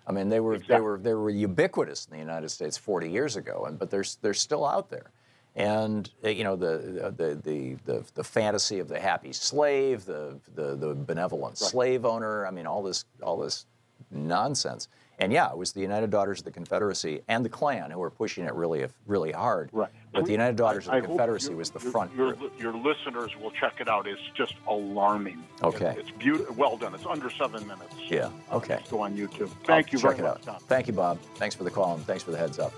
I 0.07 0.13
mean, 0.13 0.29
they 0.29 0.39
were 0.39 0.57
they 0.59 0.79
were 0.79 0.97
they 0.97 1.13
were 1.13 1.29
ubiquitous 1.29 2.05
in 2.05 2.13
the 2.13 2.19
United 2.19 2.49
States 2.49 2.77
40 2.77 3.09
years 3.09 3.35
ago, 3.35 3.65
and 3.67 3.77
but 3.77 3.89
they're 3.91 4.05
they're 4.21 4.33
still 4.33 4.65
out 4.65 4.89
there. 4.89 5.11
And 5.55 6.09
uh, 6.23 6.29
you 6.29 6.45
know 6.45 6.55
the 6.55 7.11
the 7.17 7.35
the 7.43 7.75
the, 7.85 8.03
the 8.13 8.23
fantasy 8.23 8.79
of 8.79 8.87
the 8.87 8.99
happy 8.99 9.33
slave, 9.33 10.05
the 10.05 10.39
the, 10.55 10.75
the 10.77 10.93
benevolent 10.95 11.57
slave 11.57 12.05
owner. 12.05 12.47
I 12.47 12.51
mean, 12.51 12.65
all 12.67 12.81
this 12.81 13.03
all 13.21 13.37
this 13.37 13.65
nonsense. 14.11 14.87
And 15.21 15.33
yeah, 15.33 15.51
it 15.51 15.57
was 15.57 15.73
the 15.73 15.81
United 15.81 16.09
Daughters 16.09 16.39
of 16.39 16.45
the 16.45 16.51
Confederacy 16.51 17.21
and 17.27 17.43
the 17.43 17.49
Klan 17.49 17.91
who 17.91 17.99
were 17.99 18.09
pushing 18.09 18.45
it 18.45 18.53
really 18.53 18.85
really 19.05 19.31
hard. 19.31 19.69
Right. 19.73 19.89
But 20.13 20.25
the 20.25 20.31
United 20.31 20.55
Daughters 20.55 20.87
I 20.87 20.97
of 20.97 21.03
the 21.03 21.07
hope 21.09 21.17
Confederacy 21.17 21.53
was 21.53 21.69
the 21.69 21.79
your- 21.79 21.91
front 21.91 22.15
Your, 22.15 22.33
group. 22.33 22.59
your 22.59 22.73
listeners 22.73 23.31
will 23.41 23.51
check 23.51 23.75
it 23.79 23.87
out. 23.87 24.07
It's 24.07 24.21
just 24.33 24.55
alarming. 24.67 25.43
Okay. 25.61 25.95
It's, 25.97 26.09
it's 26.09 26.17
beautiful. 26.17 26.55
Well 26.55 26.77
done. 26.77 26.95
It's 26.95 27.05
under 27.05 27.29
seven 27.29 27.67
minutes. 27.67 27.93
Yeah. 28.07 28.29
Okay. 28.51 28.79
Go 28.89 29.01
on 29.01 29.15
YouTube. 29.15 29.49
Thank 29.65 29.87
I'll 29.87 29.93
you 29.93 29.99
check 29.99 30.01
very 30.01 30.19
it 30.19 30.21
much, 30.23 30.31
out. 30.31 30.43
Tom. 30.43 30.59
Thank 30.67 30.87
you, 30.87 30.93
Bob. 30.93 31.19
Thanks 31.35 31.55
for 31.55 31.63
the 31.63 31.71
call 31.71 31.95
and 31.95 32.05
thanks 32.05 32.23
for 32.23 32.31
the 32.31 32.37
heads 32.37 32.57
up. 32.59 32.73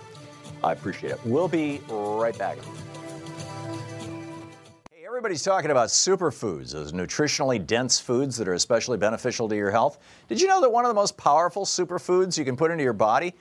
I 0.64 0.74
appreciate 0.74 1.12
it. 1.12 1.20
We'll 1.26 1.48
be 1.48 1.80
right 1.90 2.38
back. 2.38 2.58
Everybody's 5.12 5.43
talking 5.43 5.71
about 5.71 5.89
superfoods, 5.89 6.71
those 6.71 6.93
nutritionally 6.93 7.67
dense 7.67 8.00
foods 8.00 8.38
that 8.38 8.47
are 8.47 8.54
especially 8.54 8.97
beneficial 8.97 9.50
to 9.50 9.58
your 9.58 9.69
health. 9.69 10.00
Did 10.30 10.39
you 10.39 10.47
know 10.47 10.62
that 10.62 10.71
one 10.71 10.86
of 10.86 10.89
the 10.89 10.95
most 10.95 11.17
powerful 11.17 11.65
superfoods 11.65 12.38
you 12.38 12.45
can 12.45 12.56
put 12.56 12.71
into 12.71 12.86
your 12.86 12.93
body 12.93 13.34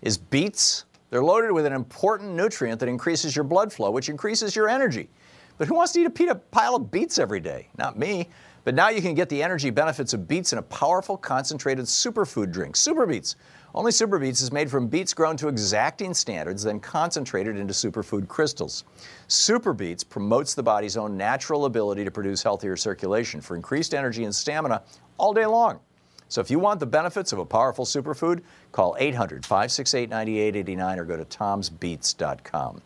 is 0.00 0.16
beets? 0.16 0.84
They're 1.10 1.24
loaded 1.24 1.50
with 1.50 1.66
an 1.66 1.72
important 1.72 2.36
nutrient 2.36 2.78
that 2.78 2.88
increases 2.88 3.34
your 3.34 3.44
blood 3.44 3.72
flow, 3.72 3.90
which 3.90 4.08
increases 4.08 4.54
your 4.54 4.68
energy. 4.68 5.10
But 5.56 5.66
who 5.66 5.74
wants 5.74 5.90
to 5.94 6.00
eat 6.02 6.28
a 6.28 6.36
pile 6.36 6.76
of 6.76 6.88
beets 6.92 7.18
every 7.18 7.40
day? 7.40 7.66
Not 7.76 7.98
me. 7.98 8.28
But 8.62 8.76
now 8.76 8.88
you 8.88 9.02
can 9.02 9.14
get 9.14 9.28
the 9.28 9.42
energy 9.42 9.70
benefits 9.70 10.14
of 10.14 10.28
beets 10.28 10.52
in 10.52 10.60
a 10.60 10.62
powerful, 10.62 11.16
concentrated 11.16 11.86
superfood 11.86 12.52
drink, 12.52 12.76
Super 12.76 13.06
Beets. 13.06 13.34
Only 13.74 13.92
Super 13.92 14.18
Beets 14.18 14.40
is 14.40 14.50
made 14.50 14.70
from 14.70 14.88
beets 14.88 15.12
grown 15.12 15.36
to 15.36 15.48
exacting 15.48 16.14
standards, 16.14 16.62
then 16.62 16.80
concentrated 16.80 17.56
into 17.56 17.74
superfood 17.74 18.26
crystals. 18.26 18.84
Super 19.26 19.74
Beets 19.74 20.02
promotes 20.02 20.54
the 20.54 20.62
body's 20.62 20.96
own 20.96 21.16
natural 21.16 21.66
ability 21.66 22.04
to 22.04 22.10
produce 22.10 22.42
healthier 22.42 22.76
circulation 22.76 23.40
for 23.40 23.56
increased 23.56 23.94
energy 23.94 24.24
and 24.24 24.34
stamina 24.34 24.82
all 25.18 25.34
day 25.34 25.46
long. 25.46 25.80
So 26.28 26.40
if 26.40 26.50
you 26.50 26.58
want 26.58 26.80
the 26.80 26.86
benefits 26.86 27.32
of 27.32 27.38
a 27.38 27.44
powerful 27.44 27.84
superfood, 27.84 28.42
call 28.72 28.96
800 28.98 29.44
568 29.44 30.10
9889 30.10 30.98
or 30.98 31.04
go 31.04 31.16
to 31.16 31.24
tomsbeets.com. 31.24 32.82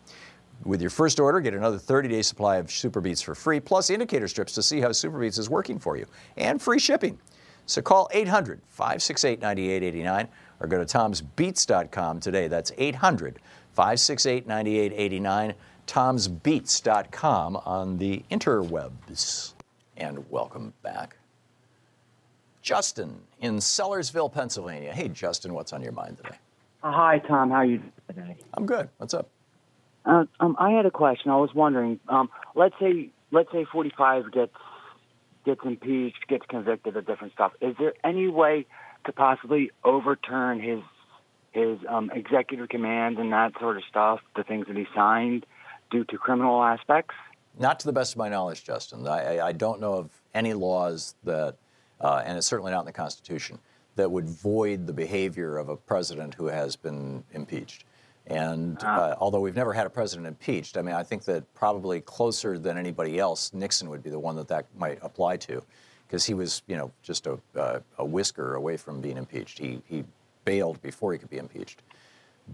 With 0.63 0.79
your 0.79 0.89
first 0.89 1.19
order, 1.19 1.41
get 1.41 1.53
another 1.53 1.77
30 1.77 2.07
day 2.09 2.21
supply 2.21 2.57
of 2.57 2.71
Super 2.71 3.01
Beets 3.01 3.21
for 3.21 3.35
free, 3.35 3.59
plus 3.59 3.89
indicator 3.89 4.27
strips 4.27 4.53
to 4.53 4.63
see 4.63 4.79
how 4.79 4.91
Super 4.91 5.19
Beets 5.19 5.37
is 5.37 5.49
working 5.49 5.77
for 5.77 5.97
you, 5.97 6.05
and 6.37 6.61
free 6.61 6.79
shipping. 6.79 7.19
So 7.65 7.81
call 7.81 8.09
800 8.13 8.61
568 8.67 9.41
9889 9.41 10.27
or 10.63 10.67
go 10.67 10.83
to 10.83 10.85
tomsbeets.com 10.85 12.21
today. 12.21 12.47
That's 12.47 12.71
800 12.77 13.39
568 13.73 14.47
9889, 14.47 15.53
tomsbeets.com 15.85 17.57
on 17.57 17.97
the 17.97 18.23
interwebs. 18.31 19.53
And 19.97 20.29
welcome 20.31 20.73
back. 20.81 21.17
Justin 22.61 23.19
in 23.41 23.57
Sellersville, 23.57 24.31
Pennsylvania. 24.31 24.93
Hey, 24.93 25.09
Justin, 25.09 25.53
what's 25.53 25.73
on 25.73 25.83
your 25.83 25.91
mind 25.91 26.17
today? 26.17 26.37
Uh, 26.81 26.91
Hi, 26.93 27.19
Tom. 27.19 27.49
How 27.49 27.57
are 27.57 27.65
you 27.65 27.81
today? 28.07 28.37
I'm 28.53 28.65
good. 28.65 28.89
What's 28.97 29.13
up? 29.13 29.29
Uh, 30.05 30.25
um, 30.39 30.55
I 30.57 30.71
had 30.71 30.85
a 30.85 30.91
question. 30.91 31.29
I 31.29 31.35
was 31.35 31.53
wondering. 31.53 31.99
Um, 32.07 32.29
let's 32.55 32.75
say, 32.79 33.09
let's 33.31 33.51
say 33.51 33.65
45 33.69 34.31
gets 34.31 34.53
gets 35.45 35.61
impeached, 35.65 36.25
gets 36.29 36.45
convicted 36.47 36.95
of 36.95 37.05
different 37.05 37.33
stuff. 37.33 37.51
Is 37.59 37.75
there 37.77 37.93
any 38.03 38.27
way 38.27 38.65
to 39.05 39.11
possibly 39.11 39.71
overturn 39.83 40.59
his 40.59 40.79
his 41.51 41.77
um, 41.87 42.09
executive 42.15 42.67
commands 42.67 43.19
and 43.19 43.31
that 43.31 43.53
sort 43.59 43.77
of 43.77 43.83
stuff, 43.87 44.19
the 44.35 44.43
things 44.43 44.65
that 44.65 44.75
he 44.75 44.87
signed, 44.95 45.45
due 45.91 46.03
to 46.05 46.17
criminal 46.17 46.63
aspects? 46.63 47.13
Not 47.59 47.79
to 47.81 47.85
the 47.85 47.93
best 47.93 48.13
of 48.13 48.17
my 48.17 48.27
knowledge, 48.27 48.63
Justin. 48.63 49.07
I, 49.07 49.39
I- 49.39 49.51
don't 49.51 49.79
know 49.79 49.93
of 49.93 50.09
any 50.33 50.53
laws 50.55 51.13
that, 51.23 51.57
uh, 52.01 52.23
and 52.25 52.39
it's 52.39 52.47
certainly 52.47 52.71
not 52.71 52.79
in 52.79 52.85
the 52.87 52.91
Constitution, 52.91 53.59
that 53.95 54.09
would 54.09 54.27
void 54.27 54.87
the 54.87 54.93
behavior 54.93 55.57
of 55.59 55.69
a 55.69 55.75
president 55.75 56.33
who 56.33 56.47
has 56.47 56.75
been 56.75 57.23
impeached. 57.33 57.85
And 58.25 58.81
uh, 58.83 59.15
although 59.19 59.41
we've 59.41 59.55
never 59.55 59.73
had 59.73 59.85
a 59.85 59.89
president 59.91 60.25
impeached, 60.25 60.77
I 60.77 60.81
mean, 60.81 60.95
I 60.95 61.03
think 61.03 61.25
that 61.25 61.53
probably 61.53 62.01
closer 62.01 62.57
than 62.57 62.79
anybody 62.79 63.19
else, 63.19 63.53
Nixon 63.53 63.89
would 63.89 64.01
be 64.01 64.09
the 64.09 64.17
one 64.17 64.35
that 64.37 64.47
that 64.47 64.65
might 64.75 64.97
apply 65.03 65.37
to, 65.37 65.61
because 66.07 66.25
he 66.25 66.33
was, 66.33 66.61
you 66.67 66.75
know, 66.77 66.91
just 67.01 67.27
a, 67.27 67.39
uh, 67.55 67.79
a 67.97 68.05
whisker 68.05 68.55
away 68.55 68.77
from 68.77 69.01
being 69.01 69.17
impeached. 69.17 69.57
He, 69.59 69.81
he 69.87 70.03
bailed 70.45 70.81
before 70.81 71.13
he 71.13 71.19
could 71.19 71.29
be 71.29 71.37
impeached. 71.37 71.81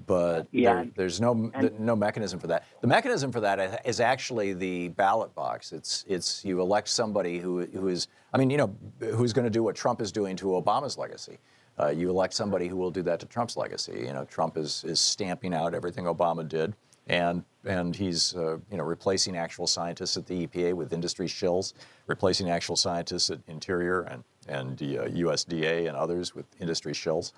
But 0.05 0.47
Yeah, 0.51 0.75
there- 0.83 0.91
there's 0.95 1.19
no 1.19 1.33
no 1.79 1.95
mechanism 1.95 2.39
for 2.39 2.45
that. 2.47 2.63
The 2.81 2.87
mechanism 2.87 3.31
for 3.31 3.39
that 3.39 3.81
is 3.87 3.99
actually 3.99 4.53
the 4.53 4.89
ballot 4.89 5.33
box. 5.33 5.71
It's 5.71 6.05
it's 6.07 6.45
you 6.45 6.61
elect 6.61 6.87
somebody 6.89 7.39
who 7.39 7.65
who 7.65 7.87
is 7.87 8.07
I 8.31 8.37
mean 8.37 8.51
you 8.51 8.57
know 8.57 8.75
who's 8.99 9.33
going 9.33 9.45
to 9.45 9.49
do 9.49 9.63
what 9.63 9.75
Trump 9.75 9.99
is 9.99 10.11
doing 10.11 10.35
to 10.37 10.45
Obama's 10.47 10.95
legacy. 10.95 11.39
Uh, 11.79 11.87
you 11.87 12.09
elect 12.09 12.33
somebody 12.35 12.67
who 12.67 12.75
will 12.77 12.91
do 12.91 13.01
that 13.01 13.19
to 13.21 13.25
Trump's 13.25 13.57
legacy. 13.57 14.03
You 14.05 14.13
know 14.13 14.25
Trump 14.25 14.57
is 14.57 14.83
is 14.83 14.99
stamping 14.99 15.55
out 15.55 15.73
everything 15.73 16.05
Obama 16.05 16.47
did, 16.47 16.75
and 17.09 17.43
and 17.65 17.95
he's 17.95 18.35
uh, 18.35 18.57
you 18.71 18.77
know 18.77 18.83
replacing 18.83 19.35
actual 19.35 19.67
scientists 19.67 20.15
at 20.15 20.25
the 20.27 20.47
EPA 20.47 20.73
with 20.75 20.93
industry 20.93 21.27
shills, 21.27 21.73
replacing 22.07 22.49
actual 22.49 22.75
scientists 22.77 23.29
at 23.29 23.39
Interior 23.47 24.01
and 24.03 24.23
and 24.47 24.77
the 24.77 24.99
uh, 24.99 25.05
USDA 25.07 25.87
and 25.87 25.97
others 25.97 26.33
with 26.33 26.45
industry 26.61 26.93
shills. 26.93 27.33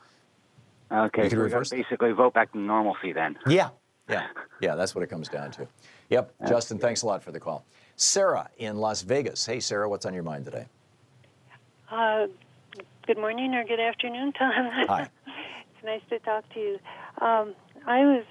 Okay, 0.92 1.24
You 1.24 1.30
could 1.30 1.38
so 1.38 1.44
reverse- 1.44 1.70
basically 1.70 2.12
vote 2.12 2.34
back 2.34 2.52
to 2.52 2.58
normalcy 2.60 3.14
then. 3.14 3.38
Yeah, 3.48 3.70
yeah, 4.10 4.28
yeah. 4.60 4.76
That's 4.76 4.94
what 4.94 5.04
it 5.04 5.08
comes 5.08 5.30
down 5.30 5.52
to. 5.52 5.68
Yep, 6.10 6.34
Justin. 6.48 6.78
Thanks 6.78 7.02
a 7.02 7.08
lot 7.08 7.24
for 7.24 7.32
the 7.32 7.40
call. 7.40 7.64
Sarah 7.96 8.50
in 8.58 8.76
Las 8.78 9.02
Vegas. 9.02 9.46
Hey, 9.46 9.62
Sarah, 9.62 9.88
what's 9.90 10.06
on 10.06 10.14
your 10.14 10.24
mind 10.24 10.44
today? 10.46 10.66
Uh, 11.90 12.28
good 13.08 13.18
morning 13.18 13.54
or 13.54 13.64
good 13.64 13.80
afternoon, 13.80 14.34
Tom. 14.34 14.52
Hi. 14.88 15.10
it's 15.28 15.86
nice 15.86 16.02
to 16.10 16.20
talk 16.20 16.44
to 16.54 16.60
you. 16.60 16.80
Um, 17.22 17.54
I 17.86 18.02
was 18.06 18.26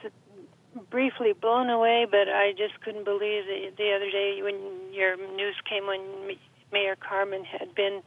briefly 0.90 1.32
blown 1.32 1.70
away, 1.70 2.06
but 2.10 2.28
I 2.28 2.52
just 2.52 2.80
couldn't 2.80 3.04
believe 3.04 3.44
the, 3.46 3.70
the 3.76 3.92
other 3.94 4.10
day 4.10 4.40
when 4.42 4.92
your 4.92 5.16
news 5.16 5.56
came 5.68 5.86
when 5.86 6.36
Mayor 6.72 6.96
Carmen 6.96 7.44
had 7.44 7.74
been 7.74 8.02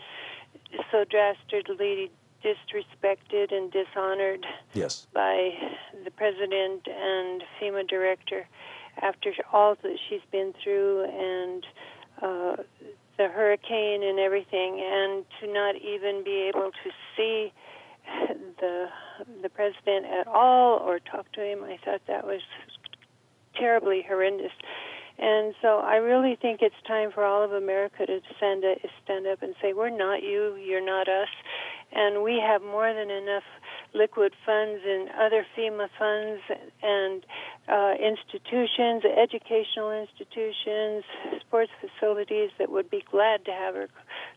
so 0.91 1.04
dastardly 1.04 2.12
disrespected 2.43 3.54
and 3.54 3.71
dishonored 3.71 4.45
Yes. 4.73 5.08
by 5.13 5.52
the 6.04 6.12
president 6.12 6.88
and 6.88 7.43
FEMA 7.60 7.88
director 7.88 8.47
after 9.02 9.32
all 9.52 9.76
that 9.82 9.97
she's 10.10 10.21
been 10.32 10.54
through 10.63 11.06
and 11.06 11.65
uh, 12.21 12.56
the 13.17 13.28
hurricane 13.28 14.04
and 14.04 14.19
everything, 14.19 14.80
and 14.82 15.26
to 15.39 15.52
not 15.52 15.76
even 15.76 16.23
be 16.23 16.49
able 16.54 16.71
to 16.84 16.91
see 17.15 17.52
the 18.60 18.88
the 19.41 19.49
president 19.49 20.06
at 20.06 20.28
all 20.28 20.78
or 20.78 20.99
talk 20.99 21.32
to 21.34 21.41
him, 21.41 21.63
I 21.63 21.78
thought 21.84 22.02
that 22.08 22.26
was 22.26 22.41
terribly 23.56 24.04
horrendous. 24.08 24.52
And 25.19 25.54
so 25.62 25.78
I 25.78 25.97
really 25.97 26.36
think 26.36 26.62
it's 26.62 26.76
time 26.88 27.12
for 27.12 27.23
all 27.23 27.43
of 27.43 27.52
America 27.52 28.06
to 28.06 28.19
stand, 28.38 28.63
stand 29.04 29.28
up 29.28 29.43
and 29.43 29.54
say, 29.62 29.73
we're 29.73 29.95
not 29.95 30.23
you, 30.23 30.56
you're 30.56 30.84
not 30.84 31.08
us. 31.08 31.30
And 31.91 32.23
we 32.23 32.41
have 32.43 32.63
more 32.63 32.91
than 32.91 33.12
enough 33.12 33.43
liquid 33.93 34.34
funds 34.43 34.82
and 34.84 35.10
other 35.10 35.45
FEMA 35.56 35.88
funds 35.99 36.41
and 36.82 37.23
uh, 37.67 37.93
institutions, 38.02 39.04
educational 39.06 39.91
institutions, 39.91 41.04
sports 41.41 41.71
facilities 41.80 42.49
that 42.58 42.71
would 42.71 42.89
be 42.89 43.04
glad 43.12 43.45
to 43.45 43.52
have 43.52 43.76
her 43.76 43.89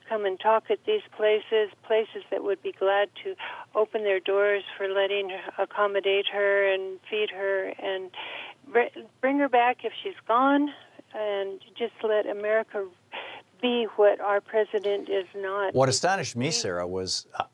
come 0.08 0.24
and 0.24 0.38
talk 0.38 0.64
at 0.70 0.78
these 0.86 1.02
places, 1.16 1.70
places 1.86 2.22
that 2.30 2.42
would 2.44 2.62
be 2.62 2.72
glad 2.72 3.08
to 3.24 3.34
open 3.74 4.02
their 4.02 4.20
doors 4.20 4.62
for 4.76 4.88
letting 4.88 5.30
her, 5.30 5.62
accommodate 5.62 6.26
her 6.32 6.72
and 6.72 6.98
feed 7.10 7.30
her 7.30 7.72
and 7.82 8.10
br- 8.72 9.00
bring 9.20 9.38
her 9.38 9.48
back 9.48 9.78
if 9.84 9.92
she's 10.02 10.14
gone, 10.26 10.70
and 11.14 11.60
just 11.78 11.94
let 12.02 12.26
America 12.26 12.86
be 13.60 13.86
what 13.96 14.20
our 14.20 14.40
president 14.40 15.08
is 15.08 15.26
not. 15.36 15.74
What 15.74 15.88
astonished 15.88 16.36
me, 16.36 16.50
Sarah, 16.50 16.86
was 16.86 17.26
uh, 17.34 17.44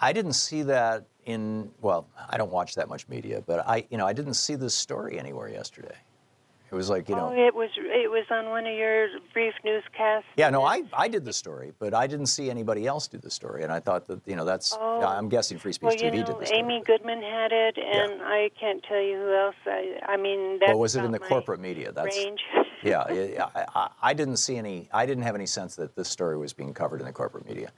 I 0.00 0.12
didn't 0.12 0.32
see 0.34 0.62
that 0.62 1.06
in 1.24 1.70
well, 1.80 2.08
I 2.28 2.36
don't 2.36 2.50
watch 2.50 2.74
that 2.74 2.88
much 2.88 3.08
media, 3.08 3.42
but 3.46 3.66
I 3.66 3.86
you 3.90 3.98
know 3.98 4.06
I 4.06 4.12
didn't 4.12 4.34
see 4.34 4.54
this 4.54 4.74
story 4.74 5.18
anywhere 5.18 5.48
yesterday. 5.48 5.96
It 6.72 6.74
was 6.74 6.88
like 6.88 7.06
you 7.10 7.14
know. 7.14 7.28
Oh, 7.30 7.38
it 7.38 7.54
was 7.54 7.68
it 7.76 8.10
was 8.10 8.24
on 8.30 8.48
one 8.48 8.66
of 8.66 8.74
your 8.74 9.08
brief 9.34 9.52
newscasts. 9.62 10.24
Yeah, 10.38 10.48
no, 10.48 10.64
I, 10.64 10.84
I 10.94 11.06
did 11.06 11.22
the 11.22 11.32
story, 11.32 11.74
but 11.78 11.92
I 11.92 12.06
didn't 12.06 12.26
see 12.26 12.48
anybody 12.48 12.86
else 12.86 13.06
do 13.08 13.18
the 13.18 13.30
story, 13.30 13.62
and 13.62 13.70
I 13.70 13.78
thought 13.78 14.06
that 14.06 14.22
you 14.24 14.36
know 14.36 14.46
that's 14.46 14.74
Oh. 14.80 15.02
I'm 15.04 15.28
guessing 15.28 15.58
Free 15.58 15.74
Speech 15.74 16.00
Well, 16.00 16.10
TV 16.10 16.20
know, 16.20 16.24
did 16.24 16.38
the 16.40 16.46
story. 16.46 16.60
Amy 16.60 16.82
Goodman 16.86 17.20
had 17.20 17.52
it, 17.52 17.76
and 17.76 18.22
I 18.22 18.50
can't 18.58 18.82
tell 18.84 19.02
you 19.02 19.16
who 19.18 19.34
else. 19.34 19.54
I, 19.66 19.98
I 20.08 20.16
mean, 20.16 20.60
that's 20.60 20.72
But 20.72 20.78
was 20.78 20.96
it 20.96 21.04
in 21.04 21.10
the 21.10 21.18
corporate 21.18 21.60
media? 21.60 21.92
That's 21.92 22.16
range. 22.16 22.40
yeah. 22.82 23.04
it- 23.10 23.38
I, 23.38 23.66
I, 23.74 23.90
I 24.00 24.14
didn't 24.14 24.38
see 24.38 24.56
any. 24.56 24.88
I 24.94 25.04
didn't 25.04 25.24
have 25.24 25.34
any 25.34 25.46
sense 25.46 25.76
that 25.76 25.94
this 25.94 26.08
story 26.08 26.38
was 26.38 26.54
being 26.54 26.72
covered 26.72 27.00
in 27.00 27.06
the 27.06 27.12
corporate 27.12 27.46
media, 27.46 27.70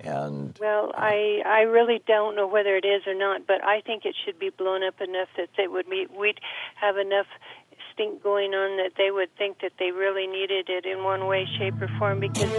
and 0.00 0.58
Well, 0.58 0.92
I 0.96 1.42
I 1.44 1.60
really 1.62 2.02
don't 2.06 2.34
know 2.34 2.46
whether 2.46 2.76
it 2.76 2.86
is 2.86 3.02
or 3.06 3.14
not, 3.14 3.46
but 3.46 3.62
I 3.62 3.82
think 3.82 4.06
it 4.06 4.14
should 4.24 4.38
be 4.38 4.48
blown 4.48 4.82
up 4.82 5.02
enough 5.02 5.28
that 5.36 5.50
they 5.58 5.68
would 5.68 5.86
meet. 5.86 6.10
We'd 6.16 6.40
have 6.80 6.96
enough 6.96 7.26
stink 7.98 8.22
going 8.22 8.54
on 8.54 8.76
that 8.76 8.92
they 8.96 9.10
would 9.10 9.34
think 9.36 9.60
that 9.60 9.72
they 9.78 9.90
really 9.90 10.26
needed 10.28 10.68
it 10.68 10.86
in 10.86 11.02
one 11.02 11.26
way, 11.26 11.46
shape, 11.58 11.80
or 11.82 11.88
form. 11.98 12.20
Because, 12.20 12.52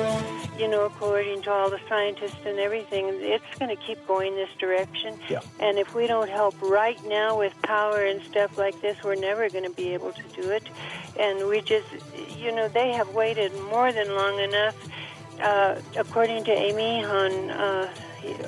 you 0.59 0.67
know, 0.67 0.85
according 0.85 1.41
to 1.43 1.51
all 1.51 1.69
the 1.69 1.79
scientists 1.87 2.45
and 2.45 2.59
everything, 2.59 3.05
it's 3.21 3.57
going 3.57 3.75
to 3.75 3.81
keep 3.81 4.05
going 4.05 4.35
this 4.35 4.49
direction. 4.59 5.17
Yeah. 5.29 5.39
And 5.61 5.79
if 5.79 5.95
we 5.95 6.07
don't 6.07 6.29
help 6.29 6.61
right 6.61 7.01
now 7.05 7.39
with 7.39 7.53
power 7.61 8.03
and 8.03 8.21
stuff 8.23 8.57
like 8.57 8.79
this, 8.81 9.01
we're 9.01 9.15
never 9.15 9.49
going 9.49 9.63
to 9.63 9.69
be 9.69 9.93
able 9.93 10.11
to 10.11 10.23
do 10.35 10.51
it. 10.51 10.67
And 11.17 11.47
we 11.47 11.61
just, 11.61 11.87
you 12.37 12.53
know, 12.53 12.67
they 12.67 12.91
have 12.91 13.09
waited 13.15 13.53
more 13.63 13.93
than 13.93 14.13
long 14.15 14.39
enough. 14.39 14.75
Uh, 15.41 15.79
according 15.95 16.43
to 16.43 16.51
Amy 16.51 17.01
on 17.05 17.49
uh, 17.51 17.89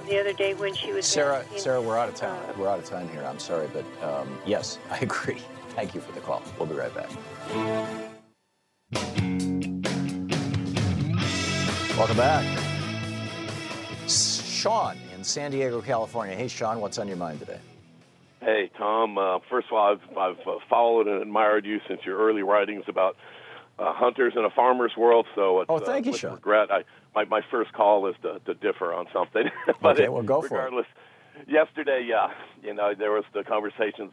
the 0.09 0.19
other 0.19 0.33
day 0.33 0.53
when 0.55 0.75
she 0.75 0.91
was 0.91 1.05
Sarah, 1.05 1.39
asking, 1.39 1.59
Sarah, 1.59 1.81
we're 1.81 1.97
out 1.97 2.09
of 2.09 2.15
time. 2.15 2.59
We're 2.59 2.67
out 2.67 2.79
of 2.79 2.85
time 2.85 3.07
here. 3.07 3.23
I'm 3.23 3.39
sorry, 3.39 3.69
but 3.71 3.85
um, 4.03 4.37
yes, 4.45 4.77
I 4.91 4.97
agree. 4.97 5.41
Thank 5.75 5.95
you 5.95 6.01
for 6.01 6.11
the 6.11 6.19
call. 6.21 6.41
We'll 6.57 6.67
be 6.67 6.75
right 6.75 6.93
back. 6.93 7.09
Welcome 11.97 12.17
back. 12.17 12.59
Sean 14.09 14.97
in 15.15 15.23
San 15.23 15.51
Diego, 15.51 15.81
California. 15.81 16.35
Hey, 16.35 16.47
Sean, 16.47 16.79
what's 16.81 16.97
on 16.97 17.07
your 17.07 17.17
mind 17.17 17.39
today? 17.39 17.59
Hey, 18.41 18.71
Tom. 18.77 19.17
Uh, 19.17 19.39
first 19.49 19.67
of 19.71 19.73
all, 19.77 19.91
I've, 19.93 20.17
I've 20.17 20.47
uh, 20.47 20.55
followed 20.69 21.07
and 21.07 21.21
admired 21.21 21.65
you 21.65 21.79
since 21.87 22.01
your 22.05 22.17
early 22.17 22.41
writings 22.41 22.83
about 22.87 23.15
uh, 23.77 23.93
hunters 23.93 24.33
in 24.35 24.43
a 24.43 24.49
farmer's 24.49 24.93
world. 24.97 25.27
So, 25.35 25.61
it's, 25.61 25.69
Oh, 25.69 25.79
thank 25.79 26.05
uh, 26.05 26.07
you, 26.07 26.11
with 26.13 26.21
Sean. 26.21 26.33
regret, 26.33 26.71
I, 26.71 26.83
my, 27.13 27.25
my 27.25 27.41
first 27.51 27.71
call 27.73 28.07
is 28.07 28.15
to, 28.23 28.39
to 28.45 28.53
differ 28.55 28.93
on 28.93 29.05
something. 29.13 29.49
but 29.81 29.97
Okay, 29.97 30.09
well, 30.09 30.23
go 30.23 30.41
for 30.41 30.47
it. 30.47 30.51
regardless, 30.53 30.87
yesterday, 31.47 32.05
yeah, 32.07 32.29
you 32.63 32.73
know, 32.73 32.93
there 32.97 33.11
was 33.11 33.23
the 33.33 33.43
conversations, 33.43 34.11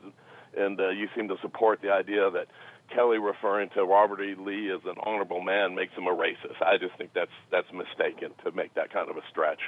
and 0.59 0.81
uh, 0.81 0.89
you 0.91 1.09
seem 1.15 1.29
to 1.29 1.37
support 1.41 1.81
the 1.83 1.91
idea 1.93 2.31
that 2.31 2.47
Kelly 2.95 3.19
referring 3.19 3.69
to 3.71 3.85
Robert 3.85 4.21
E. 4.23 4.35
Lee 4.39 4.71
as 4.71 4.81
an 4.87 4.97
honorable 5.05 5.41
man 5.43 5.75
makes 5.75 5.93
him 5.95 6.07
a 6.07 6.15
racist. 6.15 6.61
I 6.65 6.79
just 6.79 6.97
think 6.97 7.11
that's 7.15 7.31
that's 7.51 7.69
mistaken 7.73 8.31
to 8.45 8.53
make 8.53 8.75
that 8.75 8.93
kind 8.93 9.09
of 9.11 9.17
a 9.17 9.23
stretch. 9.31 9.61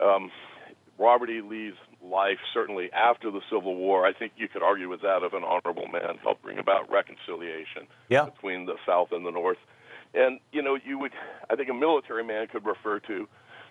Um, 0.00 0.30
Robert 0.98 1.30
E. 1.30 1.40
Lee's 1.42 1.74
life, 2.02 2.38
certainly 2.54 2.90
after 2.92 3.30
the 3.30 3.40
Civil 3.50 3.74
War, 3.76 4.06
I 4.06 4.12
think 4.12 4.32
you 4.36 4.48
could 4.48 4.62
argue 4.62 4.88
was 4.88 5.00
that 5.02 5.22
of 5.22 5.34
an 5.34 5.44
honorable 5.44 5.88
man, 5.88 6.18
helped 6.22 6.42
bring 6.42 6.58
about 6.58 6.90
reconciliation 6.90 7.86
Yeah. 8.08 8.26
between 8.26 8.66
the 8.66 8.76
South 8.86 9.12
and 9.12 9.24
the 9.26 9.30
North. 9.30 9.58
And 10.14 10.40
you 10.52 10.62
know, 10.62 10.78
you 10.82 10.98
would, 10.98 11.12
I 11.50 11.56
think, 11.56 11.68
a 11.68 11.74
military 11.74 12.24
man 12.24 12.46
could 12.46 12.64
refer 12.64 13.00
to 13.00 13.28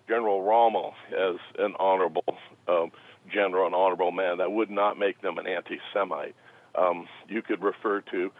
General 0.07 0.43
Rommel 0.43 0.93
as 1.11 1.37
an 1.57 1.73
honorable 1.79 2.23
um, 2.67 2.91
general, 3.33 3.67
an 3.67 3.73
honorable 3.73 4.11
man. 4.11 4.37
That 4.37 4.51
would 4.51 4.69
not 4.69 4.97
make 4.97 5.21
them 5.21 5.37
an 5.37 5.47
anti-Semite. 5.47 6.35
Um, 6.75 7.07
you 7.27 7.41
could 7.41 7.63
refer 7.63 8.01
to 8.11 8.31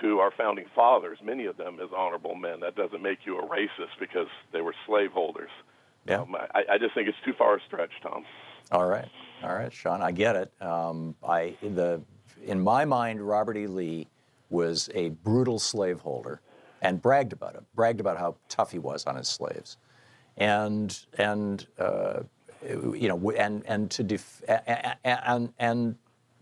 to 0.00 0.18
our 0.18 0.30
founding 0.30 0.64
fathers, 0.74 1.18
many 1.22 1.44
of 1.44 1.56
them 1.58 1.78
as 1.82 1.90
honorable 1.94 2.34
men. 2.34 2.60
That 2.60 2.74
doesn't 2.74 3.02
make 3.02 3.18
you 3.26 3.38
a 3.38 3.46
racist 3.46 3.98
because 3.98 4.28
they 4.52 4.62
were 4.62 4.74
slaveholders. 4.86 5.50
Yeah. 6.06 6.20
Um, 6.22 6.34
I, 6.34 6.62
I 6.72 6.78
just 6.78 6.94
think 6.94 7.08
it's 7.08 7.18
too 7.24 7.34
far 7.36 7.56
a 7.56 7.60
stretch, 7.66 7.90
Tom. 8.02 8.24
All 8.72 8.86
right, 8.86 9.08
all 9.42 9.52
right, 9.52 9.72
Sean, 9.72 10.00
I 10.00 10.12
get 10.12 10.36
it. 10.36 10.52
Um, 10.62 11.16
I 11.22 11.56
the 11.60 12.02
in 12.42 12.60
my 12.60 12.84
mind, 12.84 13.20
Robert 13.20 13.56
E. 13.56 13.66
Lee 13.66 14.08
was 14.48 14.88
a 14.94 15.10
brutal 15.10 15.58
slaveholder, 15.58 16.40
and 16.80 17.02
bragged 17.02 17.32
about 17.32 17.56
it. 17.56 17.64
Bragged 17.74 18.00
about 18.00 18.16
how 18.16 18.36
tough 18.48 18.70
he 18.70 18.78
was 18.78 19.04
on 19.06 19.16
his 19.16 19.28
slaves, 19.28 19.76
and 20.36 20.98
and 21.18 21.66
uh, 21.78 22.20
you 22.62 23.08
know, 23.08 23.30
and 23.32 23.64
and 23.66 23.90
to 23.90 24.02
def- 24.02 24.42
and, 25.04 25.52
and 25.58 25.96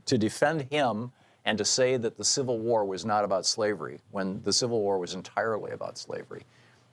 to 0.06 0.18
defend 0.18 0.62
him 0.70 1.12
and 1.44 1.58
to 1.58 1.64
say 1.64 1.96
that 1.96 2.16
the 2.16 2.24
Civil 2.24 2.58
War 2.58 2.84
was 2.84 3.04
not 3.04 3.24
about 3.24 3.46
slavery 3.46 4.00
when 4.10 4.42
the 4.42 4.52
Civil 4.52 4.80
War 4.80 4.98
was 4.98 5.14
entirely 5.14 5.72
about 5.72 5.96
slavery 5.98 6.42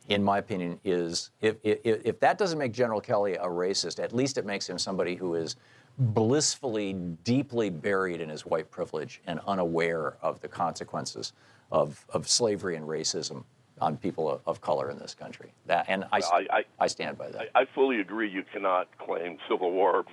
in 0.09 0.23
my 0.23 0.37
opinion, 0.37 0.79
is 0.83 1.31
if, 1.41 1.55
if, 1.63 1.79
if 1.83 2.19
that 2.19 2.37
doesn't 2.37 2.59
make 2.59 2.71
General 2.71 3.01
Kelly 3.01 3.33
a 3.33 3.45
racist, 3.45 4.01
at 4.03 4.13
least 4.13 4.37
it 4.37 4.45
makes 4.45 4.69
him 4.69 4.77
somebody 4.77 5.15
who 5.15 5.35
is 5.35 5.55
blissfully, 5.97 6.93
deeply 7.23 7.69
buried 7.69 8.21
in 8.21 8.29
his 8.29 8.45
white 8.45 8.69
privilege 8.69 9.21
and 9.25 9.39
unaware 9.47 10.17
of 10.21 10.39
the 10.41 10.47
consequences 10.47 11.33
of, 11.71 12.05
of 12.09 12.27
slavery 12.27 12.75
and 12.75 12.87
racism 12.87 13.43
on 13.81 13.97
people 13.97 14.41
of, 14.45 14.61
color 14.61 14.89
in 14.89 14.97
this 14.97 15.13
country. 15.13 15.51
That, 15.65 15.85
and 15.89 16.05
I, 16.11 16.17
I, 16.17 16.47
I, 16.49 16.63
I 16.79 16.87
stand 16.87 17.17
by 17.17 17.29
that. 17.29 17.49
I, 17.53 17.61
I 17.61 17.65
fully 17.75 17.99
agree. 17.99 18.29
You 18.29 18.43
cannot 18.51 18.87
claim 18.97 19.37
Civil 19.49 19.71
War 19.71 20.05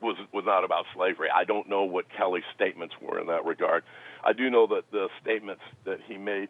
was 0.00 0.16
was 0.32 0.44
not 0.44 0.64
about 0.64 0.84
slavery. 0.94 1.28
I 1.34 1.44
don't 1.44 1.68
know 1.68 1.84
what 1.84 2.06
Kelly's 2.16 2.44
statements 2.54 2.94
were 3.00 3.20
in 3.20 3.26
that 3.28 3.44
regard. 3.44 3.84
I 4.24 4.32
do 4.32 4.50
know 4.50 4.66
that 4.66 4.90
the 4.90 5.08
statements 5.22 5.62
that 5.84 6.00
he 6.06 6.16
made 6.16 6.48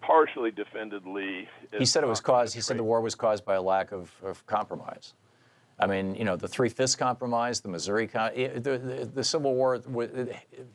partially 0.00 0.50
defended 0.50 1.06
Lee. 1.06 1.48
He 1.78 1.86
said 1.86 2.04
it 2.04 2.08
was 2.08 2.20
caused. 2.20 2.54
He 2.54 2.60
said 2.60 2.76
the 2.76 2.84
war 2.84 3.00
was 3.00 3.14
caused 3.14 3.44
by 3.44 3.54
a 3.54 3.62
lack 3.62 3.92
of, 3.92 4.12
of 4.22 4.46
compromise. 4.46 5.14
I 5.78 5.86
mean, 5.86 6.14
you 6.14 6.24
know, 6.24 6.36
the 6.36 6.46
Three 6.46 6.68
Fifths 6.68 6.94
Compromise, 6.94 7.60
the 7.60 7.68
Missouri, 7.68 8.06
Con- 8.06 8.30
eh, 8.34 8.58
the, 8.58 8.78
the, 8.78 9.10
the 9.12 9.24
Civil 9.24 9.54
War. 9.54 9.76
Eh, 9.76 10.26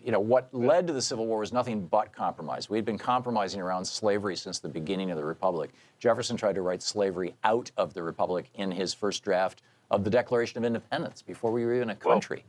you 0.04 0.12
know, 0.12 0.20
what 0.20 0.54
led 0.54 0.88
to 0.88 0.94
the 0.94 1.02
Civil 1.02 1.26
War 1.26 1.40
was 1.40 1.54
nothing 1.54 1.88
but 1.88 2.12
compromise. 2.12 2.70
We 2.70 2.78
had 2.78 2.86
been 2.86 2.98
compromising 2.98 3.62
around 3.62 3.86
slavery 3.86 4.36
since 4.36 4.60
the 4.60 4.68
beginning 4.68 5.10
of 5.10 5.18
the 5.18 5.24
Republic. 5.24 5.72
Jefferson 6.00 6.36
tried 6.36 6.56
to 6.56 6.62
write 6.62 6.82
slavery 6.82 7.36
out 7.44 7.72
of 7.78 7.94
the 7.94 8.04
Republic 8.04 8.50
in 8.56 8.72
his 8.72 8.94
first 8.94 9.24
draft 9.24 9.62
of 9.90 10.04
the 10.04 10.10
Declaration 10.10 10.58
of 10.58 10.66
Independence 10.66 11.22
before 11.22 11.52
we 11.52 11.66
were 11.66 11.76
even 11.76 11.90
a 11.90 11.96
country. 11.96 12.44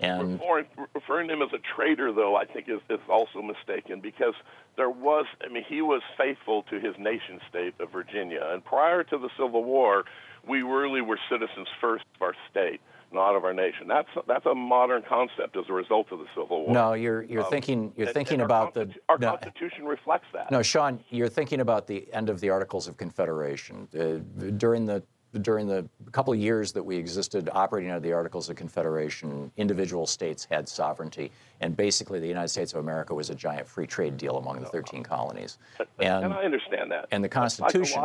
and 0.00 0.40
Referring, 0.40 0.66
referring 0.94 1.28
to 1.28 1.34
him 1.34 1.42
as 1.42 1.52
a 1.52 1.58
traitor, 1.74 2.12
though, 2.12 2.36
I 2.36 2.44
think 2.44 2.68
is, 2.68 2.80
is 2.88 3.00
also 3.08 3.42
mistaken 3.42 4.00
because 4.00 4.34
there 4.76 4.90
was, 4.90 5.26
I 5.44 5.48
mean, 5.52 5.64
he 5.68 5.82
was 5.82 6.02
faithful 6.16 6.62
to 6.70 6.78
his 6.78 6.94
nation 6.96 7.40
state 7.48 7.74
of 7.80 7.90
Virginia. 7.90 8.48
And 8.52 8.64
prior 8.64 9.02
to 9.02 9.18
the 9.18 9.28
Civil 9.36 9.64
War, 9.64 10.04
we 10.48 10.62
really 10.62 11.00
were 11.00 11.18
citizens 11.30 11.68
first 11.80 12.04
of 12.16 12.22
our 12.22 12.34
state, 12.50 12.80
not 13.12 13.34
of 13.36 13.44
our 13.44 13.54
nation. 13.54 13.88
That's, 13.88 14.08
that's 14.26 14.46
a 14.46 14.54
modern 14.54 15.02
concept 15.08 15.56
as 15.56 15.64
a 15.68 15.72
result 15.72 16.10
of 16.12 16.18
the 16.18 16.26
Civil 16.34 16.64
War. 16.66 16.72
no, 16.74 16.92
you're 16.94 17.22
you're 17.22 17.44
Um, 17.44 17.50
thinking 17.50 17.92
you're 17.96 18.06
and- 18.08 18.14
thinking 18.14 18.40
and 18.40 18.50
our 18.50 18.62
about 18.62 18.74
the 18.74 18.94
Our 19.08 19.18
no, 19.18 19.30
Constitution 19.32 19.84
reflects 19.86 20.26
that. 20.32 20.50
No, 20.50 20.62
Sean, 20.62 21.00
you're 21.10 21.28
thinking 21.28 21.60
about 21.60 21.86
the 21.86 22.12
end 22.12 22.28
of 22.30 22.40
the 22.40 22.50
Articles 22.50 22.88
of 22.88 22.96
Confederation. 22.96 23.88
Uh, 23.98 24.48
during 24.56 24.86
the 24.86 25.02
during 25.42 25.68
the 25.68 25.86
couple 26.10 26.32
of 26.32 26.38
years 26.38 26.72
that 26.72 26.82
we 26.82 26.96
existed 26.96 27.50
operating 27.52 27.90
under 27.90 28.00
the 28.00 28.14
Articles 28.14 28.48
of 28.48 28.56
Confederation, 28.56 29.52
individual 29.58 30.06
states 30.06 30.46
had 30.50 30.66
sovereignty, 30.66 31.30
and 31.60 31.76
basically 31.76 32.18
the 32.18 32.26
United 32.26 32.48
States 32.48 32.72
of 32.72 32.80
America 32.80 33.12
was 33.14 33.28
a 33.28 33.34
giant 33.34 33.68
free 33.68 33.86
trade 33.86 34.16
deal 34.16 34.38
among 34.38 34.58
the 34.60 34.66
13 34.66 35.02
colonies. 35.02 35.58
And, 35.98 36.24
and 36.24 36.32
I 36.32 36.44
understand 36.44 36.90
that. 36.92 37.08
and 37.10 37.22
the 37.22 37.28
Constitution 37.28 38.02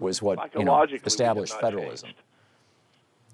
was 0.00 0.22
what 0.22 0.38
you 0.54 0.64
know 0.64 0.72
psychologically, 0.72 0.94
we 0.94 0.98
had 0.98 1.06
established 1.06 1.60
federalism. 1.60 2.08
changed. 2.08 2.22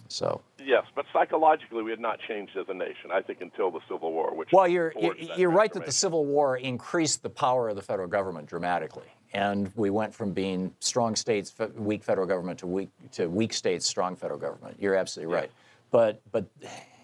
So. 0.09 0.40
Yes, 0.64 0.85
but 0.94 1.05
psychologically, 1.12 1.83
we 1.83 1.90
had 1.90 2.01
not 2.01 2.18
changed 2.27 2.57
as 2.57 2.66
a 2.68 2.75
nation. 2.75 3.11
I 3.12 3.23
think 3.23 3.40
until 3.40 3.71
the 3.71 3.81
Civil 3.88 4.12
War, 4.12 4.35
which 4.35 4.51
Well, 4.53 4.66
you're, 4.66 4.92
you're, 5.01 5.16
you're 5.16 5.51
right 5.51 5.73
that 5.73 5.87
the. 5.87 5.92
Civil 5.92 6.25
War 6.25 6.57
increased 6.57 7.23
the 7.23 7.31
power 7.31 7.68
of 7.68 7.77
the 7.77 7.83
federal 7.83 8.09
government 8.09 8.49
dramatically. 8.49 9.07
And 9.35 9.71
we 9.77 9.90
went 9.90 10.14
from 10.14 10.33
being 10.33 10.75
strong 10.81 11.14
states, 11.14 11.55
weak 11.77 12.03
federal 12.03 12.27
government, 12.27 12.59
to 12.61 12.66
weak, 12.66 12.88
to 13.12 13.29
weak 13.29 13.53
states, 13.53 13.87
strong 13.87 14.16
federal 14.16 14.38
government. 14.38 14.77
You're 14.81 14.94
absolutely 14.94 15.35
right. 15.35 15.51
But, 15.90 16.21
but, 16.33 16.47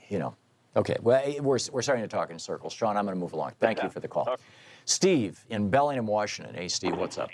you 0.09 0.19
know, 0.19 0.35
okay, 0.75 0.97
well, 1.03 1.23
eh, 1.25 1.41
we're, 1.41 1.59
we're 1.73 1.83
starting 1.83 2.05
to 2.05 2.09
talk 2.09 2.31
in 2.31 2.39
circles. 2.39 2.73
Sean, 2.73 2.97
I'm 2.97 3.05
going 3.05 3.15
to 3.17 3.21
move 3.21 3.35
along. 3.35 3.53
Thank 3.61 3.83
you 3.83 3.91
for 3.91 4.01
the 4.01 4.09
call. 4.09 4.37
Steve 4.87 5.45
in 5.51 5.69
Bellingham, 5.69 6.07
Washington. 6.07 6.55
Hey, 6.55 6.69
Steve, 6.69 6.97
what's 6.97 7.19
up? 7.19 7.31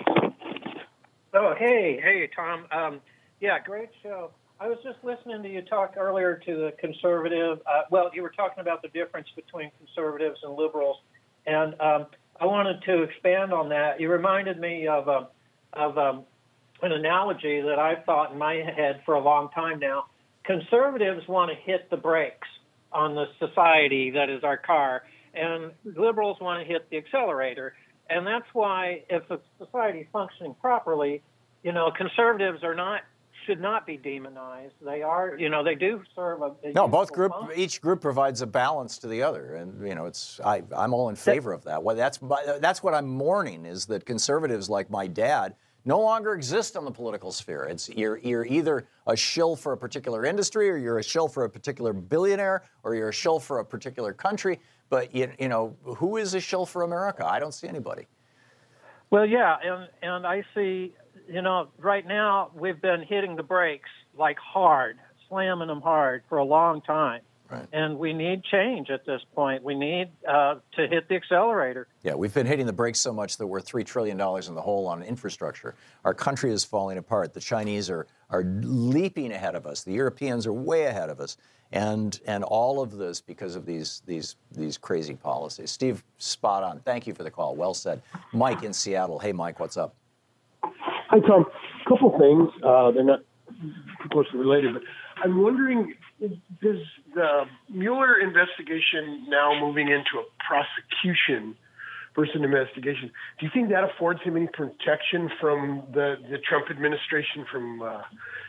Oh, 1.32 1.54
hey, 1.58 2.00
hey, 2.02 2.28
Tom. 2.34 2.66
Um, 2.72 3.00
Yeah, 3.40 3.58
great 3.58 3.90
show. 4.02 4.32
I 4.58 4.68
was 4.68 4.78
just 4.84 4.98
listening 5.02 5.42
to 5.42 5.48
you 5.48 5.62
talk 5.62 5.94
earlier 5.96 6.36
to 6.44 6.56
the 6.56 6.72
conservative. 6.78 7.60
Uh, 7.66 7.82
well, 7.90 8.10
you 8.12 8.22
were 8.22 8.30
talking 8.30 8.60
about 8.60 8.82
the 8.82 8.88
difference 8.88 9.28
between 9.34 9.70
conservatives 9.78 10.40
and 10.42 10.54
liberals, 10.54 10.98
and 11.46 11.80
um, 11.80 12.06
I 12.38 12.44
wanted 12.44 12.82
to 12.82 13.02
expand 13.02 13.52
on 13.54 13.70
that. 13.70 14.00
You 14.00 14.10
reminded 14.10 14.58
me 14.58 14.86
of 14.86 15.08
um, 15.08 15.26
of 15.72 15.96
um, 15.96 16.24
an 16.82 16.92
analogy 16.92 17.62
that 17.62 17.78
I've 17.78 18.04
thought 18.04 18.32
in 18.32 18.38
my 18.38 18.54
head 18.54 19.00
for 19.06 19.14
a 19.14 19.20
long 19.20 19.48
time 19.50 19.78
now. 19.78 20.06
Conservatives 20.44 21.26
want 21.28 21.50
to 21.50 21.56
hit 21.56 21.88
the 21.88 21.96
brakes 21.96 22.48
on 22.92 23.14
the 23.14 23.26
society 23.38 24.10
that 24.10 24.28
is 24.28 24.44
our 24.44 24.58
car, 24.58 25.04
and 25.32 25.72
liberals 25.84 26.38
want 26.40 26.60
to 26.60 26.70
hit 26.70 26.90
the 26.90 26.98
accelerator. 26.98 27.72
And 28.10 28.26
that's 28.26 28.46
why, 28.52 29.04
if 29.08 29.30
a 29.30 29.38
society 29.58 30.00
is 30.00 30.06
functioning 30.12 30.54
properly, 30.60 31.22
you 31.62 31.72
know, 31.72 31.90
conservatives 31.96 32.64
are 32.64 32.74
not 32.74 33.02
should 33.46 33.60
not 33.60 33.86
be 33.86 33.96
demonized. 33.96 34.74
They 34.84 35.02
are, 35.02 35.34
you 35.38 35.48
know, 35.48 35.64
they 35.64 35.74
do 35.74 36.02
serve 36.14 36.42
a, 36.42 36.52
a 36.62 36.72
no. 36.72 36.86
Both 36.86 37.12
group, 37.12 37.32
function. 37.32 37.58
each 37.58 37.80
group 37.80 38.00
provides 38.00 38.42
a 38.42 38.46
balance 38.46 38.98
to 38.98 39.08
the 39.08 39.22
other, 39.22 39.54
and 39.54 39.86
you 39.86 39.94
know, 39.94 40.06
it's 40.06 40.40
I, 40.44 40.62
I'm 40.76 40.92
all 40.92 41.08
in 41.08 41.16
favor 41.16 41.52
of 41.52 41.64
that. 41.64 41.82
Well, 41.82 41.96
that's 41.96 42.20
my, 42.20 42.58
that's 42.60 42.82
what 42.82 42.94
I'm 42.94 43.08
mourning 43.08 43.64
is 43.64 43.86
that 43.86 44.04
conservatives 44.04 44.68
like 44.68 44.90
my 44.90 45.06
dad 45.06 45.54
no 45.84 46.00
longer 46.00 46.34
exist 46.34 46.76
on 46.76 46.84
the 46.84 46.90
political 46.90 47.32
sphere. 47.32 47.64
It's 47.64 47.88
you're, 47.88 48.18
you're 48.18 48.44
either 48.44 48.86
a 49.06 49.16
shill 49.16 49.56
for 49.56 49.72
a 49.72 49.76
particular 49.76 50.26
industry, 50.26 50.68
or 50.68 50.76
you're 50.76 50.98
a 50.98 51.02
shill 51.02 51.28
for 51.28 51.44
a 51.44 51.50
particular 51.50 51.92
billionaire, 51.92 52.64
or 52.82 52.94
you're 52.94 53.08
a 53.08 53.12
shill 53.12 53.40
for 53.40 53.60
a 53.60 53.64
particular 53.64 54.12
country. 54.12 54.60
But 54.90 55.14
you, 55.14 55.32
you 55.38 55.48
know, 55.48 55.76
who 55.84 56.18
is 56.18 56.34
a 56.34 56.40
shill 56.40 56.66
for 56.66 56.82
America? 56.82 57.26
I 57.26 57.38
don't 57.38 57.54
see 57.54 57.68
anybody. 57.68 58.06
Well, 59.10 59.24
yeah, 59.24 59.56
and 59.64 59.88
and 60.02 60.26
I 60.26 60.44
see, 60.54 60.94
you 61.28 61.42
know, 61.42 61.68
right 61.78 62.06
now 62.06 62.50
we've 62.54 62.80
been 62.80 63.02
hitting 63.02 63.36
the 63.36 63.42
brakes 63.42 63.88
like 64.16 64.38
hard, 64.38 64.98
slamming 65.28 65.68
them 65.68 65.80
hard 65.80 66.22
for 66.28 66.38
a 66.38 66.44
long 66.44 66.82
time. 66.82 67.22
Right. 67.50 67.66
And 67.72 67.98
we 67.98 68.12
need 68.12 68.44
change 68.44 68.90
at 68.90 69.04
this 69.04 69.22
point. 69.34 69.64
We 69.64 69.74
need 69.74 70.10
uh, 70.28 70.56
to 70.76 70.86
hit 70.86 71.08
the 71.08 71.16
accelerator. 71.16 71.88
Yeah, 72.04 72.14
we've 72.14 72.32
been 72.32 72.46
hitting 72.46 72.66
the 72.66 72.72
brakes 72.72 73.00
so 73.00 73.12
much 73.12 73.38
that 73.38 73.46
we're 73.46 73.60
$3 73.60 73.84
trillion 73.84 74.12
in 74.12 74.54
the 74.54 74.62
hole 74.62 74.86
on 74.86 75.02
infrastructure. 75.02 75.74
Our 76.04 76.14
country 76.14 76.52
is 76.52 76.64
falling 76.64 76.96
apart. 76.96 77.34
The 77.34 77.40
Chinese 77.40 77.90
are, 77.90 78.06
are 78.30 78.44
leaping 78.44 79.32
ahead 79.32 79.56
of 79.56 79.66
us. 79.66 79.82
The 79.82 79.92
Europeans 79.92 80.46
are 80.46 80.52
way 80.52 80.84
ahead 80.84 81.10
of 81.10 81.18
us. 81.18 81.38
And, 81.72 82.18
and 82.26 82.42
all 82.42 82.82
of 82.82 82.96
this 82.96 83.20
because 83.20 83.54
of 83.54 83.64
these, 83.64 84.02
these, 84.04 84.36
these 84.50 84.76
crazy 84.76 85.14
policies. 85.14 85.70
Steve, 85.70 86.02
spot 86.18 86.64
on. 86.64 86.80
Thank 86.80 87.06
you 87.06 87.14
for 87.14 87.22
the 87.22 87.30
call. 87.30 87.54
Well 87.54 87.74
said. 87.74 88.02
Mike 88.32 88.64
in 88.64 88.72
Seattle. 88.72 89.20
Hey, 89.20 89.32
Mike, 89.32 89.60
what's 89.60 89.76
up? 89.76 89.94
Hi, 90.62 91.20
Thom. 91.20 91.46
A 91.86 91.88
couple 91.88 92.18
things. 92.18 92.50
Uh, 92.64 92.90
they're 92.90 93.04
not 93.04 93.20
closely 94.10 94.38
related, 94.38 94.74
but 94.74 94.82
I'm 95.22 95.42
wondering 95.42 95.94
does 96.20 96.78
the 97.14 97.44
Mueller 97.70 98.20
investigation 98.20 99.26
now 99.28 99.58
moving 99.58 99.88
into 99.88 100.18
a 100.18 100.24
prosecution 100.46 101.56
versus 102.20 102.36
an 102.36 102.44
investigation, 102.44 103.10
do 103.38 103.46
you 103.46 103.50
think 103.52 103.70
that 103.70 103.84
affords 103.84 104.20
him 104.22 104.36
any 104.36 104.46
protection 104.48 105.30
from 105.40 105.82
the, 105.92 106.16
the 106.30 106.38
Trump 106.38 106.70
administration 106.70 107.44
from 107.50 107.82
uh, 107.82 108.02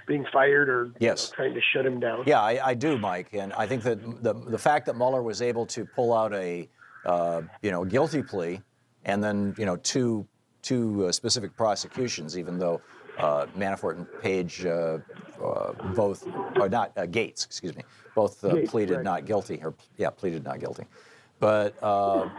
being 0.07 0.25
fired 0.31 0.69
or 0.69 0.91
yes. 0.99 1.31
you 1.31 1.31
know, 1.31 1.35
trying 1.35 1.53
to 1.53 1.61
shut 1.73 1.85
him 1.85 1.99
down? 1.99 2.23
Yeah, 2.25 2.41
I, 2.41 2.69
I, 2.69 2.73
do, 2.73 2.97
Mike. 2.97 3.29
And 3.33 3.53
I 3.53 3.65
think 3.65 3.83
that 3.83 4.23
the, 4.23 4.33
the 4.33 4.57
fact 4.57 4.85
that 4.87 4.95
Mueller 4.95 5.23
was 5.23 5.41
able 5.41 5.65
to 5.67 5.85
pull 5.85 6.13
out 6.13 6.33
a 6.33 6.67
uh, 7.05 7.41
you 7.63 7.71
know 7.71 7.83
guilty 7.83 8.21
plea 8.21 8.61
and 9.05 9.23
then 9.23 9.55
you 9.57 9.65
know 9.65 9.75
two 9.77 10.27
two 10.61 11.05
uh, 11.05 11.11
specific 11.11 11.55
prosecutions, 11.55 12.37
even 12.37 12.59
though 12.59 12.81
uh, 13.17 13.47
Manafort 13.57 13.97
and 13.97 14.21
Page 14.21 14.65
uh, 14.65 14.99
uh, 15.43 15.73
both, 15.95 16.27
or 16.57 16.69
not 16.69 16.91
uh, 16.97 17.05
Gates, 17.05 17.45
excuse 17.45 17.75
me, 17.75 17.83
both 18.15 18.43
uh, 18.43 18.55
pleaded 18.67 18.97
right. 18.97 19.03
not 19.03 19.25
guilty, 19.25 19.59
or 19.63 19.73
yeah, 19.97 20.09
pleaded 20.09 20.43
not 20.43 20.59
guilty. 20.59 20.85
But 21.41 21.75
uh, 21.81 22.29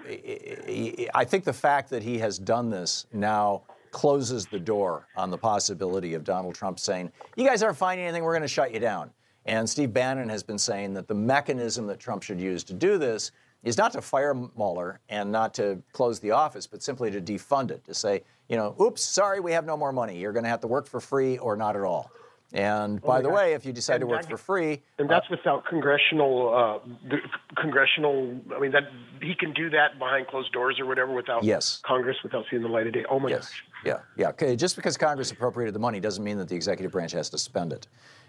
I 1.12 1.24
think 1.24 1.42
the 1.42 1.52
fact 1.52 1.90
that 1.90 2.04
he 2.04 2.18
has 2.18 2.38
done 2.38 2.70
this 2.70 3.06
now 3.12 3.62
closes 3.90 4.46
the 4.46 4.60
door 4.60 5.08
on 5.16 5.28
the 5.28 5.36
possibility 5.36 6.14
of 6.14 6.22
Donald 6.22 6.54
Trump 6.54 6.78
saying, 6.78 7.10
"You 7.36 7.44
guys 7.44 7.64
aren't 7.64 7.76
finding 7.76 8.06
anything. 8.06 8.22
We're 8.22 8.32
going 8.32 8.42
to 8.42 8.48
shut 8.48 8.72
you 8.72 8.78
down." 8.78 9.10
And 9.44 9.68
Steve 9.68 9.92
Bannon 9.92 10.28
has 10.28 10.44
been 10.44 10.56
saying 10.56 10.94
that 10.94 11.08
the 11.08 11.16
mechanism 11.16 11.88
that 11.88 11.98
Trump 11.98 12.22
should 12.22 12.40
use 12.40 12.62
to 12.62 12.72
do 12.72 12.96
this 12.96 13.32
is 13.64 13.76
not 13.76 13.92
to 13.94 14.00
fire 14.00 14.34
Mueller 14.34 15.00
and 15.08 15.32
not 15.32 15.52
to 15.54 15.82
close 15.92 16.20
the 16.20 16.30
office, 16.30 16.68
but 16.68 16.80
simply 16.80 17.10
to 17.10 17.20
defund 17.20 17.72
it, 17.72 17.84
to 17.84 17.94
say, 17.94 18.22
you 18.48 18.56
know, 18.56 18.76
oops, 18.80 19.02
sorry, 19.02 19.40
we 19.40 19.50
have 19.50 19.66
no 19.66 19.76
more 19.76 19.92
money. 19.92 20.16
You're 20.16 20.32
going 20.32 20.44
to 20.44 20.48
have 20.48 20.60
to 20.60 20.68
work 20.68 20.86
for 20.86 21.00
free 21.00 21.38
or 21.38 21.56
not 21.56 21.74
at 21.74 21.82
all. 21.82 22.12
And 22.54 23.00
Oh 23.02 23.06
by 23.06 23.20
the 23.22 23.28
God. 23.28 23.34
way, 23.34 23.52
if 23.54 23.64
you 23.64 23.72
decide 23.72 23.94
And 23.94 24.02
to 24.02 24.06
work 24.08 24.28
for 24.28 24.36
free, 24.36 24.82
And 24.98 25.08
that's 25.08 25.28
without 25.30 25.64
congressional, 25.64 26.52
uh, 26.54 27.16
congressional. 27.56 28.38
I 28.54 28.58
mean, 28.60 28.72
that 28.72 28.90
he 29.22 29.34
can 29.34 29.52
do 29.52 29.70
that 29.70 29.98
behind 29.98 30.26
closed 30.26 30.52
doors 30.52 30.78
or 30.78 30.84
whatever 30.86 31.12
without 31.12 31.44
Yes. 31.44 31.80
Congress, 31.84 32.18
without 32.22 32.44
seeing 32.50 32.62
the 32.62 32.68
light 32.68 32.86
of 32.86 32.92
day. 32.92 33.04
Oh 33.08 33.18
my 33.18 33.30
yes, 33.30 33.48
gosh! 33.48 33.64
yeah, 33.84 33.98
yeah. 34.16 34.28
Okay, 34.30 34.54
just 34.54 34.76
because 34.76 34.98
Congress 34.98 35.30
appropriated 35.30 35.74
the 35.74 35.78
money 35.78 35.98
doesn't 35.98 36.22
mean 36.22 36.36
that 36.38 36.48
the 36.48 36.54
executive 36.56 36.92
branch 36.92 37.12
has 37.12 37.30
to 37.30 37.38
spend 37.38 37.72
it. 37.72 37.86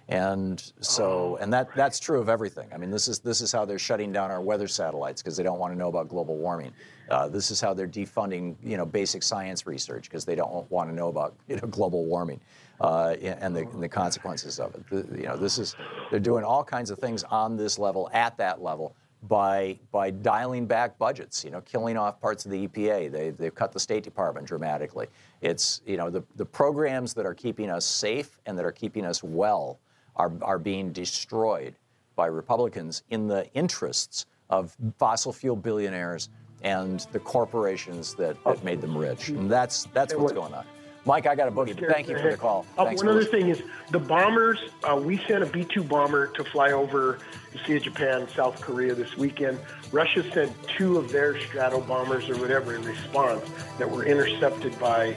And 0.09 0.61
so, 0.81 1.37
and 1.39 1.51
that 1.53 1.69
that's 1.75 1.97
true 1.99 2.19
of 2.19 2.27
everything. 2.27 2.67
I 2.73 2.77
mean, 2.77 2.91
this 2.91 3.07
is 3.07 3.19
this 3.19 3.39
is 3.39 3.51
how 3.51 3.63
they're 3.65 3.79
shutting 3.79 4.11
down 4.11 4.31
our 4.31 4.41
weather 4.41 4.67
satellites 4.67 5.21
because 5.21 5.37
they 5.37 5.43
don't 5.43 5.59
want 5.59 5.73
to 5.73 5.77
know 5.79 5.87
about 5.87 6.09
global 6.09 6.35
warming. 6.37 6.73
Uh, 7.09 7.29
this 7.29 7.51
is 7.51 7.61
how 7.61 7.73
they're 7.73 7.87
defunding, 7.87 8.55
you 8.63 8.75
know, 8.77 8.85
basic 8.85 9.23
science 9.23 9.65
research 9.65 10.09
because 10.09 10.25
they 10.25 10.35
don't 10.35 10.69
want 10.69 10.89
to 10.89 10.95
know 10.95 11.07
about, 11.07 11.35
you 11.47 11.55
know, 11.55 11.67
global 11.67 12.05
warming 12.05 12.39
uh, 12.83 13.15
and, 13.21 13.55
the, 13.55 13.61
and 13.61 13.81
the 13.81 13.87
consequences 13.89 14.59
of 14.59 14.75
it. 14.75 14.89
The- 14.89 15.17
you 15.17 15.25
know, 15.25 15.37
this 15.37 15.57
is 15.57 15.75
they're 16.11 16.19
doing 16.19 16.43
all 16.43 16.63
kinds 16.63 16.91
of 16.91 16.99
things 16.99 17.23
on 17.23 17.55
this 17.55 17.79
level, 17.79 18.09
at 18.13 18.37
that 18.37 18.61
level, 18.61 18.95
by 19.23 19.79
by 19.91 20.11
dialing 20.11 20.65
back 20.65 20.97
budgets. 20.97 21.45
You 21.45 21.51
know, 21.51 21.61
killing 21.61 21.95
off 21.97 22.19
parts 22.19 22.45
of 22.45 22.51
the 22.51 22.67
EPA. 22.67 23.09
They 23.11 23.29
they've 23.29 23.55
cut 23.55 23.71
the 23.71 23.79
State 23.79 24.03
Department 24.03 24.45
dramatically. 24.45 25.07
It's 25.41 25.81
you 25.85 25.95
know 25.95 26.09
the 26.09 26.23
the 26.35 26.45
programs 26.45 27.13
that 27.13 27.25
are 27.25 27.33
keeping 27.33 27.69
us 27.69 27.85
safe 27.85 28.37
and 28.45 28.57
that 28.57 28.65
are 28.65 28.71
keeping 28.71 29.05
us 29.05 29.23
well 29.23 29.79
are 30.17 30.31
are 30.41 30.59
being 30.59 30.91
destroyed 30.91 31.75
by 32.15 32.27
Republicans 32.27 33.03
in 33.09 33.27
the 33.27 33.51
interests 33.53 34.25
of 34.49 34.75
fossil 34.97 35.31
fuel 35.31 35.55
billionaires 35.55 36.29
and 36.61 37.07
the 37.11 37.19
corporations 37.19 38.13
that, 38.15 38.37
that 38.45 38.63
made 38.63 38.81
them 38.81 38.97
rich. 38.97 39.29
And 39.29 39.49
that's 39.49 39.85
that's 39.93 40.13
what's 40.15 40.33
going 40.33 40.53
on. 40.53 40.65
Mike, 41.05 41.27
I 41.27 41.35
got 41.35 41.49
a 41.49 41.51
boogie, 41.51 41.77
but 41.77 41.89
thank 41.89 42.07
you 42.07 42.17
for 42.17 42.31
the 42.31 42.37
call. 42.37 42.65
Uh, 42.77 42.85
one 42.85 43.07
other 43.09 43.19
listening. 43.19 43.41
thing 43.41 43.49
is 43.49 43.63
the 43.91 43.99
bombers. 43.99 44.59
Uh, 44.83 44.95
we 44.95 45.17
sent 45.17 45.43
a 45.43 45.45
B 45.45 45.65
2 45.65 45.83
bomber 45.83 46.27
to 46.27 46.43
fly 46.45 46.71
over 46.71 47.19
the 47.51 47.59
Sea 47.59 47.75
of 47.75 47.83
Japan, 47.83 48.27
South 48.29 48.61
Korea 48.61 48.95
this 48.95 49.17
weekend. 49.17 49.59
Russia 49.91 50.23
sent 50.31 50.51
two 50.69 50.97
of 50.97 51.11
their 51.11 51.39
Strato 51.41 51.81
bombers 51.81 52.29
or 52.29 52.37
whatever 52.37 52.75
in 52.75 52.83
response 52.83 53.43
that 53.77 53.89
were 53.89 54.05
intercepted 54.05 54.77
by 54.79 55.13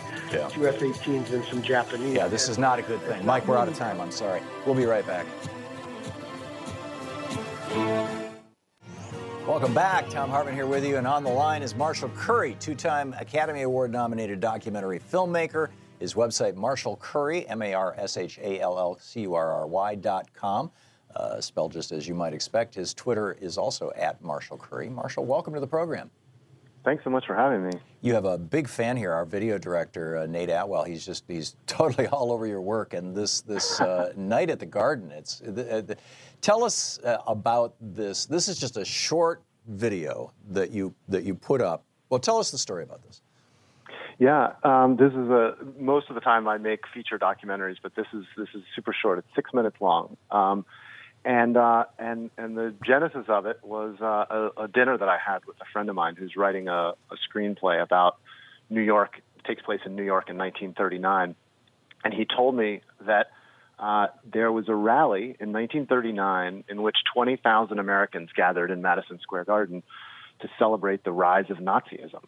two 0.51 0.67
F 0.67 0.81
18s 0.81 1.33
and 1.33 1.45
some 1.45 1.63
Japanese. 1.63 2.15
Yeah, 2.15 2.27
this 2.27 2.49
is 2.49 2.59
not 2.59 2.79
a 2.79 2.83
good 2.83 3.01
thing. 3.03 3.25
Mike, 3.25 3.47
we're 3.47 3.57
out 3.57 3.69
of 3.69 3.77
time. 3.77 4.01
I'm 4.01 4.11
sorry. 4.11 4.43
We'll 4.65 4.75
be 4.75 4.87
right 4.87 5.07
back. 5.07 5.27
Welcome 9.57 9.73
back. 9.73 10.11
Thom 10.11 10.29
Hartmann 10.29 10.55
here 10.55 10.67
with 10.67 10.85
you. 10.85 10.99
And 10.99 11.07
on 11.07 11.25
the 11.25 11.31
line 11.31 11.63
is 11.63 11.75
Marshall 11.75 12.11
Curry, 12.15 12.59
two 12.61 12.75
time 12.75 13.15
Academy 13.19 13.63
Award 13.63 13.91
nominated 13.91 14.39
documentary 14.39 15.01
filmmaker. 15.01 15.71
His 15.99 16.13
website, 16.13 16.57
Marshall 16.57 16.97
Curry, 16.97 17.49
M 17.49 17.63
A 17.63 17.73
R 17.73 17.95
S 17.97 18.19
H 18.19 18.39
A 18.43 18.61
L 18.61 18.79
L 18.79 18.99
C 19.01 19.23
U 19.23 19.33
R 19.33 19.51
R 19.51 19.67
Y 19.67 19.95
dot 19.95 20.31
com, 20.35 20.71
uh, 21.15 21.41
spelled 21.41 21.73
just 21.73 21.91
as 21.91 22.07
you 22.07 22.15
might 22.15 22.35
expect. 22.35 22.75
His 22.75 22.93
Twitter 22.93 23.33
is 23.41 23.57
also 23.57 23.93
at 23.97 24.23
Marshall 24.23 24.59
Curry. 24.59 24.91
Marshall, 24.91 25.25
welcome 25.25 25.55
to 25.55 25.61
the 25.61 25.67
program. 25.67 26.11
Thanks 26.87 27.03
so 27.03 27.11
much 27.11 27.27
for 27.27 27.35
having 27.35 27.67
me. 27.67 27.73
You 28.03 28.15
have 28.15 28.27
a 28.27 28.39
big 28.39 28.69
fan 28.69 28.97
here, 28.97 29.11
our 29.11 29.25
video 29.25 29.59
director 29.59 30.19
uh, 30.19 30.27
Nate 30.27 30.51
Atwell. 30.51 30.85
He's 30.85 31.05
just 31.05 31.25
he's 31.27 31.57
totally 31.67 32.09
all 32.09 32.31
over 32.31 32.47
your 32.47 32.61
work. 32.61 32.93
And 32.93 33.17
this 33.17 33.41
this 33.41 33.81
uh, 33.81 34.13
night 34.17 34.51
at 34.51 34.61
the 34.61 34.67
Garden, 34.67 35.11
it's 35.11 35.41
uh, 35.41 35.51
the, 35.51 35.73
uh, 35.73 35.81
the, 35.81 35.97
tell 36.43 36.63
us 36.63 37.01
uh, 37.01 37.17
about 37.27 37.75
this. 37.81 38.27
This 38.27 38.49
is 38.49 38.61
just 38.61 38.77
a 38.77 38.85
short 38.85 39.43
video 39.67 40.33
that 40.51 40.71
you 40.71 40.95
that 41.09 41.25
you 41.25 41.35
put 41.35 41.61
up. 41.61 41.85
Well, 42.09 42.21
tell 42.21 42.39
us 42.39 42.51
the 42.51 42.59
story 42.59 42.85
about 42.85 43.03
this. 43.03 43.21
Yeah, 44.19 44.53
um, 44.63 44.97
this 44.97 45.13
is 45.13 45.29
a 45.29 45.57
most 45.79 46.09
of 46.09 46.15
the 46.15 46.21
time 46.21 46.49
I 46.49 46.57
make 46.57 46.81
feature 46.95 47.19
documentaries, 47.19 47.77
but 47.83 47.95
this 47.95 48.07
is 48.15 48.25
this 48.37 48.49
is 48.55 48.63
super 48.75 48.95
short. 48.95 49.19
It's 49.19 49.29
six 49.35 49.53
minutes 49.53 49.77
long, 49.81 50.17
um, 50.31 50.65
and 51.25 51.57
uh, 51.57 51.85
and 51.99 52.31
and 52.39 52.57
the 52.57 52.75
genesis 52.85 53.27
of 53.29 53.45
it 53.45 53.61
was 53.63 53.97
uh, 54.01 54.51
a, 54.57 54.63
a 54.63 54.69
dinner 54.69 54.97
that 54.97 55.09
I 55.09 55.19
had 55.19 55.45
with 55.45 55.57
a 55.61 55.67
friend 55.71 55.91
of 55.91 55.97
mine 55.97 56.17
who's 56.17 56.35
writing 56.35 56.69
a, 56.69 56.95
a 57.11 57.17
screenplay 57.29 57.83
about 57.83 58.17
New 58.71 58.81
York. 58.81 59.21
It 59.39 59.45
takes 59.45 59.61
place 59.63 59.81
in 59.85 59.97
New 59.97 60.05
York 60.05 60.31
in 60.31 60.39
1939, 60.39 61.35
and 62.05 62.15
he 62.15 62.25
told 62.25 62.57
me 62.57 62.81
that 63.03 63.27
uh, 63.79 64.07
there 64.25 64.51
was 64.51 64.69
a 64.69 64.75
rally 64.75 65.37
in 65.39 65.53
1939 65.53 66.65
in 66.69 66.83
which 66.83 66.97
20,000 67.15 67.79
Americans 67.79 68.31
gathered 68.35 68.71
in 68.71 68.83
Madison 68.83 69.19
Square 69.21 69.45
Garden 69.45 69.83
to 70.41 70.49
celebrate 70.59 71.05
the 71.05 71.13
rise 71.13 71.51
of 71.51 71.59
Nazism. 71.59 72.23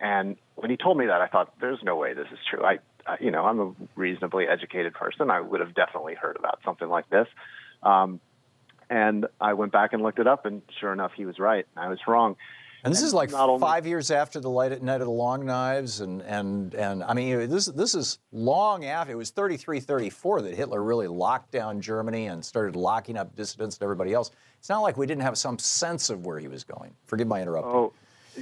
And 0.00 0.36
when 0.56 0.70
he 0.70 0.76
told 0.76 0.98
me 0.98 1.06
that, 1.06 1.20
I 1.20 1.28
thought, 1.28 1.52
"There's 1.60 1.82
no 1.84 1.94
way 1.94 2.12
this 2.12 2.26
is 2.32 2.38
true." 2.50 2.64
I 2.64 2.78
uh, 3.06 3.16
you 3.20 3.30
know, 3.30 3.44
I'm 3.44 3.60
a 3.60 3.72
reasonably 3.96 4.46
educated 4.46 4.94
person. 4.94 5.30
I 5.30 5.40
would 5.40 5.60
have 5.60 5.74
definitely 5.74 6.14
heard 6.14 6.36
about 6.36 6.60
something 6.64 6.88
like 6.88 7.08
this. 7.10 7.26
Um, 7.82 8.20
and 8.88 9.26
I 9.40 9.54
went 9.54 9.72
back 9.72 9.92
and 9.92 10.02
looked 10.02 10.18
it 10.18 10.26
up, 10.26 10.46
and 10.46 10.62
sure 10.80 10.92
enough, 10.92 11.12
he 11.16 11.24
was 11.24 11.38
right. 11.38 11.66
I 11.76 11.88
was 11.88 11.98
wrong. 12.06 12.36
And 12.84 12.92
this 12.92 13.00
And 13.00 13.08
is 13.08 13.14
like 13.14 13.30
not 13.30 13.48
only- 13.48 13.60
five 13.60 13.86
years 13.86 14.10
after 14.10 14.40
the 14.40 14.50
light 14.50 14.72
at 14.72 14.82
night 14.82 15.00
of 15.00 15.06
the 15.06 15.12
long 15.12 15.44
knives, 15.46 16.00
and 16.00 16.20
and 16.22 16.74
and 16.74 17.04
I 17.04 17.14
mean 17.14 17.48
this 17.48 17.66
this 17.66 17.94
is 17.94 18.18
long 18.32 18.84
after 18.84 19.12
it 19.12 19.16
was 19.16 19.30
33, 19.30 19.78
34 19.78 20.42
that 20.42 20.54
Hitler 20.54 20.82
really 20.82 21.06
locked 21.06 21.52
down 21.52 21.80
Germany 21.80 22.26
and 22.26 22.44
started 22.44 22.74
locking 22.74 23.16
up 23.16 23.36
dissidents 23.36 23.76
and 23.76 23.84
everybody 23.84 24.12
else. 24.12 24.30
It's 24.58 24.68
not 24.68 24.80
like 24.80 24.96
we 24.96 25.06
didn't 25.06 25.22
have 25.22 25.38
some 25.38 25.58
sense 25.58 26.10
of 26.10 26.26
where 26.26 26.38
he 26.38 26.48
was 26.48 26.64
going. 26.64 26.94
Forgive 27.06 27.26
my 27.28 27.40
interrupting. 27.42 27.72
Oh, 27.72 27.92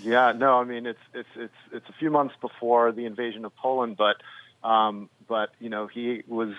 yeah, 0.02 0.32
no, 0.32 0.58
I 0.58 0.64
mean 0.64 0.86
it's 0.86 1.00
it's 1.12 1.28
it's 1.36 1.54
it's 1.72 1.88
a 1.88 1.92
few 1.94 2.10
months 2.10 2.34
before 2.40 2.92
the 2.92 3.04
invasion 3.04 3.44
of 3.44 3.54
Poland, 3.56 3.98
but 3.98 4.16
um, 4.66 5.10
but 5.28 5.50
you 5.60 5.68
know 5.68 5.86
he 5.86 6.22
was 6.26 6.54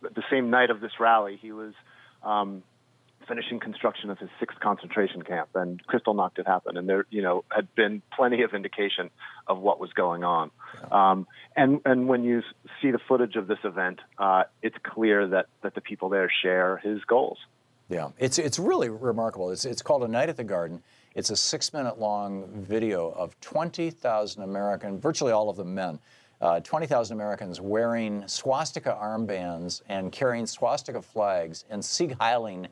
the 0.00 0.22
same 0.30 0.50
night 0.50 0.70
of 0.70 0.80
this 0.80 0.92
rally. 1.00 1.36
He 1.42 1.50
was 1.50 1.74
um, 2.22 2.62
finishing 3.26 3.60
construction 3.60 4.10
of 4.10 4.18
his 4.18 4.28
sixth 4.38 4.58
concentration 4.60 5.22
camp, 5.22 5.48
and 5.54 5.84
Kristallnacht 5.86 6.36
had 6.36 6.46
happened, 6.46 6.78
and 6.78 6.88
there 6.88 7.06
you 7.10 7.22
know 7.22 7.44
had 7.50 7.72
been 7.74 8.02
plenty 8.14 8.42
of 8.42 8.54
indication 8.54 9.10
of 9.46 9.58
what 9.58 9.80
was 9.80 9.92
going 9.92 10.24
on. 10.24 10.50
Um, 10.90 11.26
and 11.56 11.80
and 11.84 12.08
when 12.08 12.24
you 12.24 12.42
see 12.80 12.90
the 12.90 12.98
footage 12.98 13.36
of 13.36 13.46
this 13.46 13.58
event, 13.64 14.00
uh, 14.18 14.44
it's 14.62 14.76
clear 14.82 15.26
that 15.28 15.46
that 15.62 15.74
the 15.74 15.80
people 15.80 16.08
there 16.08 16.30
share 16.42 16.78
his 16.78 17.04
goals. 17.04 17.38
Yeah, 17.88 18.10
it's 18.18 18.38
it's 18.38 18.58
really 18.58 18.88
remarkable. 18.88 19.50
It's 19.50 19.64
it's 19.64 19.82
called 19.82 20.02
A 20.02 20.08
Night 20.08 20.28
at 20.28 20.36
the 20.36 20.44
Garden. 20.44 20.82
It's 21.14 21.30
a 21.30 21.36
six-minute 21.36 21.98
long 21.98 22.46
video 22.52 23.10
of 23.12 23.40
20,000 23.40 24.42
American, 24.42 25.00
virtually 25.00 25.32
all 25.32 25.48
of 25.48 25.56
them 25.56 25.74
men, 25.74 25.98
uh, 26.42 26.60
20,000 26.60 27.16
Americans 27.16 27.58
wearing 27.58 28.28
swastika 28.28 28.94
armbands 29.00 29.80
and 29.88 30.12
carrying 30.12 30.46
swastika 30.46 31.00
flags 31.00 31.64
and 31.70 31.82
Sieg 31.82 32.18
Heiling 32.18 32.66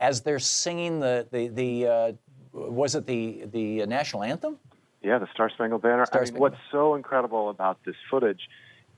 as 0.00 0.22
they're 0.22 0.38
singing 0.38 1.00
the 1.00 1.26
the 1.30 1.48
the 1.48 1.86
uh, 1.86 2.12
was 2.52 2.94
it 2.94 3.06
the 3.06 3.44
the 3.52 3.86
national 3.86 4.22
anthem? 4.22 4.58
Yeah, 5.02 5.18
the 5.18 5.28
Star 5.32 5.48
Spangled 5.50 5.82
Banner. 5.82 6.06
Star 6.06 6.22
I 6.22 6.24
mean, 6.24 6.34
what's 6.34 6.56
so 6.72 6.94
incredible 6.94 7.50
about 7.50 7.78
this 7.84 7.96
footage 8.10 8.48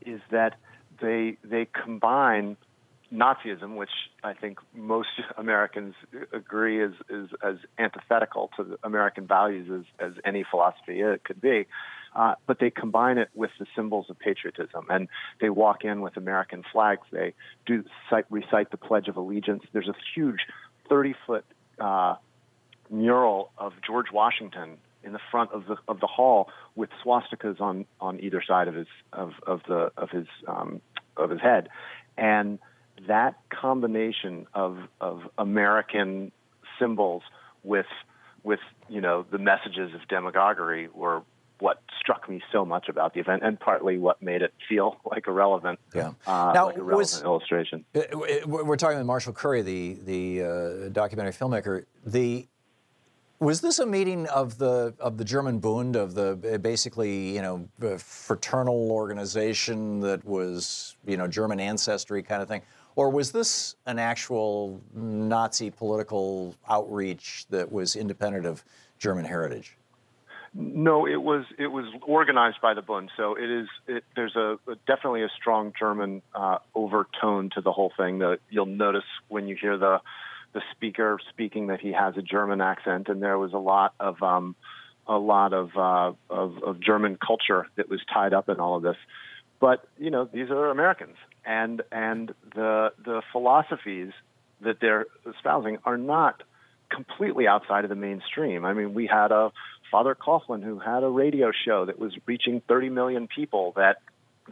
is 0.01 0.21
that 0.31 0.57
they 1.01 1.37
they 1.45 1.67
combine 1.67 2.57
Nazism, 3.13 3.77
which 3.77 3.91
I 4.23 4.35
think 4.35 4.59
most 4.75 5.09
Americans 5.37 5.95
agree 6.33 6.83
is 6.83 6.95
is 7.09 7.29
as 7.43 7.57
antithetical 7.79 8.51
to 8.57 8.65
the 8.65 8.79
American 8.85 9.27
values 9.27 9.85
as, 10.01 10.11
as 10.11 10.19
any 10.25 10.45
philosophy 10.49 11.01
it 11.01 11.25
could 11.25 11.41
be. 11.41 11.67
Uh, 12.15 12.35
but 12.47 12.59
they 12.59 12.71
combine 12.71 13.19
it 13.19 13.29
with 13.35 13.51
the 13.61 13.67
symbols 13.77 14.07
of 14.11 14.19
patriotism, 14.19 14.85
and 14.91 15.09
they 15.41 15.49
walk 15.49 15.85
in 15.85 16.01
with 16.01 16.17
American 16.17 16.65
flags. 16.73 17.03
They 17.13 17.35
do 17.67 17.85
cite, 18.09 18.25
recite 18.31 18.73
the 18.73 18.77
Pledge 18.77 19.07
of 19.07 19.17
Allegiance. 19.17 19.63
There's 19.73 19.89
a 19.89 19.95
huge 20.15 20.41
30 20.91 21.15
foot 21.27 21.45
uh, 21.79 22.17
mural 22.91 23.51
of 23.57 23.73
George 23.87 24.13
Washington 24.13 24.77
in 25.03 25.13
the 25.13 25.21
front 25.31 25.51
of 25.53 25.65
the 25.67 25.77
of 25.89 26.01
the 26.01 26.07
hall 26.07 26.51
with 26.75 26.91
swastikas 27.03 27.61
on 27.61 27.87
on 28.01 28.21
either 28.21 28.43
side 28.47 28.69
of 28.69 28.75
his 28.75 28.89
of 29.13 29.33
of 29.47 29.63
the 29.67 29.91
of 29.97 30.11
his 30.11 30.27
um, 30.47 30.83
of 31.17 31.31
his 31.31 31.41
head, 31.41 31.69
and 32.19 32.59
that 33.09 33.37
combination 33.49 34.47
of 34.53 34.79
of 35.01 35.23
American 35.39 36.33
symbols 36.79 37.23
with 37.63 37.87
with 38.43 38.61
you 38.89 39.01
know 39.01 39.25
the 39.31 39.39
messages 39.39 39.95
of 39.95 40.07
demagoguery 40.09 40.89
were 40.93 41.23
what 41.61 41.83
struck 42.01 42.29
me 42.29 42.43
so 42.53 42.65
much 42.65 42.89
about 42.89 43.15
the 43.15 43.21
event, 43.21 43.43
and 43.45 43.59
partly 43.61 43.99
what 43.99 44.21
made 44.23 44.43
it 44.43 44.53
feel 44.69 44.97
like 45.05 45.27
a 45.27 45.33
relevant, 45.33 45.79
Yeah. 45.95 46.13
uh, 46.27 46.53
Now, 46.55 46.67
like 46.67 46.77
a 46.77 46.83
relevant 46.83 46.97
was- 46.99 47.23
illustration. 47.23 47.85
Uh, 47.95 48.01
We're 48.47 48.77
talking 48.77 48.99
with 48.99 49.07
Marshall 49.07 49.33
Curry, 49.33 49.63
the 49.63 49.95
the 50.05 50.43
uh, 50.43 50.89
documentary 50.91 51.33
filmmaker. 51.33 51.85
The 52.05 52.47
was 53.39 53.63
this 53.63 53.79
a 53.79 53.87
meeting 53.87 54.27
of 54.29 54.59
the 54.59 54.95
of 55.01 55.17
the 55.17 55.25
German 55.25 55.61
Bund 55.61 55.97
of 55.97 56.15
the 56.15 56.39
uh, 56.55 56.59
basically 56.59 57.35
you 57.35 57.43
know 57.43 57.69
uh, 57.83 57.97
fraternal 57.97 58.93
organization 58.93 60.01
that 60.01 60.25
was 60.25 60.97
you 61.07 61.17
know 61.17 61.27
German 61.27 61.59
ancestry 61.61 62.23
kind 62.23 62.43
of 62.43 62.49
thing, 62.49 62.63
or 62.97 63.09
was 63.11 63.33
this 63.33 63.77
an 63.87 63.99
actual 63.99 64.81
Nazi 64.95 65.71
political 65.71 66.55
outreach 66.69 67.47
that 67.51 67.71
was 67.73 67.97
independent 67.97 68.45
of 68.47 68.63
German 68.99 69.25
heritage? 69.25 69.77
No, 70.53 71.07
it 71.07 71.23
was 71.23 71.45
it 71.59 71.69
was 71.69 71.85
organized 72.03 72.61
by 72.61 72.75
the 72.75 72.83
Bund, 72.83 73.11
so 73.17 73.37
it 73.37 73.49
is. 73.49 73.69
It, 73.87 74.05
there's 74.17 74.35
a, 74.35 74.59
a 74.67 74.75
definitely 74.87 75.23
a 75.23 75.29
strong 75.29 75.73
German 75.79 76.23
uh, 76.35 76.59
overtone 76.75 77.51
to 77.55 77.61
the 77.61 77.71
whole 77.71 77.93
thing. 77.97 78.19
That 78.19 78.41
you'll 78.51 78.67
notice 78.67 79.05
when 79.29 79.47
you 79.47 79.57
hear 79.61 79.79
the 79.79 80.01
the 80.53 80.61
speaker 80.73 81.19
speaking 81.29 81.69
that 81.69 81.81
he 81.81 81.93
has 81.93 82.17
a 82.17 82.23
German 82.23 82.61
accent, 82.61 83.09
and 83.09 83.23
there 83.23 83.39
was 83.39 83.53
a 83.53 83.59
lot 83.59 83.95
of 84.01 84.21
um, 84.25 84.57
a 85.07 85.19
lot 85.19 85.53
of, 85.53 85.71
uh, 85.77 86.13
of 86.29 86.63
of 86.65 86.81
German 86.81 87.17
culture 87.25 87.69
that 87.77 87.89
was 87.89 88.01
tied 88.13 88.33
up 88.33 88.49
in 88.49 88.59
all 88.59 88.77
of 88.77 88.83
this. 88.83 88.97
But 89.61 89.87
you 89.99 90.11
know, 90.11 90.25
these 90.25 90.51
are 90.51 90.71
Americans, 90.71 91.17
and 91.45 91.83
and 91.93 92.35
the 92.55 92.93
the 93.05 93.23
philosophies 93.31 94.11
that 94.63 94.79
they're 94.81 95.07
espousing 95.33 95.79
are 95.85 95.97
not 95.97 96.43
completely 96.91 97.47
outside 97.47 97.85
of 97.85 97.89
the 97.89 97.97
mainstream. 97.97 98.65
I 98.65 98.73
mean, 98.73 98.95
we 98.95 99.07
had 99.07 99.31
a 99.33 99.53
Father 99.91 100.15
Coughlin 100.15 100.63
who 100.63 100.79
had 100.79 101.03
a 101.03 101.09
radio 101.09 101.51
show 101.53 101.87
that 101.87 101.99
was 101.99 102.13
reaching 102.27 102.61
30 102.69 102.91
million 102.91 103.29
people 103.29 103.73
that 103.77 103.99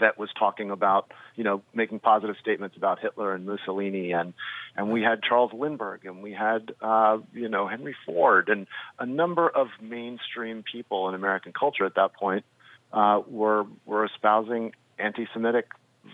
that 0.00 0.18
was 0.18 0.30
talking 0.38 0.70
about, 0.70 1.12
you 1.36 1.44
know, 1.44 1.62
making 1.74 1.98
positive 1.98 2.36
statements 2.40 2.76
about 2.76 3.00
Hitler 3.00 3.34
and 3.34 3.46
Mussolini, 3.46 4.12
and 4.12 4.32
and 4.76 4.90
we 4.92 5.02
had 5.02 5.22
Charles 5.22 5.52
Lindbergh, 5.52 6.04
and 6.04 6.22
we 6.22 6.32
had, 6.32 6.72
uh, 6.80 7.18
you 7.34 7.48
know, 7.48 7.66
Henry 7.66 7.96
Ford, 8.06 8.48
and 8.48 8.66
a 8.98 9.06
number 9.06 9.48
of 9.48 9.68
mainstream 9.80 10.62
people 10.62 11.08
in 11.08 11.14
American 11.14 11.52
culture 11.52 11.84
at 11.84 11.94
that 11.96 12.14
point 12.14 12.44
uh, 12.92 13.20
were 13.26 13.66
were 13.86 14.04
espousing 14.04 14.72
anti-Semitic 14.98 15.66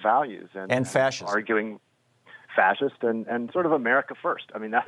values 0.02 0.48
and, 0.54 0.70
And 0.72 0.88
fascist. 0.88 1.30
arguing 1.30 1.80
fascist 2.54 3.02
and, 3.02 3.26
and 3.26 3.50
sort 3.52 3.66
of 3.66 3.72
America 3.72 4.14
first. 4.20 4.44
I 4.54 4.58
mean, 4.58 4.70
that, 4.72 4.86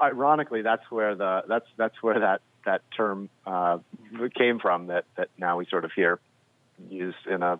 ironically, 0.00 0.62
that's 0.62 0.88
where 0.90 1.14
the 1.14 1.42
that's 1.48 1.66
that's 1.76 2.02
where 2.02 2.20
that 2.20 2.42
that 2.66 2.82
term 2.94 3.30
uh, 3.46 3.78
came 4.36 4.58
from. 4.58 4.88
That 4.88 5.06
that 5.16 5.28
now 5.38 5.56
we 5.56 5.64
sort 5.66 5.84
of 5.86 5.92
hear 5.92 6.20
used 6.90 7.26
in 7.26 7.42
a 7.42 7.58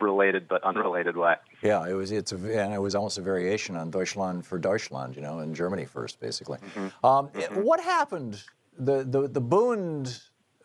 related 0.00 0.46
but 0.46 0.62
unrelated 0.62 1.16
way. 1.16 1.36
Yeah, 1.62 1.88
it 1.88 1.94
was. 1.94 2.12
It's 2.12 2.32
a, 2.32 2.36
and 2.36 2.74
it 2.74 2.80
was 2.80 2.94
almost 2.94 3.16
a 3.18 3.22
variation 3.22 3.74
on 3.76 3.90
Deutschland 3.90 4.44
for 4.46 4.58
Deutschland, 4.58 5.16
you 5.16 5.22
know, 5.22 5.40
in 5.40 5.54
Germany 5.54 5.86
first, 5.86 6.20
basically. 6.20 6.58
Um, 7.02 7.30
it- 7.34 7.50
what 7.56 7.80
happened? 7.80 8.42
The 8.78 9.02
the 9.04 9.26
the 9.28 9.40
Bund 9.40 10.20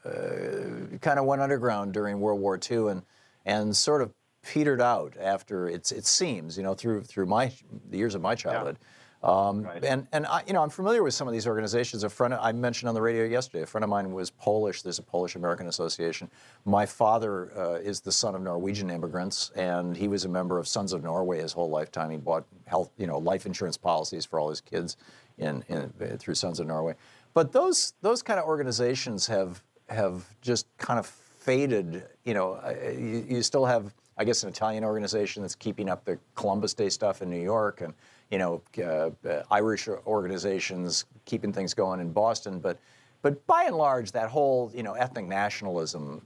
uh, 0.06 0.98
kind 1.02 1.18
of 1.20 1.26
went 1.26 1.42
underground 1.42 1.94
during 1.94 2.20
World 2.20 2.40
War 2.42 2.60
II 2.70 2.90
and 2.90 3.02
and 3.46 3.76
sort 3.76 4.02
of 4.02 4.12
petered 4.44 4.82
out 4.82 5.16
after 5.20 5.68
it's 5.68 5.92
it 5.92 6.06
seems, 6.06 6.58
you 6.58 6.64
know, 6.64 6.74
through 6.74 7.04
through 7.04 7.26
my 7.26 7.52
the 7.90 7.98
years 7.98 8.14
of 8.16 8.22
my 8.22 8.36
childhood. 8.36 8.78
Um, 9.24 9.66
And 9.84 10.06
and 10.12 10.26
I, 10.26 10.44
you 10.46 10.54
know, 10.54 10.62
I'm 10.62 10.70
familiar 10.70 11.02
with 11.02 11.14
some 11.14 11.30
of 11.30 11.34
these 11.34 11.48
organizations. 11.48 12.04
A 12.04 12.10
friend 12.10 12.34
I 12.34 12.52
mentioned 12.52 12.90
on 12.90 12.96
the 12.96 13.02
radio 13.02 13.24
yesterday. 13.24 13.64
A 13.64 13.66
friend 13.66 13.84
of 13.84 13.90
mine 13.90 14.12
was 14.12 14.30
Polish. 14.30 14.82
There's 14.82 15.00
a 15.00 15.04
Polish 15.04 15.36
American 15.36 15.68
Association. 15.68 16.30
My 16.66 16.86
father 16.86 17.58
uh, 17.58 17.76
is 17.76 18.02
the 18.02 18.12
son 18.12 18.36
of 18.36 18.42
Norwegian 18.42 18.90
immigrants, 18.90 19.52
and 19.56 19.96
he 19.96 20.10
was 20.10 20.26
a 20.26 20.30
member 20.30 20.60
of 20.60 20.68
Sons 20.68 20.92
of 20.92 21.04
Norway 21.04 21.42
his 21.42 21.54
whole 21.54 21.70
lifetime. 21.70 22.10
He 22.10 22.18
bought 22.18 22.46
health, 22.66 22.92
you 22.98 23.08
know, 23.08 23.18
life 23.18 23.46
insurance 23.46 23.78
policies 23.78 24.26
for 24.26 24.40
all 24.40 24.50
his 24.50 24.60
kids 24.60 24.98
in, 25.38 25.64
in 25.70 25.90
through 26.18 26.36
Sons 26.36 26.60
of 26.60 26.68
Norway. 26.68 26.96
But 27.34 27.54
those 27.54 27.94
those 28.02 28.22
kind 28.22 28.40
of 28.40 28.46
organizations 28.46 29.28
have 29.28 29.64
have 29.88 30.26
just 30.42 30.68
kind 30.78 31.00
of 31.00 31.06
faded. 31.06 32.04
You 32.26 32.34
know, 32.34 32.54
uh, 32.54 32.74
you, 32.92 33.26
you 33.28 33.42
still 33.42 33.66
have, 33.66 33.94
I 34.18 34.26
guess, 34.26 34.44
an 34.44 34.50
Italian 34.50 34.84
organization 34.84 35.44
that's 35.44 35.56
keeping 35.56 35.90
up 35.90 36.04
the 36.04 36.20
Columbus 36.36 36.74
Day 36.74 36.90
stuff 36.90 37.22
in 37.22 37.30
New 37.30 37.42
York, 37.42 37.82
and 37.82 37.94
you 38.34 38.40
know, 38.40 38.64
uh, 38.84 39.44
Irish 39.52 39.88
organizations 39.88 41.06
keeping 41.26 41.54
things 41.54 41.76
going 41.76 42.00
in 42.00 42.12
Boston. 42.12 42.60
But 42.60 42.80
but 43.22 43.46
by 43.46 43.66
and 43.66 43.76
large, 43.78 44.12
that 44.14 44.28
whole 44.28 44.72
you 44.74 44.82
know 44.82 44.94
ethnic 44.94 45.26
nationalism 45.28 46.26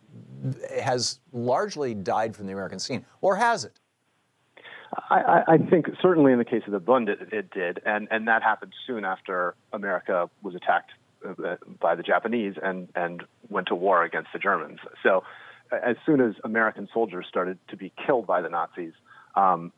has 0.81 1.19
largely 1.33 1.93
died 1.93 2.33
from 2.33 2.45
the 2.45 2.53
American 2.53 2.79
scene, 2.79 3.05
or 3.19 3.35
has 3.35 3.65
it? 3.65 3.73
I, 5.09 5.43
I- 5.49 5.57
think 5.57 5.87
certainly 6.01 6.31
in 6.31 6.37
the 6.37 6.45
case 6.45 6.63
of 6.65 6.71
the 6.71 6.79
Bund, 6.79 7.09
it, 7.09 7.19
it 7.33 7.51
did, 7.51 7.81
and 7.85 8.07
and 8.09 8.25
that 8.29 8.41
happened 8.41 8.71
soon 8.87 9.03
after 9.03 9.55
America 9.73 10.29
was 10.41 10.55
attacked 10.55 10.91
uh, 11.27 11.57
by 11.81 11.95
the 11.95 12.03
Japanese 12.03 12.55
and 12.63 12.87
and 12.95 13.21
went 13.49 13.67
to 13.67 13.75
war 13.75 14.05
against 14.05 14.29
the 14.31 14.39
Germans. 14.39 14.79
So, 15.03 15.25
as 15.73 15.97
soon 16.05 16.21
as 16.21 16.35
American 16.45 16.87
soldiers 16.93 17.25
started 17.27 17.57
to 17.67 17.75
be 17.75 17.91
killed 18.05 18.25
by 18.25 18.41
the 18.41 18.49
Nazis, 18.49 18.93
um, 19.35 19.73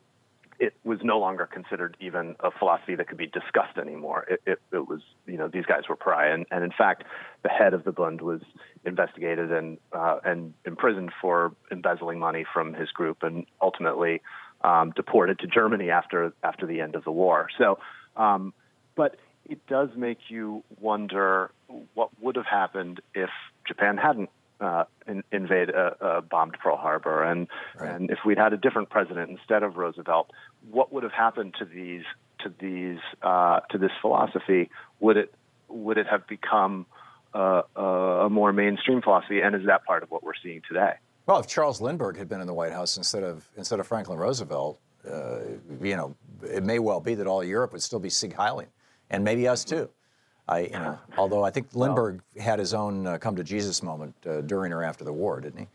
it 0.60 0.74
was 0.84 0.98
no 1.02 1.18
longer 1.18 1.46
considered 1.46 1.96
even 2.00 2.36
a 2.40 2.50
philosophy 2.50 2.94
that 2.94 3.08
could 3.08 3.16
be 3.16 3.26
discussed 3.26 3.78
anymore. 3.78 4.26
It, 4.28 4.42
it, 4.46 4.58
it 4.72 4.86
was, 4.86 5.00
you 5.26 5.38
know, 5.38 5.48
these 5.48 5.64
guys 5.64 5.84
were 5.88 5.96
pariah. 5.96 6.34
And, 6.34 6.44
and 6.50 6.62
in 6.62 6.70
fact, 6.70 7.04
the 7.42 7.48
head 7.48 7.72
of 7.72 7.82
the 7.84 7.92
Bund 7.92 8.20
was 8.20 8.42
investigated 8.84 9.50
and, 9.50 9.78
uh, 9.92 10.18
and 10.22 10.52
imprisoned 10.66 11.12
for 11.20 11.54
embezzling 11.72 12.18
money 12.18 12.44
from 12.52 12.74
his 12.74 12.90
group 12.90 13.22
and 13.22 13.46
ultimately 13.62 14.20
um, 14.60 14.92
deported 14.94 15.38
to 15.38 15.46
Germany 15.46 15.88
after, 15.90 16.34
after 16.44 16.66
the 16.66 16.82
end 16.82 16.94
of 16.94 17.04
the 17.04 17.12
war. 17.12 17.48
So, 17.56 17.78
um, 18.16 18.52
but 18.96 19.16
it 19.48 19.66
does 19.66 19.88
make 19.96 20.18
you 20.28 20.62
wonder 20.78 21.50
what 21.94 22.10
would 22.20 22.36
have 22.36 22.46
happened 22.46 23.00
if 23.14 23.30
Japan 23.66 23.96
hadn't 23.96 24.28
uh, 24.60 24.84
in, 25.06 25.24
invade 25.32 25.70
uh, 25.70 25.92
uh, 26.00 26.20
bombed 26.20 26.56
Pearl 26.62 26.76
Harbor, 26.76 27.22
and 27.24 27.48
right. 27.78 27.94
and 27.94 28.10
if 28.10 28.18
we'd 28.26 28.38
had 28.38 28.52
a 28.52 28.56
different 28.56 28.90
president 28.90 29.30
instead 29.30 29.62
of 29.62 29.76
Roosevelt, 29.76 30.30
what 30.70 30.92
would 30.92 31.02
have 31.02 31.12
happened 31.12 31.54
to 31.58 31.64
these 31.64 32.04
to 32.40 32.52
these 32.58 32.98
uh, 33.22 33.60
to 33.70 33.78
this 33.78 33.92
philosophy? 34.00 34.70
Would 35.00 35.16
it 35.16 35.34
would 35.68 35.98
it 35.98 36.06
have 36.06 36.26
become 36.26 36.86
uh, 37.34 37.62
a 37.76 38.28
more 38.30 38.52
mainstream 38.52 39.02
philosophy? 39.02 39.40
And 39.40 39.54
is 39.54 39.66
that 39.66 39.84
part 39.84 40.02
of 40.02 40.10
what 40.10 40.22
we're 40.22 40.32
seeing 40.42 40.62
today? 40.66 40.94
Well, 41.26 41.38
if 41.38 41.46
Charles 41.46 41.80
Lindbergh 41.80 42.16
had 42.16 42.28
been 42.28 42.40
in 42.40 42.46
the 42.46 42.54
White 42.54 42.72
House 42.72 42.96
instead 42.96 43.22
of 43.22 43.48
instead 43.56 43.80
of 43.80 43.86
Franklin 43.86 44.18
Roosevelt, 44.18 44.80
uh, 45.10 45.40
you 45.80 45.96
know, 45.96 46.14
it 46.42 46.64
may 46.64 46.78
well 46.78 47.00
be 47.00 47.14
that 47.14 47.26
all 47.26 47.44
Europe 47.44 47.72
would 47.72 47.82
still 47.82 48.00
be 48.00 48.10
Sieg 48.10 48.34
Heiling, 48.34 48.68
and 49.10 49.24
maybe 49.24 49.46
us 49.46 49.64
too. 49.64 49.88
I, 50.48 50.60
you 50.62 50.70
know, 50.70 50.98
although 51.16 51.44
I 51.44 51.50
think 51.50 51.68
Lindbergh 51.74 52.22
had 52.36 52.58
his 52.58 52.74
own 52.74 53.06
uh, 53.06 53.18
come 53.18 53.36
to 53.36 53.44
Jesus 53.44 53.84
moment 53.84 54.14
uh, 54.26 54.40
during 54.40 54.72
or 54.72 54.82
after 54.82 55.04
the 55.04 55.12
war, 55.12 55.40
didn't 55.40 55.60
he? 55.60 55.66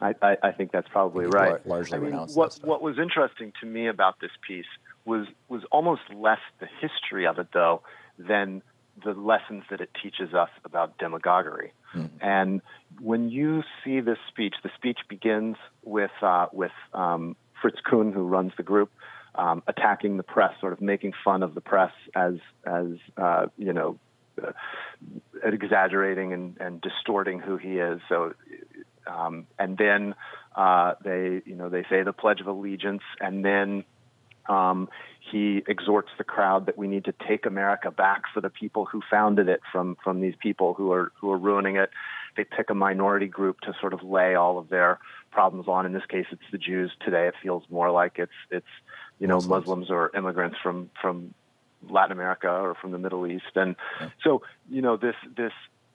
I, 0.00 0.14
I, 0.22 0.36
I 0.42 0.52
think 0.52 0.72
that's 0.72 0.88
probably 0.88 1.26
right. 1.26 1.64
Largely 1.66 1.98
I 1.98 2.00
mean, 2.00 2.14
what, 2.14 2.58
what 2.62 2.82
was 2.82 2.98
interesting 2.98 3.52
to 3.60 3.66
me 3.66 3.88
about 3.88 4.20
this 4.20 4.30
piece 4.46 4.66
was 5.04 5.26
was 5.48 5.62
almost 5.70 6.02
less 6.14 6.40
the 6.58 6.66
history 6.80 7.26
of 7.26 7.38
it, 7.38 7.48
though, 7.52 7.82
than 8.18 8.62
the 9.04 9.12
lessons 9.12 9.64
that 9.70 9.80
it 9.80 9.90
teaches 10.02 10.34
us 10.34 10.50
about 10.64 10.98
demagoguery. 10.98 11.72
Mm-hmm. 11.94 12.16
And 12.20 12.60
when 13.00 13.30
you 13.30 13.62
see 13.84 14.00
this 14.00 14.18
speech, 14.28 14.54
the 14.62 14.70
speech 14.76 14.98
begins 15.08 15.56
with 15.84 16.10
uh, 16.22 16.46
with 16.52 16.72
um, 16.92 17.36
Fritz 17.60 17.78
Kuhn, 17.88 18.12
who 18.12 18.22
runs 18.22 18.52
the 18.56 18.62
group, 18.62 18.90
um, 19.34 19.62
attacking 19.66 20.16
the 20.16 20.22
press, 20.22 20.52
sort 20.60 20.72
of 20.72 20.80
making 20.80 21.12
fun 21.24 21.42
of 21.42 21.54
the 21.54 21.60
press 21.60 21.92
as 22.14 22.34
as 22.64 22.86
uh, 23.16 23.46
you 23.56 23.72
know, 23.72 23.98
uh, 24.42 24.52
exaggerating 25.42 26.32
and, 26.32 26.56
and 26.60 26.80
distorting 26.80 27.40
who 27.40 27.56
he 27.56 27.78
is. 27.78 28.00
So, 28.08 28.34
um, 29.06 29.46
and 29.58 29.76
then 29.76 30.14
uh, 30.54 30.94
they 31.02 31.42
you 31.44 31.54
know 31.54 31.68
they 31.68 31.84
say 31.90 32.02
the 32.02 32.12
Pledge 32.12 32.40
of 32.40 32.46
Allegiance, 32.46 33.02
and 33.20 33.44
then 33.44 33.84
um, 34.48 34.88
he 35.30 35.62
exhorts 35.66 36.10
the 36.18 36.24
crowd 36.24 36.66
that 36.66 36.76
we 36.76 36.88
need 36.88 37.04
to 37.04 37.14
take 37.26 37.46
America 37.46 37.90
back 37.90 38.22
for 38.32 38.40
the 38.40 38.50
people 38.50 38.84
who 38.84 39.00
founded 39.10 39.48
it 39.48 39.60
from 39.70 39.96
from 40.02 40.20
these 40.20 40.34
people 40.40 40.74
who 40.74 40.92
are 40.92 41.12
who 41.20 41.30
are 41.30 41.38
ruining 41.38 41.76
it. 41.76 41.90
They 42.36 42.44
pick 42.44 42.70
a 42.70 42.74
minority 42.74 43.26
group 43.26 43.60
to 43.60 43.74
sort 43.80 43.92
of 43.92 44.02
lay 44.02 44.34
all 44.34 44.58
of 44.58 44.68
their 44.68 44.98
problems 45.30 45.66
on. 45.68 45.86
In 45.86 45.92
this 45.92 46.06
case, 46.08 46.26
it's 46.30 46.42
the 46.52 46.58
Jews. 46.58 46.92
Today, 47.04 47.26
it 47.28 47.34
feels 47.42 47.64
more 47.70 47.90
like 47.90 48.18
it's 48.18 48.32
it's 48.50 48.66
you 49.18 49.26
know 49.26 49.36
Muslims, 49.36 49.66
Muslims 49.66 49.90
or 49.90 50.10
immigrants 50.16 50.56
from 50.62 50.90
from 51.00 51.34
Latin 51.88 52.12
America 52.12 52.48
or 52.48 52.74
from 52.74 52.90
the 52.92 52.98
Middle 52.98 53.26
East, 53.26 53.52
and 53.54 53.76
yeah. 54.00 54.10
so 54.22 54.42
you 54.68 54.82
know 54.82 54.96
this 54.96 55.16
this 55.36 55.52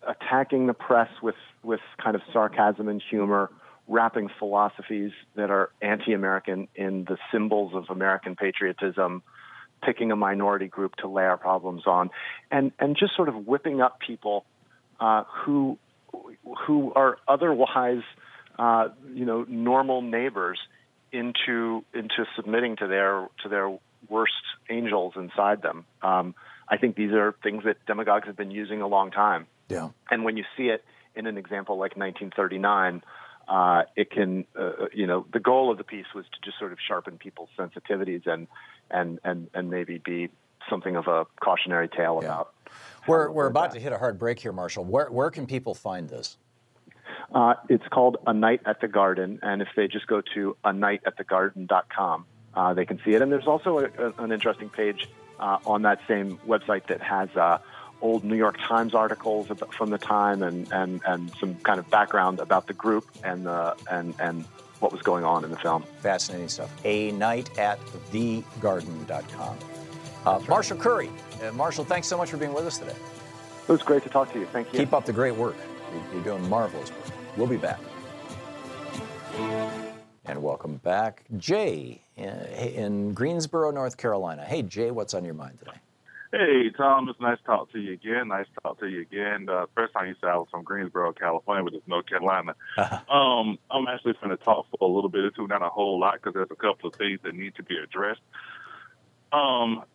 attacking 0.08 0.68
the 0.68 0.74
press 0.74 1.10
with 1.22 1.36
with 1.64 1.82
kind 2.02 2.16
of 2.16 2.22
sarcasm 2.32 2.88
and 2.88 3.02
humor, 3.10 3.50
wrapping 3.88 4.30
philosophies 4.40 5.12
that 5.36 5.50
are 5.50 5.70
anti-American 5.82 6.68
in 6.76 7.06
the 7.06 7.18
symbols 7.32 7.74
of 7.74 7.86
American 7.90 8.36
patriotism, 8.36 9.24
picking 9.84 10.12
a 10.12 10.16
minority 10.16 10.68
group 10.68 10.96
to 10.98 11.08
lay 11.08 11.24
our 11.24 11.38
problems 11.38 11.84
on, 11.86 12.10
and 12.52 12.72
and 12.80 12.96
just 12.98 13.16
sort 13.16 13.30
of 13.30 13.48
whipping 13.48 13.82
up 13.82 14.00
people 14.00 14.46
uh, 15.00 15.24
who 15.44 15.78
who 16.66 16.94
are 16.94 17.18
otherwise 17.28 18.04
uh, 18.58 18.90
you 19.14 19.26
know 19.26 19.46
normal 19.48 20.02
neighbors 20.02 20.60
into 21.12 21.84
into 21.94 22.26
submitting 22.36 22.76
to 22.78 22.88
their 22.88 23.28
to 23.44 23.50
their 23.50 23.78
worst 24.10 24.34
angels 24.70 25.14
inside 25.16 25.62
them. 25.62 25.86
Um, 26.02 26.36
I 26.68 26.78
think 26.78 26.96
these 26.96 27.12
are 27.12 27.36
things 27.44 27.64
that 27.66 27.78
demagogues 27.86 28.28
have 28.28 28.38
been 28.38 28.52
using 28.52 28.82
a 28.82 28.88
long 28.88 29.12
time. 29.12 29.48
Yeah. 29.70 29.90
And 30.12 30.24
when 30.24 30.38
you 30.38 30.44
see 30.56 30.70
it 30.70 30.84
in 31.16 31.28
an 31.28 31.38
example 31.38 31.76
like 31.76 31.96
1939, 31.98 33.04
uh, 33.48 33.84
it 33.96 34.10
can, 34.12 34.46
uh, 34.58 34.88
you 34.94 35.08
know, 35.08 35.26
the 35.32 35.40
goal 35.40 35.72
of 35.72 35.78
the 35.78 35.84
piece 35.84 36.06
was 36.14 36.26
to 36.26 36.40
just 36.44 36.58
sort 36.58 36.72
of 36.72 36.80
sharpen 36.86 37.18
people's 37.18 37.50
sensitivities 37.58 38.26
and 38.28 38.48
and 38.90 39.20
and 39.24 39.50
and 39.54 39.70
maybe 39.70 39.98
be 39.98 40.30
something 40.70 40.96
of 40.96 41.08
a 41.08 41.26
cautionary 41.42 41.88
tale 41.88 42.20
yeah. 42.22 42.28
about. 42.28 42.54
We're 43.08 43.30
we're 43.30 43.48
about 43.48 43.72
that. 43.72 43.78
to 43.78 43.84
hit 43.84 43.94
a 43.94 43.98
hard 43.98 44.18
break 44.18 44.40
here, 44.40 44.52
Marshall. 44.52 44.86
Where 44.86 45.12
where 45.12 45.30
can 45.30 45.46
people 45.46 45.76
find 45.76 46.10
this? 46.10 46.38
Uh, 47.34 47.56
it's 47.70 47.88
called 47.90 48.18
A 48.26 48.34
Night 48.34 48.62
at 48.66 48.82
the 48.82 48.88
Garden, 48.88 49.40
and 49.42 49.62
if 49.62 49.70
they 49.76 49.88
just 49.88 50.08
go 50.08 50.22
to 50.34 50.56
a 50.64 50.74
night 50.74 51.02
at 51.06 51.18
the 51.18 51.24
garden.com, 51.24 52.26
uh, 52.56 52.74
they 52.74 52.86
can 52.86 53.00
see 53.04 53.12
it. 53.12 53.22
And 53.22 53.32
there's 53.32 53.48
also 53.48 53.80
a, 53.80 53.84
a, 53.84 54.24
an 54.24 54.32
interesting 54.32 54.70
page 54.70 55.10
uh, 55.40 55.58
on 55.66 55.84
that 55.84 56.00
same 56.08 56.38
website 56.48 56.88
that 56.88 57.02
has 57.02 57.30
uh, 57.36 57.60
old 58.02 58.24
New 58.24 58.36
York 58.36 58.58
Times 58.60 58.94
articles 58.94 59.48
from 59.72 59.90
the 59.90 59.98
time 59.98 60.44
and, 60.44 60.72
and, 60.72 61.02
and 61.08 61.32
some 61.40 61.56
kind 61.56 61.80
of 61.80 61.90
background 61.90 62.40
about 62.40 62.68
the 62.68 62.74
group 62.74 63.08
and, 63.24 63.46
the, 63.46 63.76
and, 63.90 64.14
and 64.20 64.46
what 64.80 64.92
was 64.92 65.02
going 65.02 65.24
on 65.24 65.44
in 65.44 65.52
the 65.52 65.58
film. 65.58 65.84
Fascinating 66.02 66.50
stuff. 66.50 66.72
A 66.86 67.12
night 67.12 67.58
at 67.58 67.80
thegarden.com. 68.12 69.58
Uh, 70.26 70.42
Marshall 70.48 70.78
Curry. 70.78 71.10
Uh, 71.42 71.52
Marshall, 71.54 71.86
thanks 71.86 72.08
so 72.08 72.18
much 72.18 72.30
for 72.30 72.38
being 72.38 72.54
with 72.54 72.66
us 72.66 72.78
today. 72.78 72.96
It 73.68 73.72
was 73.72 73.82
great 73.82 74.04
to 74.04 74.10
talk 74.10 74.32
to 74.34 74.40
you. 74.40 74.46
Thank 74.48 74.72
you. 74.74 74.80
Keep 74.80 74.94
up 74.94 75.06
the 75.06 75.14
great 75.14 75.36
work. 75.36 75.56
You're 76.14 76.24
doing 76.24 76.48
marvelous 76.50 76.92
work. 76.92 77.00
We'll 77.38 77.48
be 77.48 77.58
back. 77.58 77.80
And 80.26 80.42
welcome 80.42 80.78
back, 80.78 81.24
Jay 81.38 82.02
in 82.18 83.14
Greensboro, 83.14 83.72
North 83.72 83.98
Carolina. 83.98 84.44
Hey, 84.44 84.62
Jay, 84.62 84.92
what's 84.92 85.14
on 85.14 85.26
your 85.26 85.34
mind 85.34 85.60
today? 85.60 85.78
Hey, 86.38 86.70
Thom, 86.76 87.08
it's 87.08 87.22
nice 87.22 87.38
to 87.38 87.44
talk 87.46 87.72
to 87.72 87.80
you 87.80 87.94
again. 87.94 88.28
Nice 88.28 88.46
to 88.54 88.62
talk 88.62 88.80
to 88.82 88.88
you 88.88 89.00
again. 89.00 89.48
Uh, 89.48 89.68
first 89.74 89.94
time 89.94 90.10
you 90.10 90.16
said 90.20 90.32
I 90.32 90.36
was 90.36 90.50
from 90.52 90.64
Greensboro, 90.66 91.14
California, 91.14 91.64
but 91.64 91.74
it's 91.74 91.88
North 91.88 92.08
Carolina. 92.08 92.56
um, 92.78 93.58
I'm 93.72 93.88
actually 93.88 94.16
going 94.22 94.36
to 94.36 94.44
talk 94.44 94.66
for 94.70 94.86
a 94.86 94.94
little 94.94 95.10
bit 95.10 95.24
or 95.24 95.32
two, 95.32 95.48
not 95.48 95.62
a 95.62 95.70
whole 95.70 95.98
lot, 95.98 96.16
because 96.16 96.34
there's 96.34 96.52
a 96.52 96.56
couple 96.56 96.90
of 96.90 96.96
things 96.96 97.22
that 97.24 97.36
need 97.36 97.56
to 97.56 97.64
be 97.64 97.78
addressed. 97.78 98.20
Um, 99.32 99.86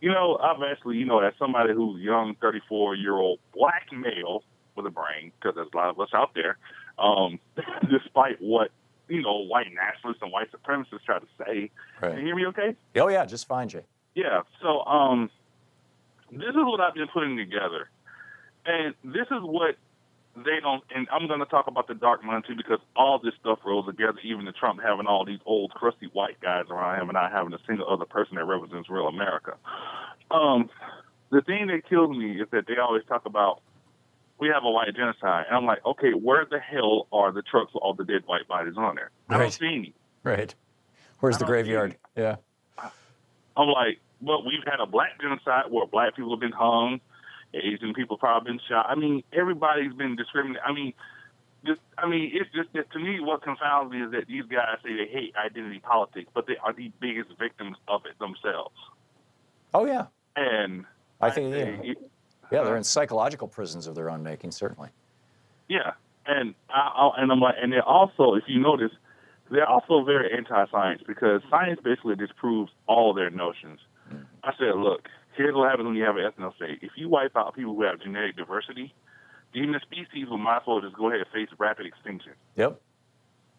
you 0.00 0.12
know, 0.12 0.38
I've 0.40 0.62
actually, 0.62 0.98
you 0.98 1.04
know, 1.04 1.18
as 1.18 1.32
somebody 1.36 1.74
who's 1.74 2.00
young, 2.00 2.36
34 2.40 2.94
year 2.94 3.14
old 3.14 3.40
black 3.52 3.88
male 3.92 4.44
with 4.76 4.86
a 4.86 4.90
brain, 4.90 5.32
because 5.34 5.56
there's 5.56 5.70
a 5.74 5.76
lot 5.76 5.90
of 5.90 5.98
us 5.98 6.10
out 6.14 6.30
there, 6.32 6.58
um, 6.96 7.40
despite 7.90 8.40
what 8.40 8.70
you 9.08 9.22
know, 9.22 9.38
white 9.38 9.66
nationalists 9.74 10.22
and 10.22 10.30
white 10.30 10.48
supremacists 10.52 11.02
try 11.04 11.18
to 11.18 11.26
say. 11.38 11.70
Right. 12.00 12.12
Can 12.12 12.18
you 12.18 12.26
hear 12.26 12.36
me 12.36 12.46
okay? 12.46 12.76
Oh, 12.96 13.08
yeah, 13.08 13.24
just 13.24 13.48
fine, 13.48 13.68
Jay. 13.68 13.82
Yeah, 14.14 14.42
so 14.60 14.80
um, 14.84 15.30
this 16.30 16.50
is 16.50 16.56
what 16.56 16.80
I've 16.80 16.94
been 16.94 17.08
putting 17.12 17.36
together. 17.36 17.88
And 18.66 18.94
this 19.04 19.26
is 19.30 19.42
what 19.42 19.76
they 20.36 20.60
don't, 20.60 20.84
and 20.94 21.08
I'm 21.10 21.26
going 21.26 21.40
to 21.40 21.46
talk 21.46 21.66
about 21.66 21.88
the 21.88 21.94
dark 21.94 22.24
money 22.24 22.42
too 22.46 22.54
because 22.54 22.78
all 22.94 23.18
this 23.18 23.34
stuff 23.40 23.58
rolls 23.64 23.86
together, 23.86 24.18
even 24.22 24.44
the 24.44 24.52
Trump 24.52 24.80
having 24.82 25.06
all 25.06 25.24
these 25.24 25.40
old, 25.46 25.72
crusty 25.72 26.08
white 26.12 26.40
guys 26.40 26.66
around 26.70 27.00
him 27.00 27.08
and 27.08 27.14
not 27.14 27.32
having 27.32 27.52
a 27.52 27.58
single 27.66 27.88
other 27.88 28.04
person 28.04 28.36
that 28.36 28.44
represents 28.44 28.88
real 28.90 29.08
America. 29.08 29.54
Um, 30.30 30.70
the 31.30 31.40
thing 31.42 31.66
that 31.68 31.88
kills 31.88 32.16
me 32.16 32.40
is 32.40 32.48
that 32.52 32.66
they 32.66 32.76
always 32.76 33.04
talk 33.08 33.26
about 33.26 33.62
we 34.38 34.48
have 34.48 34.64
a 34.64 34.70
white 34.70 34.94
genocide. 34.94 35.46
And 35.48 35.56
I'm 35.56 35.66
like, 35.66 35.84
okay, 35.84 36.12
where 36.12 36.46
the 36.48 36.60
hell 36.60 37.08
are 37.12 37.32
the 37.32 37.42
trucks 37.42 37.74
with 37.74 37.82
all 37.82 37.94
the 37.94 38.04
dead 38.04 38.22
white 38.26 38.46
bodies 38.46 38.74
on 38.76 38.94
there? 38.94 39.10
I 39.28 39.38
don't 39.38 39.52
see 39.52 39.66
any. 39.66 39.94
Right. 40.22 40.54
Where's 41.20 41.38
the 41.38 41.44
graveyard? 41.44 41.96
Yeah. 42.16 42.36
I'm 43.56 43.68
like, 43.68 43.98
well, 44.20 44.42
we've 44.44 44.64
had 44.64 44.80
a 44.80 44.86
black 44.86 45.20
genocide 45.20 45.64
where 45.70 45.86
black 45.86 46.16
people 46.16 46.30
have 46.30 46.40
been 46.40 46.52
hung, 46.52 47.00
Asian 47.54 47.94
people 47.94 48.16
probably 48.16 48.52
been 48.52 48.60
shot. 48.68 48.86
I 48.88 48.94
mean, 48.94 49.22
everybody's 49.32 49.92
been 49.92 50.16
discriminated. 50.16 50.62
I 50.66 50.72
mean, 50.72 50.92
just, 51.66 51.80
I 51.96 52.08
mean, 52.08 52.30
it's 52.32 52.50
just 52.54 52.72
that 52.74 52.90
to 52.92 52.98
me, 52.98 53.20
what 53.20 53.42
confounds 53.42 53.92
me 53.92 54.02
is 54.02 54.10
that 54.12 54.26
these 54.26 54.44
guys 54.44 54.78
say 54.84 54.96
they 54.96 55.10
hate 55.10 55.34
identity 55.36 55.80
politics, 55.80 56.30
but 56.34 56.46
they 56.46 56.56
are 56.62 56.72
the 56.72 56.90
biggest 57.00 57.30
victims 57.38 57.76
of 57.88 58.02
it 58.06 58.18
themselves. 58.18 58.74
Oh 59.74 59.84
yeah. 59.86 60.06
And 60.36 60.84
I 61.20 61.30
think 61.30 61.54
I 61.54 61.82
yeah. 61.82 61.94
Yeah, 62.50 62.62
they're 62.62 62.76
in 62.76 62.84
psychological 62.84 63.46
prisons 63.48 63.86
of 63.86 63.94
their 63.94 64.08
own 64.08 64.22
making, 64.22 64.52
certainly. 64.52 64.88
Yeah, 65.68 65.92
and 66.26 66.54
I, 66.70 67.10
and 67.18 67.30
I'm 67.30 67.40
like, 67.40 67.56
and 67.60 67.72
they're 67.72 67.82
also, 67.82 68.34
if 68.34 68.44
you 68.46 68.58
notice, 68.58 68.92
they're 69.50 69.68
also 69.68 70.02
very 70.02 70.32
anti-science 70.34 71.02
because 71.06 71.42
science 71.50 71.80
basically 71.82 72.16
disproves 72.16 72.72
all 72.86 73.12
their 73.12 73.28
notions. 73.28 73.80
I 74.44 74.52
said, 74.58 74.76
look, 74.76 75.08
here's 75.36 75.54
what 75.54 75.70
happens 75.70 75.86
when 75.86 75.96
you 75.96 76.04
have 76.04 76.16
an 76.16 76.30
ethno 76.30 76.54
state. 76.56 76.78
If 76.82 76.92
you 76.96 77.08
wipe 77.08 77.36
out 77.36 77.54
people 77.54 77.74
who 77.74 77.82
have 77.82 78.00
genetic 78.00 78.36
diversity, 78.36 78.94
the 79.52 79.60
human 79.60 79.80
species 79.80 80.28
will 80.28 80.38
might 80.38 80.58
as 80.58 80.62
well 80.66 80.80
just 80.80 80.96
go 80.96 81.08
ahead 81.08 81.20
and 81.20 81.28
face 81.32 81.48
rapid 81.58 81.86
extinction. 81.86 82.32
Yep, 82.56 82.80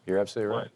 you're 0.05 0.19
absolutely 0.19 0.55
right. 0.55 0.67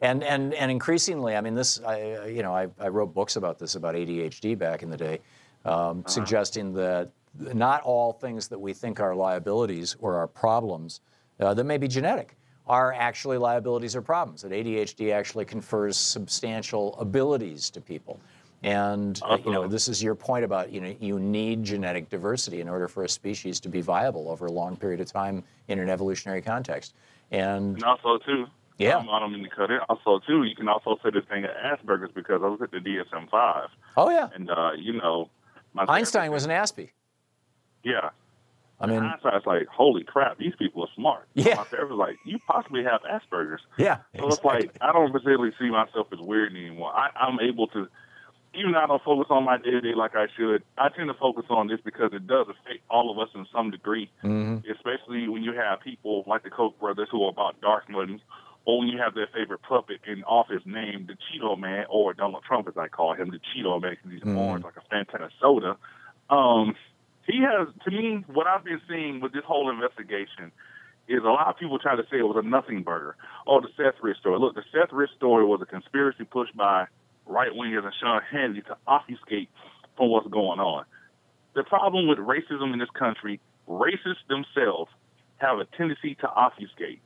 And, 0.00 0.24
and, 0.24 0.52
and 0.54 0.70
increasingly, 0.70 1.36
I 1.36 1.40
mean, 1.40 1.54
this, 1.54 1.80
I, 1.80 2.26
you 2.26 2.42
know, 2.42 2.52
I, 2.52 2.66
I 2.80 2.88
wrote 2.88 3.14
books 3.14 3.36
about 3.36 3.60
this, 3.60 3.76
about 3.76 3.94
ADHD 3.94 4.58
back 4.58 4.82
in 4.82 4.90
the 4.90 4.96
day, 4.96 5.20
um, 5.64 6.02
suggesting 6.08 6.72
that 6.74 7.10
not 7.38 7.82
all 7.82 8.12
things 8.12 8.48
that 8.48 8.58
we 8.58 8.72
think 8.72 8.98
are 8.98 9.14
liabilities 9.14 9.96
or 10.00 10.16
are 10.16 10.26
problems 10.26 11.00
uh, 11.38 11.54
that 11.54 11.64
may 11.64 11.78
be 11.78 11.86
genetic 11.86 12.36
are 12.66 12.92
actually 12.92 13.38
liabilities 13.38 13.96
or 13.96 14.02
problems. 14.02 14.42
That 14.42 14.52
ADHD 14.52 15.12
actually 15.12 15.44
confers 15.44 15.96
substantial 15.96 16.96
abilities 16.98 17.70
to 17.70 17.80
people. 17.80 18.20
And 18.62 19.20
uh, 19.24 19.38
you 19.44 19.50
know, 19.50 19.66
this 19.66 19.88
is 19.88 20.02
your 20.02 20.14
point 20.14 20.44
about 20.44 20.70
you 20.70 20.80
know 20.80 20.94
you 21.00 21.18
need 21.18 21.64
genetic 21.64 22.08
diversity 22.08 22.60
in 22.60 22.68
order 22.68 22.86
for 22.86 23.04
a 23.04 23.08
species 23.08 23.58
to 23.60 23.68
be 23.68 23.80
viable 23.80 24.30
over 24.30 24.46
a 24.46 24.52
long 24.52 24.76
period 24.76 25.00
of 25.00 25.10
time 25.10 25.42
in 25.68 25.78
an 25.80 25.90
evolutionary 25.90 26.42
context. 26.42 26.94
And, 27.30 27.74
And 27.74 27.84
also 27.84 28.18
too. 28.18 28.46
Yeah. 28.78 28.96
Um, 28.96 29.08
I 29.10 29.20
don't 29.20 29.32
mean 29.32 29.44
to 29.44 29.50
cut 29.50 29.70
in. 29.70 29.78
Also 29.88 30.20
too, 30.26 30.44
you 30.44 30.54
can 30.54 30.68
also 30.68 30.98
say 31.02 31.10
this 31.10 31.24
thing 31.28 31.44
of 31.44 31.50
Asperger's 31.50 32.12
because 32.14 32.40
I 32.42 32.46
was 32.46 32.60
at 32.62 32.70
the 32.70 32.78
DSM 32.78 33.30
five. 33.30 33.68
Oh 33.96 34.10
yeah. 34.10 34.28
And 34.34 34.50
uh, 34.50 34.72
you 34.76 34.94
know, 34.94 35.28
my 35.72 35.84
Einstein 35.88 36.30
was 36.30 36.44
an 36.44 36.50
Aspie. 36.50 36.90
Yeah. 37.82 38.10
I 38.80 38.86
mean, 38.86 38.98
Einstein's 39.00 39.46
like, 39.46 39.68
holy 39.68 40.02
crap, 40.02 40.38
these 40.38 40.54
people 40.58 40.82
are 40.82 40.88
smart. 40.96 41.28
Yeah. 41.34 41.54
My 41.54 41.64
therapist 41.64 41.96
was 41.96 41.98
like, 41.98 42.16
you 42.24 42.38
possibly 42.48 42.82
have 42.82 43.00
Asperger's. 43.02 43.60
Yeah. 43.76 43.98
So 44.18 44.26
it's 44.26 44.42
like 44.42 44.76
I 44.80 44.92
don't 44.92 45.12
particularly 45.12 45.52
see 45.58 45.70
myself 45.70 46.08
as 46.12 46.18
weird 46.20 46.52
anymore. 46.52 46.92
I, 46.92 47.10
I'm 47.14 47.38
able 47.38 47.68
to, 47.68 47.88
even 48.54 48.72
though 48.72 48.80
I 48.80 48.86
don't 48.86 49.02
focus 49.02 49.28
on 49.30 49.44
my 49.44 49.56
day 49.56 49.70
to 49.70 49.80
day 49.80 49.94
like 49.94 50.14
I 50.14 50.26
should, 50.36 50.62
I 50.76 50.88
tend 50.90 51.08
to 51.08 51.14
focus 51.14 51.46
on 51.48 51.68
this 51.68 51.80
because 51.84 52.12
it 52.12 52.26
does 52.26 52.46
affect 52.48 52.80
all 52.90 53.10
of 53.10 53.18
us 53.18 53.28
in 53.34 53.46
some 53.54 53.70
degree. 53.70 54.10
Mm-hmm. 54.22 54.70
Especially 54.70 55.28
when 55.28 55.42
you 55.42 55.52
have 55.54 55.80
people 55.80 56.24
like 56.26 56.42
the 56.42 56.50
Koch 56.50 56.78
brothers 56.78 57.08
who 57.10 57.24
are 57.24 57.30
about 57.30 57.60
dark 57.60 57.88
money, 57.88 58.22
or 58.64 58.78
when 58.78 58.88
you 58.88 58.98
have 58.98 59.14
their 59.14 59.28
favorite 59.34 59.62
puppet 59.62 60.00
in 60.06 60.22
office 60.24 60.62
named 60.64 61.08
the 61.08 61.14
Cheeto 61.14 61.58
Man, 61.58 61.86
or 61.88 62.12
Donald 62.12 62.44
Trump 62.46 62.68
as 62.68 62.76
I 62.76 62.88
call 62.88 63.14
him, 63.14 63.30
the 63.30 63.40
Cheeto 63.40 63.80
Man, 63.80 63.92
because 63.92 64.12
he's 64.12 64.22
Mhm. 64.22 64.36
orange 64.36 64.64
like 64.64 64.76
a 64.76 64.94
Fantana 64.94 65.30
soda. 65.40 65.76
Um, 66.30 66.76
he 67.26 67.40
has, 67.40 67.68
to 67.84 67.90
me, 67.90 68.24
what 68.26 68.46
I've 68.46 68.64
been 68.64 68.80
seeing 68.88 69.20
with 69.20 69.32
this 69.32 69.44
whole 69.44 69.70
investigation 69.70 70.52
is 71.08 71.22
a 71.24 71.28
lot 71.28 71.48
of 71.48 71.56
people 71.56 71.78
try 71.78 71.96
to 71.96 72.02
say 72.10 72.18
it 72.18 72.26
was 72.26 72.36
a 72.36 72.46
nothing 72.46 72.82
burger. 72.82 73.16
Oh, 73.46 73.60
the 73.60 73.68
Seth 73.76 74.00
Rich 74.02 74.18
story. 74.18 74.38
Look, 74.38 74.54
the 74.54 74.64
Seth 74.72 74.92
Rich 74.92 75.10
story 75.16 75.44
was 75.44 75.60
a 75.60 75.66
conspiracy 75.66 76.24
pushed 76.24 76.56
by 76.56 76.86
right 77.26 77.50
wingers 77.52 77.84
and 77.84 77.92
Sean 78.00 78.20
Hannity 78.32 78.64
to 78.66 78.76
obfuscate 78.86 79.48
from 79.96 80.08
what's 80.10 80.28
going 80.28 80.60
on. 80.60 80.84
The 81.54 81.64
problem 81.64 82.08
with 82.08 82.18
racism 82.18 82.72
in 82.72 82.78
this 82.78 82.90
country, 82.98 83.40
racists 83.68 84.26
themselves 84.28 84.90
have 85.38 85.58
a 85.58 85.64
tendency 85.76 86.14
to 86.16 86.28
obfuscate. 86.28 87.00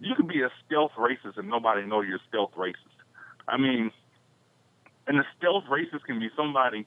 You 0.00 0.14
can 0.14 0.26
be 0.26 0.42
a 0.42 0.50
stealth 0.66 0.92
racist 0.98 1.36
and 1.38 1.48
nobody 1.48 1.86
know 1.86 2.00
you're 2.00 2.16
a 2.16 2.20
stealth 2.28 2.52
racist. 2.56 2.74
I 3.48 3.56
mean, 3.56 3.90
and 5.06 5.18
a 5.18 5.24
stealth 5.38 5.64
racist 5.70 6.04
can 6.04 6.18
be 6.18 6.28
somebody 6.36 6.86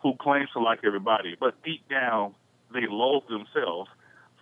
who 0.00 0.14
claims 0.20 0.48
to 0.52 0.60
like 0.60 0.80
everybody, 0.84 1.36
but 1.38 1.62
deep 1.62 1.88
down 1.88 2.34
they 2.72 2.86
loathe 2.88 3.24
themselves, 3.28 3.90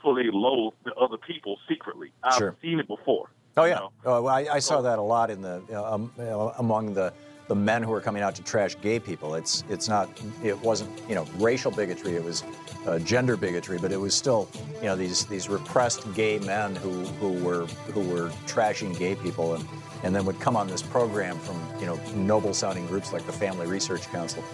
so 0.03 0.15
they 0.15 0.31
loathe 0.33 0.73
the 0.85 0.95
other 0.95 1.17
people 1.19 1.59
secretly. 1.69 2.13
I've 2.23 2.35
Sure. 2.35 2.57
seen 2.63 2.79
it 2.79 2.87
before. 2.89 3.29
Oh 3.57 3.65
yeah, 3.65 3.89
oh, 4.05 4.27
I, 4.27 4.55
I 4.55 4.59
saw 4.61 4.81
that 4.83 4.99
a 4.99 5.03
lot 5.03 5.29
in 5.31 5.43
the 5.43 5.61
uh, 5.73 5.95
um, 5.95 6.13
among 6.59 6.95
the 6.95 7.13
the 7.51 7.55
men 7.57 7.83
who 7.83 7.93
are 7.93 8.01
coming 8.01 8.23
out 8.23 8.37
to 8.37 8.45
trash 8.45 8.77
gay 8.81 9.01
people. 9.01 9.35
It's 9.35 9.65
it's 9.69 9.89
not 9.89 10.09
it 10.45 10.57
wasn't 10.61 10.89
you 11.09 11.17
know 11.17 11.27
racial 11.37 11.73
bigotry. 11.73 12.15
It 12.15 12.23
was 12.23 12.45
uh, 12.87 13.01
gender 13.01 13.37
bigotry, 13.37 13.77
but 13.77 13.91
it 13.91 13.97
was 13.97 14.15
still 14.15 14.49
you 14.77 14.85
know 14.85 14.95
these 14.95 15.27
these 15.27 15.49
repressed 15.49 16.15
gay 16.15 16.39
men 16.39 16.77
who 16.77 17.01
who 17.19 17.33
were 17.45 17.67
who 17.93 18.03
were 18.03 18.29
trashing 18.47 18.97
gay 18.97 19.17
people 19.17 19.55
and 19.55 19.65
and 20.05 20.15
then 20.15 20.25
would 20.27 20.39
come 20.39 20.57
on 20.57 20.69
this 20.69 20.81
program 20.81 21.41
from 21.41 21.61
you 21.81 21.87
know 21.87 21.99
noble 22.15 22.55
sounding 22.55 22.87
groups 22.87 23.13
like 23.13 23.27
the 23.27 23.33
Family 23.33 23.67
Research 23.67 24.07
Council. 24.13 24.45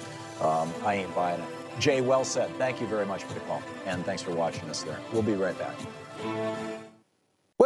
Um, 0.40 0.72
I 0.82 0.94
ain't 0.94 1.14
buying 1.14 1.38
it. 1.38 1.49
Jay, 1.78 2.01
well 2.01 2.24
said. 2.24 2.51
Thank 2.57 2.80
you 2.80 2.86
very 2.86 3.05
much 3.05 3.24
for 3.24 3.34
the 3.34 3.40
call, 3.40 3.62
and 3.84 4.07
thanks 4.07 4.22
for 4.22 4.34
watching 4.34 4.70
us 4.70 4.82
there. 4.84 4.99
We'll 5.12 5.22
be 5.22 5.34
right 5.34 5.59
back. 5.59 6.86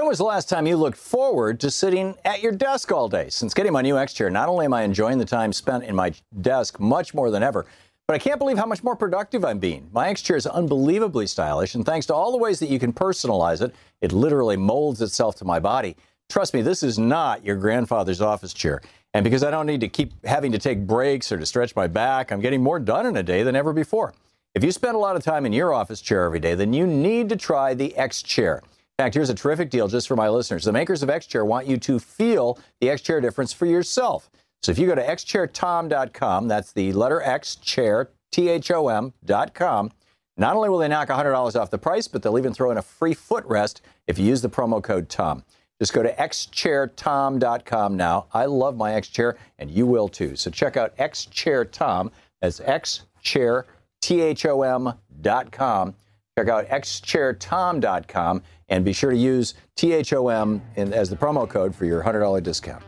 When 0.01 0.09
was 0.09 0.17
the 0.17 0.25
last 0.25 0.49
time 0.49 0.67
you 0.67 0.79
looked 0.79 0.97
forward 0.97 1.61
to 1.61 1.71
sitting 1.71 2.15
at 2.25 2.43
your 2.43 2.53
desk 2.53 2.91
all 2.91 3.07
day? 3.07 3.29
Since 3.29 3.53
getting 3.53 3.75
my 3.75 3.83
new 3.83 3.99
X 3.99 4.15
chair, 4.15 4.31
not 4.31 4.49
only 4.49 4.65
am 4.65 4.73
I 4.73 4.81
enjoying 4.81 5.19
the 5.19 5.27
time 5.27 5.53
spent 5.53 5.85
in 5.85 5.95
my 5.95 6.15
desk 6.41 6.81
much 6.81 7.13
more 7.13 7.31
than 7.31 7.43
ever, 7.43 7.67
but 8.09 8.15
I 8.15 8.19
can't 8.19 8.39
believe 8.39 8.57
how 8.57 8.65
much 8.65 8.83
more 8.83 8.97
productive 8.97 9.45
I'm 9.45 9.59
being. 9.59 9.91
My 9.93 10.09
X 10.09 10.23
chair 10.23 10.39
is 10.39 10.47
unbelievably 10.47 11.27
stylish, 11.27 11.75
and 11.75 11.85
thanks 11.85 12.07
to 12.07 12.15
all 12.15 12.33
the 12.33 12.39
ways 12.39 12.59
that 12.61 12.71
you 12.71 12.79
can 12.79 12.95
personalize 12.95 13.61
it, 13.61 13.75
it 14.01 14.13
literally 14.13 14.57
molds 14.57 15.03
itself 15.03 15.37
to 15.37 15.45
my 15.45 15.61
body. 15.61 15.99
Trust 16.31 16.55
me, 16.55 16.63
this 16.63 16.83
is 16.83 16.99
not 16.99 17.45
your 17.45 17.57
grandfather's 17.57 18.23
office 18.23 18.55
chair. 18.55 18.81
And 19.13 19.23
because 19.23 19.45
I 19.45 19.51
don't 19.51 19.67
need 19.67 19.83
to 19.83 19.89
keep 19.89 20.25
having 20.25 20.51
to 20.53 20.59
take 20.59 20.87
breaks 20.87 21.31
or 21.31 21.37
to 21.37 21.45
stretch 21.45 21.77
my 21.77 21.89
back, 21.89 22.33
I'm 22.33 22.41
getting 22.41 22.63
more 22.63 22.79
done 22.79 23.05
in 23.05 23.19
a 23.19 23.23
day 23.23 23.43
than 23.43 23.55
ever 23.55 23.75
before. 23.75 24.15
If 24.55 24.65
you 24.65 24.73
spend 24.73 24.97
a 24.97 24.99
lot 24.99 25.17
of 25.17 25.23
time 25.23 25.45
in 25.45 25.53
your 25.53 25.75
office 25.75 26.01
chair 26.01 26.25
every 26.25 26.41
day, 26.41 26.55
then 26.55 26.73
you 26.73 26.87
need 26.87 27.29
to 27.29 27.37
try 27.37 27.75
the 27.75 27.95
X 27.99 28.23
Chair. 28.23 28.63
In 29.01 29.05
fact, 29.05 29.15
here's 29.15 29.31
a 29.31 29.35
terrific 29.35 29.71
deal 29.71 29.89
just 29.89 30.07
for 30.07 30.15
my 30.15 30.29
listeners. 30.29 30.65
The 30.65 30.73
makers 30.73 31.03
of 31.03 31.09
X 31.09 31.25
Chair 31.25 31.43
want 31.43 31.67
you 31.67 31.79
to 31.79 31.99
feel 31.99 32.59
the 32.83 32.91
X 32.91 33.01
Chair 33.01 33.19
difference 33.19 33.51
for 33.51 33.65
yourself. 33.65 34.29
So 34.63 34.73
if 34.73 34.79
you 34.79 34.87
go 34.87 34.95
to 34.95 35.03
xchairthom.com, 35.03 36.49
that's 36.49 36.73
the 36.75 36.93
letter 36.93 37.23
X 37.23 37.57
chair, 37.57 38.11
T 38.31 38.51
H 38.51 38.71
O 38.71 38.89
M.com, 38.89 39.91
not 40.37 40.55
only 40.55 40.69
will 40.69 40.77
they 40.77 40.89
knock 40.89 41.09
$100 41.09 41.59
off 41.59 41.71
the 41.71 41.79
price, 41.79 42.09
but 42.09 42.23
they'll 42.23 42.37
even 42.37 42.53
throw 42.53 42.71
in 42.71 42.77
a 42.77 42.83
free 42.83 43.15
footrest 43.15 43.81
if 44.07 44.19
you 44.19 44.27
use 44.27 44.43
the 44.43 44.51
promo 44.51 44.83
code 44.83 45.09
THOM. 45.09 45.45
Just 45.81 45.95
go 45.95 46.03
to 46.03 46.13
xchairthom.com 46.13 47.97
now. 47.97 48.27
I 48.35 48.45
love 48.45 48.77
my 48.77 48.93
X 48.93 49.09
Chair, 49.09 49.39
and 49.59 49.71
you 49.71 49.87
will 49.87 50.11
too. 50.11 50.37
So 50.37 50.51
check 50.51 50.77
out 50.77 50.95
xchairthom. 50.99 52.11
That's 52.43 52.61
xchair, 52.61 53.65
T-H-O-M.com. 54.03 55.95
Check 56.39 56.49
out 56.49 56.69
xchairthom.com 56.69 58.43
and 58.71 58.85
be 58.85 58.93
sure 58.93 59.11
to 59.11 59.17
use 59.17 59.55
THOM 59.77 60.63
in, 60.77 60.93
as 60.93 61.11
the 61.11 61.17
promo 61.17 61.49
code 61.49 61.75
for 61.75 61.85
your 61.85 62.03
$100 62.03 62.43
discount. 62.43 62.83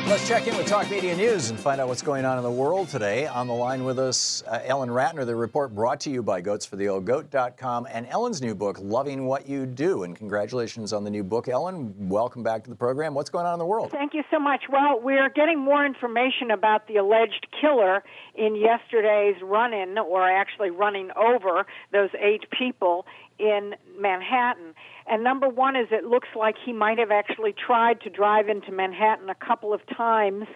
Back. 0.00 0.10
Let's 0.10 0.26
check 0.26 0.46
in 0.46 0.56
with 0.56 0.66
Talk 0.66 0.90
Media 0.90 1.16
News 1.16 1.50
and 1.50 1.58
find 1.58 1.80
out 1.80 1.88
what's 1.88 2.02
going 2.02 2.24
on 2.24 2.38
in 2.38 2.44
the 2.44 2.50
world 2.50 2.88
today. 2.88 3.26
On 3.26 3.46
the 3.46 3.54
line 3.54 3.84
with 3.84 3.98
us, 3.98 4.42
uh, 4.46 4.60
Ellen 4.64 4.88
Ratner. 4.88 5.26
The 5.26 5.34
report 5.34 5.74
brought 5.74 6.00
to 6.00 6.10
you 6.10 6.22
by 6.22 6.42
goatsfortheoldgoat.com 6.42 7.86
and 7.90 8.06
Ellen's 8.08 8.40
new 8.40 8.54
book, 8.54 8.78
Loving 8.80 9.26
What 9.26 9.48
You 9.48 9.66
Do. 9.66 10.04
And 10.04 10.16
congratulations 10.16 10.92
on 10.92 11.04
the 11.04 11.10
new 11.10 11.22
book, 11.22 11.48
Ellen. 11.48 11.94
Welcome 12.08 12.42
back 12.42 12.64
to 12.64 12.70
the 12.70 12.76
program. 12.76 13.14
What's 13.14 13.30
going 13.30 13.46
on 13.46 13.54
in 13.54 13.58
the 13.58 13.66
world? 13.66 13.90
Thank 13.90 14.14
you 14.14 14.22
so 14.30 14.38
much. 14.38 14.64
Well, 14.70 15.00
we're 15.00 15.28
getting 15.30 15.58
more 15.58 15.84
information 15.84 16.50
about 16.50 16.86
the 16.88 16.96
alleged 16.96 17.46
killer 17.60 18.02
in 18.34 18.56
yesterday's 18.56 19.36
run 19.42 19.72
in, 19.72 19.98
or 19.98 20.28
actually 20.28 20.70
running 20.70 21.10
over 21.16 21.66
those 21.92 22.10
eight 22.18 22.44
people 22.50 23.06
in 23.38 23.74
Manhattan. 23.98 24.74
And 25.06 25.24
number 25.24 25.48
one 25.48 25.76
is 25.76 25.88
it 25.90 26.04
looks 26.04 26.28
like 26.36 26.56
he 26.64 26.72
might 26.72 26.98
have 26.98 27.10
actually 27.10 27.52
tried 27.52 28.00
to 28.02 28.10
drive 28.10 28.48
into 28.48 28.72
Manhattan 28.72 29.28
a 29.28 29.34
couple 29.34 29.72
of 29.72 29.80
times 29.96 30.46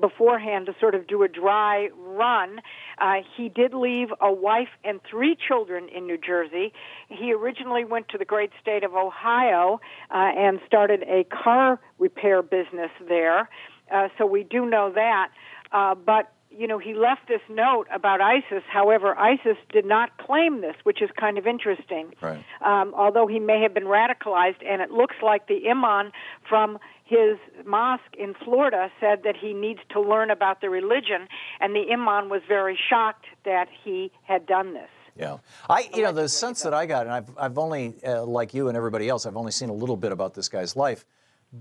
beforehand 0.00 0.66
to 0.66 0.74
sort 0.80 0.94
of 0.94 1.06
do 1.06 1.22
a 1.22 1.28
dry 1.28 1.88
run. 1.96 2.60
Uh, 2.98 3.16
he 3.36 3.48
did 3.48 3.74
leave 3.74 4.08
a 4.20 4.32
wife 4.32 4.68
and 4.84 5.00
three 5.08 5.36
children 5.36 5.88
in 5.88 6.06
New 6.06 6.18
Jersey. 6.18 6.72
He 7.08 7.32
originally 7.32 7.84
went 7.84 8.08
to 8.10 8.18
the 8.18 8.24
great 8.24 8.50
state 8.60 8.84
of 8.84 8.94
Ohio 8.94 9.80
uh, 10.10 10.14
and 10.14 10.60
started 10.66 11.02
a 11.02 11.24
car 11.24 11.80
repair 11.98 12.42
business 12.42 12.90
there. 13.08 13.48
Uh, 13.92 14.08
so 14.18 14.26
we 14.26 14.44
do 14.44 14.66
know 14.66 14.92
that. 14.94 15.30
Uh, 15.72 15.94
but 15.94 16.32
you 16.56 16.66
know, 16.66 16.78
he 16.78 16.94
left 16.94 17.28
this 17.28 17.40
note 17.48 17.86
about 17.92 18.20
ISIS. 18.20 18.62
However, 18.68 19.16
ISIS 19.18 19.56
did 19.72 19.84
not 19.84 20.16
claim 20.18 20.60
this, 20.60 20.76
which 20.84 21.02
is 21.02 21.10
kind 21.18 21.38
of 21.38 21.46
interesting. 21.46 22.12
Right. 22.20 22.44
Um, 22.64 22.94
although 22.96 23.26
he 23.26 23.38
may 23.38 23.60
have 23.62 23.74
been 23.74 23.84
radicalized, 23.84 24.64
and 24.66 24.80
it 24.80 24.90
looks 24.90 25.16
like 25.22 25.48
the 25.48 25.68
imam 25.68 26.12
from 26.48 26.78
his 27.04 27.38
mosque 27.66 28.14
in 28.18 28.34
Florida 28.44 28.90
said 28.98 29.22
that 29.24 29.36
he 29.36 29.52
needs 29.52 29.80
to 29.90 30.00
learn 30.00 30.30
about 30.30 30.60
the 30.60 30.70
religion, 30.70 31.28
and 31.60 31.74
the 31.74 31.92
imam 31.92 32.28
was 32.28 32.42
very 32.48 32.78
shocked 32.88 33.26
that 33.44 33.68
he 33.84 34.10
had 34.22 34.46
done 34.46 34.74
this. 34.74 34.88
Yeah, 35.16 35.38
I 35.70 35.88
you 35.94 36.02
know 36.02 36.10
the 36.10 36.28
sense 36.28 36.62
that 36.62 36.74
I 36.74 36.86
got, 36.86 37.06
and 37.06 37.14
I've 37.14 37.30
I've 37.38 37.58
only 37.58 37.94
uh, 38.04 38.24
like 38.24 38.52
you 38.52 38.66
and 38.68 38.76
everybody 38.76 39.08
else, 39.08 39.26
I've 39.26 39.36
only 39.36 39.52
seen 39.52 39.68
a 39.68 39.74
little 39.74 39.96
bit 39.96 40.10
about 40.10 40.34
this 40.34 40.48
guy's 40.48 40.74
life, 40.74 41.04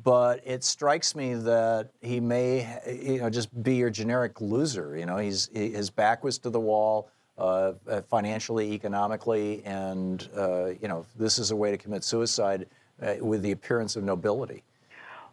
but 0.02 0.42
it 0.46 0.64
strikes 0.64 1.16
me 1.16 1.36
that 1.36 1.90
he 2.02 2.20
may 2.20 2.80
you 2.88 3.20
know 3.20 3.30
just 3.30 3.64
be 3.64 3.76
your 3.76 3.90
generic 3.90 4.42
loser. 4.42 4.98
You 4.98 5.06
know, 5.06 5.18
he's 5.18 5.50
he, 5.54 5.72
his 5.72 5.90
back 5.90 6.24
was 6.24 6.38
to 6.40 6.50
the 6.50 6.60
wall. 6.60 7.10
Uh, 7.36 7.74
uh, 7.88 8.00
financially, 8.04 8.74
economically, 8.74 9.64
and 9.66 10.30
uh, 10.38 10.66
you 10.66 10.88
know 10.88 11.04
this 11.18 11.40
is 11.40 11.50
a 11.50 11.56
way 11.56 11.72
to 11.72 11.78
commit 11.80 12.04
suicide 12.04 12.68
uh, 13.02 13.16
with 13.22 13.42
the 13.42 13.50
appearance 13.50 13.96
of 13.96 14.04
nobility. 14.04 14.64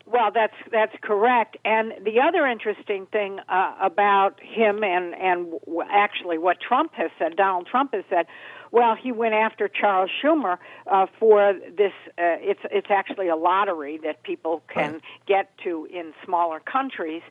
Well, 0.07 0.31
that's 0.35 0.55
that's 0.73 0.95
correct. 1.03 1.59
And 1.63 1.93
the 2.03 2.21
other 2.21 2.47
interesting 2.47 3.05
thing 3.13 3.39
uh, 3.51 3.77
about 3.83 4.41
him, 4.41 4.83
and 4.83 5.15
and 5.15 5.53
actually 5.91 6.39
what 6.39 6.57
Trump 6.59 6.95
has 6.95 7.11
said, 7.19 7.37
Donald 7.37 7.67
Trump 7.67 7.93
has 7.93 8.05
said, 8.09 8.25
well, 8.73 8.95
he 8.95 9.13
went 9.13 9.35
after 9.35 9.69
Charles 9.69 10.11
Schumer 10.23 10.59
uh, 10.87 11.07
for 11.19 11.55
this. 11.77 11.93
Uh, 12.11 12.39
it's 12.41 12.61
it's 12.71 12.91
actually 12.91 13.29
a 13.29 13.37
lottery 13.37 13.99
that 14.05 14.23
people 14.23 14.63
can 14.73 15.01
get 15.27 15.51
to 15.65 15.87
in 15.93 16.13
smaller 16.25 16.61
countries. 16.61 17.23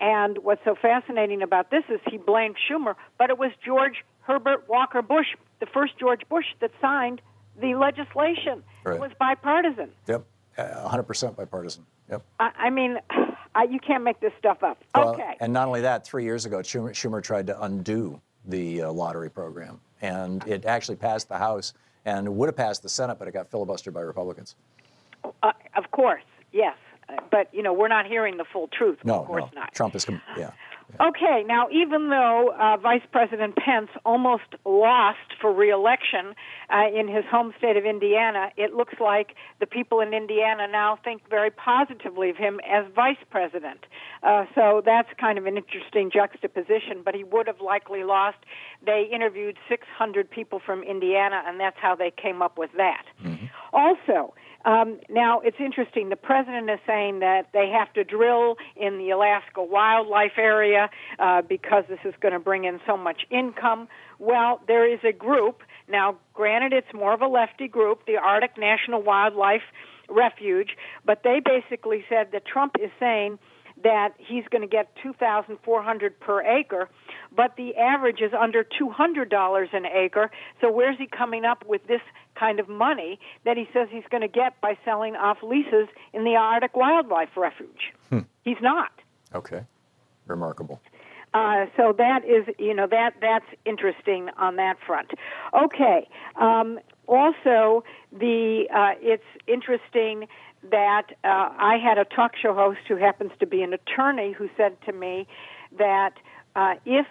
And 0.00 0.38
what's 0.38 0.62
so 0.64 0.74
fascinating 0.74 1.42
about 1.42 1.70
this 1.70 1.84
is 1.88 2.00
he 2.10 2.18
blamed 2.18 2.56
Schumer, 2.68 2.94
but 3.18 3.30
it 3.30 3.38
was 3.38 3.50
George 3.64 4.04
Herbert 4.20 4.68
Walker 4.68 5.02
Bush, 5.02 5.28
the 5.60 5.66
first 5.66 5.98
George 5.98 6.22
Bush, 6.28 6.46
that 6.60 6.70
signed 6.80 7.22
the 7.60 7.74
legislation. 7.74 8.62
Right. 8.84 8.96
It 8.96 9.00
was 9.00 9.12
bipartisan. 9.18 9.90
Yep, 10.06 10.24
uh, 10.58 10.88
100% 10.88 11.36
bipartisan. 11.36 11.86
Yep. 12.10 12.22
I, 12.38 12.50
I 12.58 12.70
mean, 12.70 12.98
I, 13.54 13.64
you 13.64 13.78
can't 13.78 14.04
make 14.04 14.20
this 14.20 14.32
stuff 14.38 14.62
up. 14.62 14.82
Well, 14.94 15.14
okay. 15.14 15.36
And 15.40 15.52
not 15.52 15.66
only 15.66 15.80
that, 15.82 16.06
three 16.06 16.24
years 16.24 16.44
ago, 16.44 16.58
Schumer, 16.58 16.90
Schumer 16.90 17.22
tried 17.22 17.46
to 17.46 17.62
undo 17.62 18.20
the 18.46 18.82
uh, 18.82 18.92
lottery 18.92 19.30
program, 19.30 19.80
and 20.02 20.46
it 20.46 20.64
actually 20.64 20.96
passed 20.96 21.28
the 21.28 21.38
House 21.38 21.74
and 22.04 22.36
would 22.36 22.46
have 22.46 22.56
passed 22.56 22.82
the 22.82 22.88
Senate, 22.88 23.18
but 23.18 23.28
it 23.28 23.32
got 23.32 23.50
filibustered 23.50 23.92
by 23.92 24.00
Republicans. 24.00 24.54
Uh, 25.42 25.52
of 25.74 25.90
course, 25.90 26.22
yes. 26.52 26.76
But, 27.30 27.48
you 27.52 27.62
know, 27.62 27.72
we're 27.72 27.88
not 27.88 28.06
hearing 28.06 28.36
the 28.36 28.44
full 28.44 28.68
truth. 28.68 28.98
No, 29.04 29.20
of 29.20 29.26
course 29.26 29.44
no. 29.54 29.60
not. 29.60 29.74
Trump 29.74 29.94
is, 29.94 30.04
com- 30.04 30.20
yeah. 30.36 30.50
Okay, 31.00 31.44
now 31.46 31.68
even 31.70 32.08
though 32.08 32.54
uh, 32.58 32.76
Vice 32.78 33.02
President 33.12 33.54
Pence 33.56 33.90
almost 34.04 34.44
lost 34.64 35.34
for 35.40 35.52
reelection 35.52 36.34
uh, 36.70 36.86
in 36.88 37.06
his 37.08 37.24
home 37.30 37.52
state 37.58 37.76
of 37.76 37.84
Indiana, 37.84 38.50
it 38.56 38.72
looks 38.72 38.94
like 39.00 39.34
the 39.60 39.66
people 39.66 40.00
in 40.00 40.14
Indiana 40.14 40.66
now 40.66 40.98
think 41.04 41.28
very 41.28 41.50
positively 41.50 42.30
of 42.30 42.36
him 42.36 42.60
as 42.66 42.86
vice 42.94 43.18
president. 43.30 43.84
Uh, 44.22 44.46
so 44.54 44.80
that's 44.84 45.08
kind 45.20 45.38
of 45.38 45.44
an 45.44 45.56
interesting 45.56 46.10
juxtaposition, 46.10 47.02
but 47.04 47.14
he 47.14 47.24
would 47.24 47.46
have 47.46 47.60
likely 47.60 48.04
lost. 48.04 48.38
They 48.84 49.08
interviewed 49.12 49.58
600 49.68 50.30
people 50.30 50.60
from 50.64 50.82
Indiana, 50.82 51.42
and 51.46 51.60
that's 51.60 51.78
how 51.78 51.94
they 51.94 52.10
came 52.10 52.40
up 52.40 52.56
with 52.56 52.70
that. 52.76 53.04
Also, 53.72 54.34
um, 54.66 54.98
now 55.08 55.40
it's 55.40 55.56
interesting. 55.60 56.08
The 56.08 56.16
president 56.16 56.68
is 56.68 56.80
saying 56.86 57.20
that 57.20 57.50
they 57.52 57.70
have 57.70 57.92
to 57.92 58.02
drill 58.02 58.56
in 58.74 58.98
the 58.98 59.10
Alaska 59.10 59.62
wildlife 59.62 60.36
area 60.36 60.90
uh, 61.20 61.42
because 61.42 61.84
this 61.88 62.00
is 62.04 62.14
going 62.20 62.32
to 62.34 62.40
bring 62.40 62.64
in 62.64 62.80
so 62.84 62.96
much 62.96 63.22
income. 63.30 63.86
Well, 64.18 64.60
there 64.66 64.92
is 64.92 64.98
a 65.08 65.12
group 65.12 65.62
now. 65.88 66.18
Granted, 66.34 66.72
it's 66.72 66.92
more 66.92 67.14
of 67.14 67.22
a 67.22 67.28
lefty 67.28 67.68
group, 67.68 68.06
the 68.06 68.16
Arctic 68.16 68.58
National 68.58 69.02
Wildlife 69.02 69.62
Refuge, 70.08 70.70
but 71.04 71.22
they 71.22 71.40
basically 71.44 72.04
said 72.08 72.32
that 72.32 72.44
Trump 72.44 72.74
is 72.82 72.90
saying 72.98 73.38
that 73.82 74.14
he's 74.18 74.44
going 74.50 74.62
to 74.62 74.68
get 74.68 74.88
2400 75.02 76.18
per 76.18 76.42
acre 76.42 76.88
but 77.34 77.54
the 77.56 77.74
average 77.76 78.22
is 78.22 78.32
under 78.32 78.64
$200 78.64 79.74
an 79.74 79.84
acre 79.84 80.30
so 80.62 80.70
where's 80.70 80.96
he 80.96 81.06
coming 81.06 81.44
up 81.44 81.62
with 81.66 81.86
this 81.86 82.00
kind 82.38 82.60
of 82.60 82.68
money 82.68 83.18
that 83.44 83.56
he 83.56 83.66
says 83.72 83.88
he's 83.90 84.04
going 84.10 84.20
to 84.20 84.28
get 84.28 84.60
by 84.60 84.76
selling 84.84 85.16
off 85.16 85.38
leases 85.42 85.88
in 86.12 86.24
the 86.24 86.36
Arctic 86.36 86.76
Wildlife 86.76 87.36
Refuge 87.36 87.92
Hmm. 88.10 88.20
he's 88.44 88.60
not 88.60 88.90
Okay. 89.34 89.62
Remarkable. 90.26 90.80
uh, 91.34 91.66
so 91.76 91.92
that 91.96 92.24
is, 92.24 92.46
you 92.58 92.72
know, 92.74 92.86
that 92.86 93.14
that's 93.20 93.44
interesting 93.64 94.28
on 94.38 94.56
that 94.56 94.76
front. 94.86 95.10
Okay. 95.54 96.08
Um, 96.36 96.78
also, 97.06 97.84
the 98.12 98.66
uh, 98.74 98.94
it's 99.00 99.22
interesting 99.46 100.26
that 100.70 101.06
uh, 101.24 101.28
I 101.58 101.76
had 101.82 101.98
a 101.98 102.04
talk 102.04 102.32
show 102.40 102.54
host 102.54 102.80
who 102.88 102.96
happens 102.96 103.30
to 103.40 103.46
be 103.46 103.62
an 103.62 103.72
attorney 103.72 104.32
who 104.32 104.48
said 104.56 104.76
to 104.86 104.92
me 104.92 105.28
that 105.78 106.14
uh, 106.56 106.74
if 106.84 107.06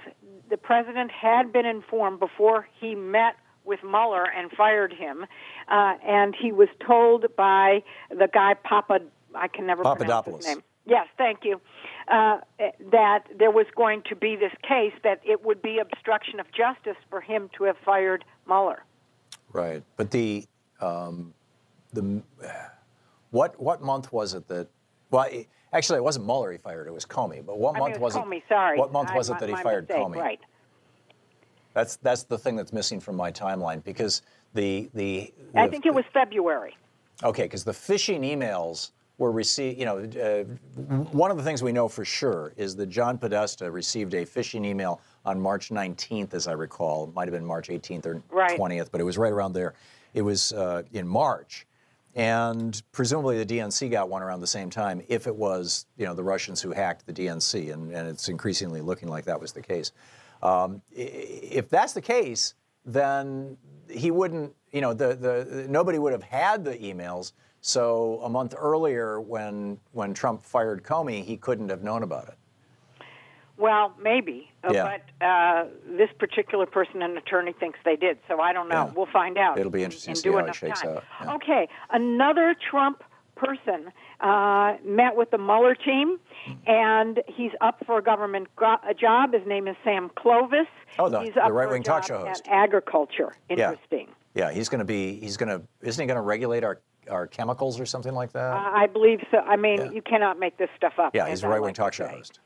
the 0.49 0.57
president 0.57 1.11
had 1.11 1.53
been 1.53 1.65
informed 1.65 2.19
before 2.19 2.67
he 2.80 2.95
met 2.95 3.36
with 3.66 3.84
Mueller 3.84 4.26
and 4.26 4.51
fired 4.51 4.93
him, 4.93 5.26
uh, 5.68 5.93
and 6.05 6.36
he 6.39 6.51
was 6.51 6.70
told 6.86 7.26
by 7.36 7.84
the 8.09 8.30
guy 8.32 8.53
Papa, 8.53 8.99
I 9.34 9.47
can 9.47 9.66
never 9.66 9.82
pronounce 9.82 9.99
Papadopoulos. 9.99 10.45
his 10.45 10.55
name. 10.55 10.63
Yes, 10.88 11.07
thank 11.18 11.39
you. 11.43 11.59
Uh, 12.07 12.38
that 12.91 13.24
there 13.38 13.49
was 13.49 13.66
going 13.76 14.03
to 14.09 14.16
be 14.16 14.36
this 14.36 14.51
case 14.61 14.93
that 15.03 15.20
it 15.24 15.43
would 15.43 15.61
be 15.61 15.80
obstruction 15.80 16.39
of 16.39 16.45
justice 16.51 16.97
for 17.09 17.22
him 17.22 17.49
to 17.57 17.63
have 17.63 17.76
fired 17.84 18.24
Mueller. 18.47 18.84
Right. 19.51 19.82
But 19.97 20.11
the 20.11 20.45
um, 20.80 21.34
the 21.93 22.22
what 23.32 23.59
what 23.59 23.82
month 23.82 24.13
was 24.13 24.36
it 24.36 24.47
that? 24.47 24.68
Well, 25.09 25.28
it, 25.32 25.47
actually, 25.74 25.97
it 25.97 26.03
wasn't 26.03 26.26
Mueller 26.26 26.51
he 26.51 26.57
fired. 26.57 26.88
It 26.88 26.93
was 26.93 27.05
Comey. 27.05 27.43
But 27.43 27.57
what 27.57 27.76
I 27.76 27.80
month 27.80 27.93
mean, 27.93 27.95
it 27.95 28.01
was 28.01 28.16
it? 28.16 28.20
Comey, 28.20 28.43
sorry. 28.47 28.78
What 28.78 28.91
month 28.91 29.13
was 29.16 29.30
it 29.30 29.39
that 29.39 29.49
he 29.49 29.55
fired 29.55 29.88
mistake, 29.88 30.05
Comey? 30.05 30.18
Right. 30.18 30.39
That's 31.76 31.97
that's 31.97 32.23
the 32.23 32.38
thing 32.38 32.55
that's 32.55 32.71
missing 32.73 32.99
from 33.01 33.17
my 33.17 33.32
timeline 33.32 33.84
because 33.84 34.21
the 34.53 34.89
the, 34.93 35.32
I 35.55 35.67
think 35.67 35.86
it 35.86 35.93
was 35.93 36.05
February. 36.13 36.76
Okay, 37.23 37.43
because 37.43 37.65
the 37.65 37.73
phishing 37.73 38.21
emails 38.21 38.91
were 39.17 39.32
received. 39.32 39.78
You 39.78 39.86
know, 39.86 39.97
uh, 39.99 40.43
one 41.11 41.32
of 41.32 41.38
the 41.38 41.43
things 41.43 41.61
we 41.61 41.73
know 41.73 41.89
for 41.89 42.05
sure 42.05 42.53
is 42.55 42.78
that 42.78 42.88
John 42.88 43.17
Podesta 43.17 43.69
received 43.69 44.13
a 44.13 44.26
phishing 44.26 44.65
email 44.65 45.01
on 45.26 45.39
March 45.39 45.69
19th, 45.69 46.34
as 46.34 46.47
I 46.47 46.53
recall. 46.53 47.09
It 47.09 47.13
might 47.13 47.28
have 47.28 47.34
been 47.34 47.45
March 47.45 47.67
18th 47.67 48.05
or 48.05 48.23
Right. 48.30 48.57
20th, 48.57 48.89
but 48.89 49.01
it 49.01 49.03
was 49.03 49.17
right 49.17 49.32
around 49.34 49.51
there. 49.51 49.73
It 50.13 50.21
was 50.21 50.53
uh, 50.53 50.84
in 50.93 51.05
March, 51.05 51.67
and 52.15 52.82
presumably 52.93 53.43
the 53.43 53.57
DNC 53.57 53.91
got 53.91 54.07
one 54.07 54.21
around 54.23 54.39
the 54.39 54.47
same 54.47 54.69
time. 54.69 55.01
If 55.09 55.28
it 55.28 55.36
was, 55.36 55.88
you 55.97 56.05
know, 56.05 56.13
the 56.13 56.23
Russians 56.23 56.61
who 56.61 56.71
hacked 56.71 57.05
the 57.05 57.11
DNC, 57.11 57.73
and, 57.73 57.91
and 57.91 58.07
it's 58.07 58.30
increasingly 58.30 58.80
looking 58.80 59.09
like 59.09 59.26
that 59.26 59.41
was 59.41 59.51
the 59.51 59.61
case. 59.61 59.91
Um, 60.41 60.81
if 60.91 61.69
that's 61.69 61.93
the 61.93 62.01
case, 62.01 62.53
then 62.86 63.57
he 63.89 64.11
wouldn't, 64.11 64.53
you 64.71 64.81
know, 64.81 64.93
the, 64.93 65.15
the 65.15 65.65
nobody 65.69 65.99
would 65.99 66.11
have 66.11 66.23
had 66.23 66.63
the 66.63 66.75
emails. 66.77 67.33
So 67.61 68.19
a 68.23 68.29
month 68.29 68.53
earlier, 68.57 69.19
when 69.19 69.79
when 69.91 70.13
Trump 70.13 70.43
fired 70.43 70.83
Comey, 70.83 71.23
he 71.23 71.38
couldn't 71.38 71.69
have 71.69 71.83
known 71.83 72.03
about 72.03 72.27
it. 72.27 72.36
Well, 73.57 73.95
maybe, 74.01 74.51
uh, 74.63 74.71
Yeah. 74.73 74.97
but 75.19 75.25
uh, 75.25 75.65
this 75.88 76.09
particular 76.19 76.65
person, 76.65 77.01
an 77.01 77.17
attorney, 77.17 77.53
thinks 77.53 77.79
they 77.86 77.95
did. 77.95 78.17
So 78.27 78.41
I 78.41 78.51
don't 78.51 78.67
know. 78.67 78.88
Yeah. 78.88 78.91
We'll 78.93 79.05
find 79.11 79.38
out. 79.38 79.57
It'll 79.57 79.71
be 79.71 79.83
interesting 79.83 80.11
in 80.11 80.15
to 80.15 80.21
see 80.21 80.29
how 80.29 80.39
it 80.39 80.55
shakes 80.55 80.81
time. 80.81 80.97
out. 80.97 81.03
Yeah. 81.21 81.36
Okay, 81.36 81.69
another 81.89 82.53
Trump 82.69 83.01
person 83.36 83.91
uh, 84.22 84.76
met 84.84 85.16
with 85.16 85.32
the 85.32 85.38
Mueller 85.38 85.76
team, 85.76 86.18
and 86.68 87.22
he's 87.28 87.51
up 87.61 87.84
for 87.86 87.97
a 87.97 88.01
government 88.03 88.47
gro- 88.55 88.78
a 88.88 88.93
job. 88.93 89.34
His 89.34 89.45
name 89.45 89.68
is 89.68 89.76
Sam 89.84 90.09
Clovis. 90.16 90.68
Oh, 90.99 91.09
the- 91.09 91.22
he's 91.22 91.34
the 91.34 91.45
a 91.45 91.51
right-wing 91.51 91.84
talk 91.84 92.03
show 92.05 92.20
host. 92.26 92.43
At 92.47 92.53
agriculture. 92.53 93.34
Interesting. 93.49 94.07
Yeah, 94.34 94.51
he's 94.51 94.70
going 94.70 94.80
to 94.80 94.86
be. 94.86 95.16
He's 95.20 95.38
going 95.38 95.49
to. 95.49 95.61
Isn't 95.82 96.01
he 96.01 96.07
going 96.07 96.16
to 96.18 96.22
regulate 96.22 96.63
our 96.63 96.80
our 97.09 97.28
chemicals 97.28 97.80
or 97.80 97.86
something 97.86 98.13
like 98.13 98.32
that? 98.34 98.53
Uh, 98.53 98.72
I 98.74 98.88
believe 98.88 99.20
so. 99.32 99.38
I 99.38 99.55
mean, 99.55 99.91
you 99.93 100.01
cannot 100.01 100.39
make 100.39 100.57
this 100.57 100.70
stuff 100.76 100.93
up. 100.97 101.16
yeah, 101.16 101.28
he's 101.30 101.43
a 101.43 101.47
right 101.47 101.61
wing 101.61 101.70
like 101.70 101.76
talk 101.76 101.93
show 101.93 102.07
host. 102.07 102.39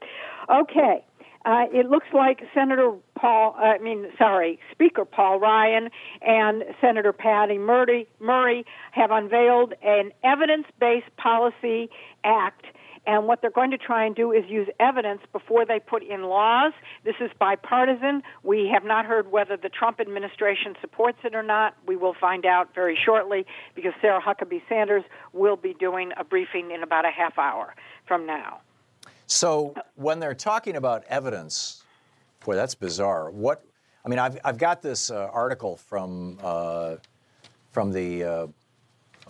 Okay. 0.50 1.06
Uh, 1.46 1.66
it 1.72 1.90
looks 1.90 2.08
like 2.14 2.42
Senator 2.54 2.94
Paul, 3.16 3.56
uh, 3.58 3.62
I 3.62 3.78
mean, 3.80 4.08
sorry, 4.18 4.60
Speaker 4.72 5.06
Paul 5.06 5.40
Ryan 5.40 5.90
and 6.22 6.64
Senator 6.82 7.14
Patty 7.14 7.58
Murray, 7.58 8.08
Murray 8.20 8.66
have 8.92 9.12
unveiled 9.12 9.74
an 9.82 10.12
evidence 10.24 10.66
based 10.80 11.16
policy 11.18 11.90
act. 12.24 12.66
And 13.08 13.26
what 13.26 13.42
they're 13.42 13.50
going 13.50 13.72
to 13.72 13.78
try 13.78 14.06
and 14.06 14.16
do 14.16 14.32
is 14.32 14.44
use 14.50 14.68
evidence 14.80 15.22
before 15.32 15.66
they 15.66 15.80
put 15.80 16.04
in 16.04 16.24
laws. 16.24 16.74
This 17.06 17.16
is 17.22 17.32
bipartisan. 17.40 18.22
We 18.44 18.70
have 18.72 18.84
not 18.84 19.06
heard 19.06 19.32
whether 19.32 19.56
the 19.56 19.70
Trump 19.70 20.00
administration 20.00 20.76
supports 20.82 21.18
it 21.24 21.34
or 21.34 21.42
not. 21.42 21.76
We 21.88 21.96
will 21.96 22.14
find 22.20 22.46
out 22.46 22.76
very 22.76 23.00
shortly 23.04 23.46
because 23.74 23.94
Sarah 24.02 24.22
Huckabee 24.22 24.62
Sanders 24.68 25.04
will 25.34 25.56
be 25.56 25.74
doing 25.74 26.12
a 26.18 26.24
briefing 26.24 26.72
in 26.72 26.84
about 26.84 27.06
a 27.06 27.12
half 27.12 27.40
hour 27.40 27.74
from 28.06 28.26
now. 28.28 28.60
So 29.30 29.76
when 29.94 30.20
they're 30.20 30.34
talking 30.34 30.76
about 30.76 31.04
evidence, 31.08 31.84
boy, 32.44 32.56
that's 32.56 32.74
bizarre. 32.74 33.30
What 33.30 33.64
I 34.04 34.10
mean, 34.10 34.18
I've 34.18 34.40
I've 34.44 34.58
got 34.58 34.82
this 34.82 35.12
uh, 35.12 35.30
article 35.32 35.78
from 35.78 36.40
uh, 36.42 36.96
from 37.72 37.92
the 37.94 38.24
uh, 38.24 38.28
oh, 38.28 38.52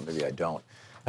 maybe 0.06 0.26
I 0.26 0.32
don't. 0.32 0.64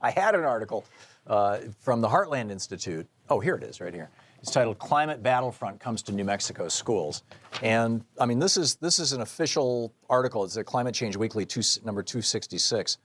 I 0.00 0.10
had 0.10 0.36
an 0.36 0.44
article 0.44 0.84
uh, 1.26 1.58
from 1.80 2.00
the 2.00 2.08
Heartland 2.08 2.52
Institute. 2.52 3.08
Oh, 3.28 3.40
here 3.40 3.56
it 3.56 3.64
is, 3.64 3.80
right 3.80 3.92
here. 3.92 4.08
It's 4.40 4.52
titled 4.52 4.78
"Climate 4.78 5.20
Battlefront 5.20 5.80
Comes 5.80 6.00
to 6.02 6.12
New 6.12 6.24
Mexico 6.24 6.68
Schools," 6.68 7.24
and 7.60 8.04
I 8.20 8.26
mean 8.26 8.38
this 8.38 8.56
is 8.56 8.76
this 8.76 9.00
is 9.00 9.12
an 9.12 9.22
official 9.22 9.92
article. 10.08 10.44
It's 10.44 10.56
a 10.56 10.62
Climate 10.62 10.94
Change 10.94 11.16
Weekly, 11.16 11.44
two, 11.44 11.62
number 11.84 12.04
two 12.04 12.22
sixty 12.22 12.58
six. 12.58 12.98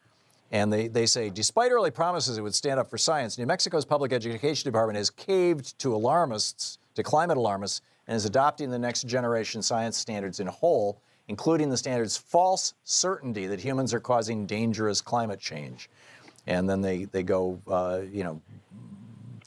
And 0.52 0.72
they, 0.72 0.88
they 0.88 1.06
say, 1.06 1.30
despite 1.30 1.72
early 1.72 1.92
promises 1.92 2.38
it 2.38 2.42
would 2.42 2.56
stand 2.56 2.80
up 2.80 2.90
for 2.90 2.98
science, 2.98 3.38
New 3.38 3.46
Mexico's 3.46 3.86
public 3.86 4.14
education 4.14 4.66
department 4.66 4.98
has 4.98 5.10
caved 5.10 5.78
to 5.80 5.94
alarmists, 5.94 6.80
to 6.96 7.04
climate 7.04 7.38
alarmists, 7.38 7.82
and 8.08 8.16
is 8.16 8.26
adopting 8.26 8.70
the 8.70 8.80
next 8.80 9.04
generation 9.04 9.62
science 9.62 9.98
standards 9.98 10.40
in 10.40 10.48
whole, 10.48 11.02
including 11.28 11.70
the 11.70 11.76
standard's 11.76 12.16
false 12.16 12.74
certainty 12.86 13.48
that 13.48 13.60
humans 13.60 13.94
are 13.94 14.00
causing 14.00 14.46
dangerous 14.46 15.02
climate 15.02 15.40
change. 15.40 15.90
and 16.48 16.70
then 16.70 16.82
they 16.82 17.06
they 17.06 17.24
go, 17.24 17.60
uh, 17.68 18.02
you 18.10 18.24
know, 18.24 18.42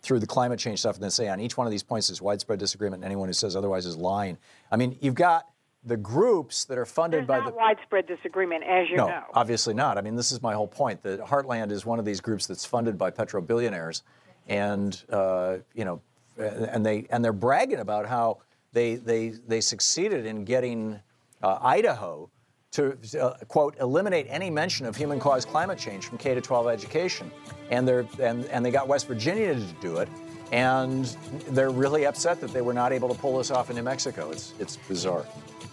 through 0.02 0.20
the 0.20 0.26
climate 0.26 0.58
change 0.58 0.78
stuff, 0.80 0.96
and 0.96 1.02
then 1.02 1.10
say 1.10 1.28
on 1.28 1.40
each 1.40 1.56
one 1.56 1.66
of 1.66 1.70
these 1.70 1.82
points 1.82 2.08
there's 2.08 2.22
widespread 2.22 2.58
disagreement, 2.58 3.02
and 3.02 3.04
anyone 3.04 3.28
who 3.28 3.32
says 3.32 3.56
otherwise 3.56 3.86
is 3.86 3.96
lying. 3.96 4.38
I 4.70 4.76
mean, 4.76 4.96
you've 5.00 5.14
got 5.14 5.48
the 5.84 5.96
groups 5.96 6.64
that 6.66 6.76
are 6.76 6.84
funded 6.84 7.26
There's 7.26 7.40
by 7.42 7.50
the 7.50 7.56
widespread 7.56 8.06
disagreement, 8.06 8.64
as 8.64 8.88
you 8.90 8.96
no, 8.96 9.08
know. 9.08 9.22
obviously 9.32 9.72
not. 9.72 9.96
I 9.96 10.02
mean, 10.02 10.14
this 10.14 10.30
is 10.30 10.42
my 10.42 10.52
whole 10.52 10.68
point. 10.68 11.02
That 11.02 11.20
Heartland 11.20 11.70
is 11.70 11.86
one 11.86 11.98
of 11.98 12.04
these 12.04 12.20
groups 12.20 12.46
that's 12.46 12.66
funded 12.66 12.98
by 12.98 13.10
petro 13.10 13.40
billionaires, 13.40 14.02
and 14.46 15.02
uh, 15.10 15.58
you 15.74 15.84
know, 15.84 16.02
and 16.36 16.84
they 16.84 17.06
and 17.10 17.24
they're 17.24 17.32
bragging 17.32 17.78
about 17.78 18.06
how 18.06 18.38
they 18.72 18.96
they 18.96 19.30
they 19.30 19.60
succeeded 19.60 20.26
in 20.26 20.44
getting 20.44 21.00
uh, 21.42 21.58
Idaho 21.62 22.30
to 22.72 22.96
uh, 23.20 23.32
quote 23.48 23.76
eliminate 23.80 24.26
any 24.28 24.50
mention 24.50 24.86
of 24.86 24.94
human-caused 24.94 25.48
climate 25.48 25.78
change 25.78 26.06
from 26.06 26.18
K 26.18 26.34
to 26.34 26.40
12 26.42 26.68
education, 26.68 27.30
and 27.70 27.88
they're 27.88 28.06
and 28.20 28.44
and 28.46 28.64
they 28.64 28.70
got 28.70 28.86
West 28.86 29.08
Virginia 29.08 29.54
to 29.54 29.74
do 29.80 29.96
it. 29.96 30.08
And 30.52 31.04
they're 31.50 31.70
really 31.70 32.06
upset 32.06 32.40
that 32.40 32.52
they 32.52 32.60
were 32.60 32.74
not 32.74 32.92
able 32.92 33.08
to 33.08 33.14
pull 33.14 33.38
this 33.38 33.52
off 33.52 33.70
in 33.70 33.76
New 33.76 33.84
Mexico. 33.84 34.30
It's 34.30 34.52
it's 34.58 34.76
bizarre. 34.76 35.24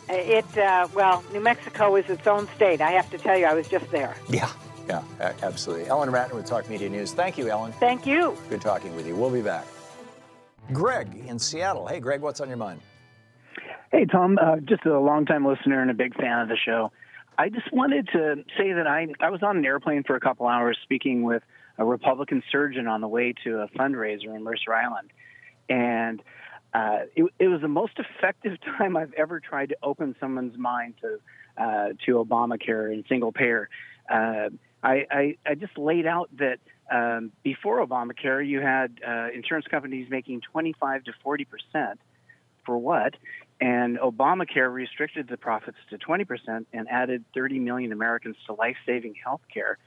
It 0.10 0.58
uh, 0.58 0.88
well, 0.94 1.24
New 1.34 1.42
Mexico 1.42 1.96
is 1.96 2.10
its 2.10 2.26
own 2.28 2.48
state. 2.56 2.82
I 2.82 2.92
have 2.92 3.10
to 3.12 3.18
tell 3.18 3.38
you, 3.38 3.46
I 3.46 3.54
was 3.54 3.68
just 3.68 3.90
there. 3.92 4.16
Yeah, 4.30 4.50
yeah, 4.88 5.04
absolutely. 5.44 5.88
Ellen 5.88 6.10
Ratner 6.10 6.36
with 6.36 6.46
Talk 6.46 6.70
Media 6.70 6.90
News. 6.90 7.14
Thank 7.14 7.38
you, 7.38 7.50
Ellen. 7.50 7.74
Thank 7.74 8.06
you. 8.06 8.38
Good 8.50 8.62
talking 8.62 8.96
with 8.96 9.06
you. 9.06 9.16
We'll 9.16 9.32
be 9.32 9.42
back. 9.42 9.66
Greg 10.72 11.24
in 11.28 11.40
Seattle. 11.40 11.88
Hey, 11.88 12.00
Greg, 12.00 12.22
what's 12.22 12.40
on 12.40 12.48
your 12.48 12.58
mind? 12.58 12.82
Hey, 13.92 14.06
Thom, 14.06 14.38
uh, 14.38 14.58
just 14.58 14.86
a 14.86 15.00
longtime 15.00 15.46
listener 15.46 15.82
and 15.82 15.90
a 15.90 15.94
big 15.94 16.16
fan 16.16 16.40
of 16.40 16.50
the 16.50 16.58
show. 16.58 16.92
I 17.38 17.50
just 17.50 17.72
wanted 17.72 18.10
to 18.14 18.44
say 18.58 18.74
that 18.74 18.88
I, 18.88 19.08
I 19.20 19.30
was 19.30 19.44
on 19.44 19.58
an 19.58 19.66
airplane 19.66 20.04
for 20.04 20.16
a 20.16 20.20
couple 20.20 20.48
hours 20.48 20.78
speaking 20.84 21.24
with 21.24 21.44
a 21.78 21.86
Republican 21.86 22.44
surgeon 22.52 22.88
on 22.88 23.02
the 23.02 23.08
way 23.08 23.34
to 23.44 23.60
a 23.62 23.68
fundraiser 23.70 24.36
in 24.36 24.44
Mercer 24.44 24.74
Island. 24.74 25.12
And 25.70 26.22
uh, 26.78 27.00
it, 27.16 27.26
it 27.40 27.48
was 27.48 27.62
the 27.62 27.68
most 27.68 27.94
effective 27.98 28.54
time 28.78 28.96
I've 28.96 29.14
ever 29.14 29.40
tried 29.40 29.70
to 29.70 29.78
open 29.82 30.16
someone's 30.20 30.58
mind 30.58 30.94
to 31.02 31.20
uh, 31.58 31.90
to 32.06 32.24
Obamacare 32.24 32.94
and 32.94 33.04
single 33.10 33.32
payer. 33.32 33.68
Uh, 34.08 34.50
I, 34.84 35.06
I, 35.10 35.38
I 35.44 35.56
just 35.56 35.76
laid 35.76 36.06
out 36.06 36.30
that 36.38 36.60
um, 36.92 37.32
before 37.42 37.84
Obamacare, 37.86 38.48
you 38.48 38.62
had 38.62 39.00
uh, 39.06 39.30
insurance 39.34 39.66
companies 39.66 40.08
making 40.12 40.42
25 40.42 41.06
to 41.06 41.14
40 41.24 41.46
percent 41.46 42.00
for 42.64 42.78
what? 42.78 43.16
And 43.60 43.98
Obamacare 43.98 44.72
restricted 44.72 45.28
the 45.28 45.38
profits 45.38 45.78
to 45.90 45.98
20% 45.98 46.66
and 46.74 46.88
added 46.90 47.26
30 47.34 47.58
million 47.58 47.92
Americans 47.92 48.36
to 48.46 48.54
life-saving 48.54 49.16
health 49.24 49.42
care. 49.52 49.80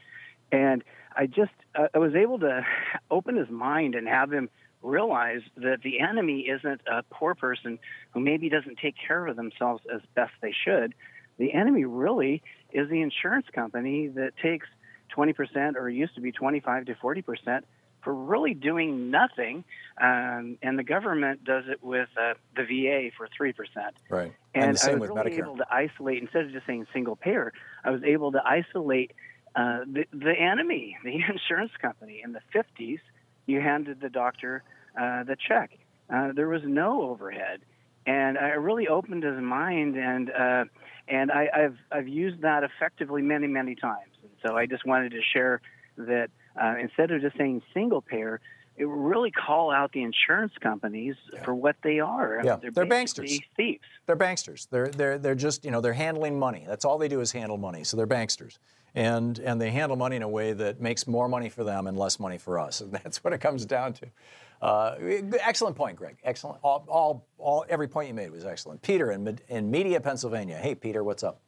And 0.50 0.82
I 1.14 1.26
just 1.26 1.52
uh, 1.76 1.86
I 1.94 1.98
was 1.98 2.16
able 2.16 2.40
to 2.40 2.66
open 3.12 3.36
his 3.36 3.48
mind 3.48 3.94
and 3.94 4.08
have 4.08 4.32
him 4.32 4.50
realize 4.82 5.42
that 5.56 5.82
the 5.82 6.00
enemy 6.00 6.48
isn't 6.48 6.80
a 6.86 7.02
poor 7.10 7.34
person 7.34 7.78
who 8.12 8.20
maybe 8.20 8.48
doesn't 8.48 8.78
take 8.78 8.94
care 8.96 9.26
of 9.26 9.36
themselves 9.36 9.82
as 9.92 10.00
best 10.14 10.32
they 10.40 10.54
should. 10.64 10.94
The 11.38 11.52
enemy 11.52 11.84
really 11.84 12.42
is 12.72 12.88
the 12.88 13.00
insurance 13.00 13.46
company 13.54 14.08
that 14.08 14.32
takes 14.42 14.66
20% 15.16 15.76
or 15.76 15.88
used 15.88 16.14
to 16.14 16.20
be 16.20 16.32
25 16.32 16.86
to 16.86 16.94
40% 16.94 17.62
for 18.02 18.14
really 18.14 18.54
doing 18.54 19.10
nothing. 19.10 19.64
Um, 20.00 20.56
and 20.62 20.78
the 20.78 20.84
government 20.84 21.44
does 21.44 21.64
it 21.68 21.82
with 21.82 22.08
uh, 22.16 22.34
the 22.56 22.64
VA 22.64 23.10
for 23.16 23.28
3%. 23.28 23.54
Right. 24.08 24.32
And, 24.54 24.64
And, 24.64 24.74
the 24.74 24.78
same 24.78 24.96
I 24.96 24.98
was 24.98 25.10
with 25.10 25.18
really 25.18 25.30
Medicare. 25.32 25.44
able 25.44 25.56
to 25.58 25.66
isolate, 25.70 26.22
instead 26.22 26.46
of 26.46 26.52
just 26.52 26.66
saying 26.66 26.86
single 26.92 27.16
payer, 27.16 27.52
I 27.84 27.90
was 27.90 28.02
able 28.02 28.32
to 28.32 28.42
isolate 28.44 29.12
uh, 29.54 29.80
the, 29.86 30.06
the 30.12 30.32
enemy, 30.32 30.96
the 31.04 31.14
insurance 31.28 31.72
company. 31.80 32.22
In 32.24 32.32
the 32.32 32.40
50s, 32.54 33.00
you 33.50 33.60
handed 33.60 34.00
the 34.00 34.08
doctor 34.08 34.62
uh, 34.98 35.24
the 35.24 35.36
check. 35.48 35.70
Uh, 36.12 36.32
there 36.32 36.48
was 36.48 36.62
no 36.64 37.02
overhead. 37.02 37.60
And 38.06 38.38
I 38.38 38.50
really 38.50 38.88
opened 38.88 39.22
his 39.22 39.38
mind, 39.40 39.94
and 39.96 40.30
uh, 40.30 40.64
and 41.06 41.30
I, 41.30 41.48
I've 41.54 41.76
I've 41.92 42.08
used 42.08 42.40
that 42.40 42.64
effectively 42.64 43.20
many 43.20 43.46
many 43.46 43.74
times. 43.74 44.10
And 44.22 44.32
so 44.44 44.56
I 44.56 44.64
just 44.64 44.86
wanted 44.86 45.12
to 45.12 45.20
share 45.34 45.60
that 45.98 46.30
uh, 46.60 46.76
instead 46.80 47.10
of 47.10 47.20
just 47.20 47.36
saying 47.36 47.62
single 47.74 48.00
payer, 48.00 48.40
it 48.76 48.88
really 48.88 49.30
call 49.30 49.70
out 49.70 49.92
the 49.92 50.02
insurance 50.02 50.54
companies 50.62 51.14
for 51.44 51.54
what 51.54 51.76
they 51.82 52.00
are. 52.00 52.40
Yeah, 52.42 52.56
they're, 52.56 52.70
they're 52.70 52.86
banksters. 52.86 53.38
Thieves. 53.54 53.84
They're 54.06 54.16
banksters. 54.16 54.66
They're 54.70 54.88
they're 54.88 55.18
they're 55.18 55.34
just 55.34 55.66
you 55.66 55.70
know 55.70 55.82
they're 55.82 55.92
handling 55.92 56.38
money. 56.38 56.64
That's 56.66 56.86
all 56.86 56.96
they 56.96 57.08
do 57.08 57.20
is 57.20 57.30
handle 57.32 57.58
money. 57.58 57.84
So 57.84 57.98
they're 57.98 58.06
banksters, 58.06 58.58
and 58.94 59.38
and 59.38 59.60
they 59.60 59.70
handle 59.70 59.96
money 59.96 60.16
in 60.16 60.22
a 60.22 60.28
way 60.28 60.52
that 60.52 60.80
makes 60.80 61.06
more 61.06 61.28
money 61.28 61.48
for 61.48 61.64
them 61.64 61.86
and 61.86 61.96
less 61.98 62.18
money 62.18 62.38
for 62.38 62.58
us. 62.58 62.80
And 62.80 62.92
that's 63.04 63.22
what 63.22 63.32
it 63.32 63.38
comes 63.38 63.64
down 63.64 63.92
to. 63.94 64.06
Uh, 64.62 64.94
excellent 65.40 65.74
point, 65.74 65.96
Greg. 65.96 66.18
Excellent. 66.22 66.58
All, 66.62 66.84
all 66.88 67.26
all 67.38 67.64
every 67.68 67.88
point 67.88 68.08
you 68.08 68.14
made 68.14 68.30
was 68.30 68.44
excellent. 68.44 68.82
Peter 68.82 69.10
in 69.12 69.38
in 69.48 69.70
Media, 69.70 70.00
Pennsylvania. 70.00 70.56
Hey, 70.56 70.74
Peter, 70.74 71.02
what's 71.02 71.22
up? 71.22 71.40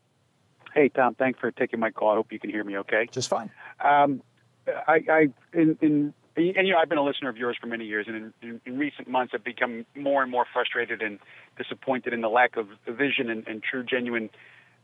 Hey, 0.75 0.89
Thom. 0.89 1.15
Thanks 1.15 1.39
for 1.39 1.51
taking 1.51 1.81
my 1.81 1.91
call. 1.91 2.13
I 2.13 2.15
hope 2.15 2.33
you 2.33 2.39
can 2.39 2.51
hear 2.51 2.65
me 2.65 2.79
okay. 2.79 3.07
Just 3.11 3.29
fine. 3.29 3.51
Um, 3.85 4.23
I, 4.67 5.01
I 5.11 5.29
in, 5.53 5.77
in, 5.83 6.15
and 6.35 6.67
you 6.67 6.73
know, 6.73 6.79
I've 6.79 6.89
been 6.89 6.99
a 6.99 7.05
listener 7.05 7.29
of 7.29 7.37
yours 7.37 7.59
for 7.61 7.67
many 7.67 7.85
years, 7.85 8.07
and 8.09 8.17
in, 8.17 8.33
in, 8.43 8.61
in 8.65 8.79
recent 8.79 9.07
months, 9.07 9.33
I've 9.35 9.45
become 9.45 9.85
more 9.95 10.23
and 10.23 10.31
more 10.31 10.47
frustrated 10.51 11.03
and 11.03 11.19
disappointed 11.59 12.15
in 12.15 12.23
the 12.23 12.31
lack 12.31 12.57
of 12.57 12.69
vision 12.89 13.29
and, 13.29 13.47
and 13.47 13.63
true, 13.63 13.85
genuine 13.85 14.31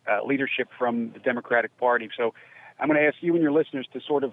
uh, 0.09 0.25
leadership 0.25 0.69
from 0.79 1.11
the 1.13 1.19
Democratic 1.19 1.77
Party. 1.79 2.09
So, 2.17 2.35
I'm 2.81 2.89
going 2.89 3.01
to 3.01 3.07
ask 3.07 3.17
you 3.21 3.35
and 3.35 3.43
your 3.43 3.53
listeners 3.53 3.87
to 3.93 4.01
sort 4.07 4.25
of 4.25 4.33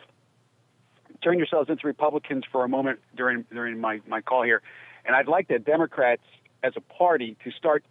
turn 1.23 1.37
yourselves 1.37 1.69
into 1.69 1.87
Republicans 1.87 2.43
for 2.51 2.63
a 2.63 2.69
moment 2.69 2.99
during 3.15 3.45
during 3.51 3.79
my, 3.79 4.01
my 4.07 4.21
call 4.21 4.43
here, 4.43 4.61
and 5.05 5.15
I'd 5.15 5.27
like 5.27 5.47
the 5.47 5.59
Democrats 5.59 6.21
as 6.63 6.73
a 6.75 6.81
party 6.81 7.37
to 7.43 7.51
start 7.51 7.83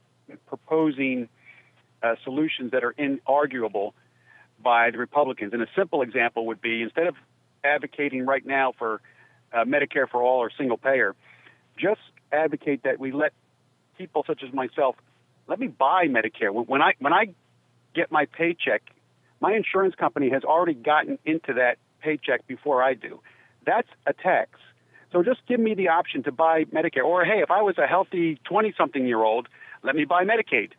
proposing 0.47 1.29
uh, 2.03 2.15
solutions 2.25 2.73
that 2.73 2.85
are 2.85 2.95
inarguable 2.99 3.93
by 4.63 4.91
the 4.91 4.99
Republicans. 4.99 5.53
And 5.53 5.63
a 5.63 5.67
simple 5.77 6.03
example 6.03 6.47
would 6.47 6.61
be 6.61 6.83
instead 6.83 7.07
of 7.07 7.15
advocating 7.63 8.27
right 8.27 8.45
now 8.45 8.73
for 8.79 9.01
uh, 9.53 9.65
Medicare 9.65 10.09
for 10.09 10.23
all 10.23 10.39
or 10.39 10.51
single 10.57 10.77
payer, 10.77 11.15
just 11.77 12.01
advocate 12.33 12.83
that 12.85 12.99
we 12.99 13.13
let 13.13 13.33
people 13.97 14.25
such 14.27 14.43
as 14.47 14.53
myself 14.53 14.97
let 15.47 15.59
me 15.59 15.67
buy 15.67 16.07
Medicare. 16.07 16.53
When 16.53 16.81
I 16.81 16.95
when 16.99 17.13
I 17.13 17.35
get 17.95 18.11
my 18.11 18.27
paycheck, 18.27 18.83
my 19.41 19.55
insurance 19.55 19.95
company 19.95 20.31
has 20.31 20.45
already 20.45 20.75
gotten 20.75 21.19
into 21.25 21.55
that 21.55 21.79
paycheck 22.01 22.47
before 22.47 22.83
I 22.83 22.95
do. 22.95 23.21
That's 23.65 23.89
a 24.07 24.13
tax. 24.13 24.51
So 25.13 25.23
just 25.23 25.41
give 25.47 25.61
me 25.61 25.75
the 25.75 25.89
option 25.89 26.23
to 26.25 26.33
buy 26.33 26.65
Medicare. 26.65 27.05
Or 27.05 27.25
hey, 27.25 27.41
if 27.41 27.51
I 27.51 27.63
was 27.63 27.79
a 27.79 27.87
healthy 27.87 28.41
20 28.45 28.75
something 28.77 29.07
year 29.07 29.23
old, 29.23 29.49
let 29.83 29.95
me 29.95 30.05
buy 30.05 30.25
Medicaid. 30.25 30.73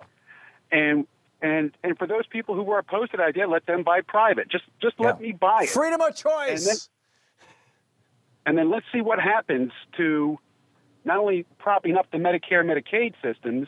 And 0.71 1.07
and 1.41 1.71
and 1.83 1.97
for 1.97 2.05
those 2.07 2.27
people 2.27 2.55
who 2.55 2.63
were 2.63 2.79
opposed 2.79 3.11
to 3.11 3.17
that 3.17 3.27
idea, 3.27 3.47
let 3.47 3.65
them 3.65 3.83
buy 3.83 4.01
private. 4.01 4.49
Just 4.49 4.65
just 4.81 4.99
let 4.99 5.21
me 5.21 5.31
buy 5.31 5.63
it. 5.63 5.69
Freedom 5.69 6.01
of 6.01 6.15
choice. 6.15 6.67
And 6.67 6.67
then, 6.67 6.77
and 8.45 8.57
then 8.57 8.69
let's 8.69 8.85
see 8.91 9.01
what 9.01 9.19
happens 9.19 9.71
to 9.97 10.37
not 11.05 11.17
only 11.17 11.45
propping 11.59 11.95
up 11.95 12.07
the 12.11 12.17
Medicare 12.17 12.59
and 12.59 12.69
Medicaid 12.69 13.13
systems 13.21 13.67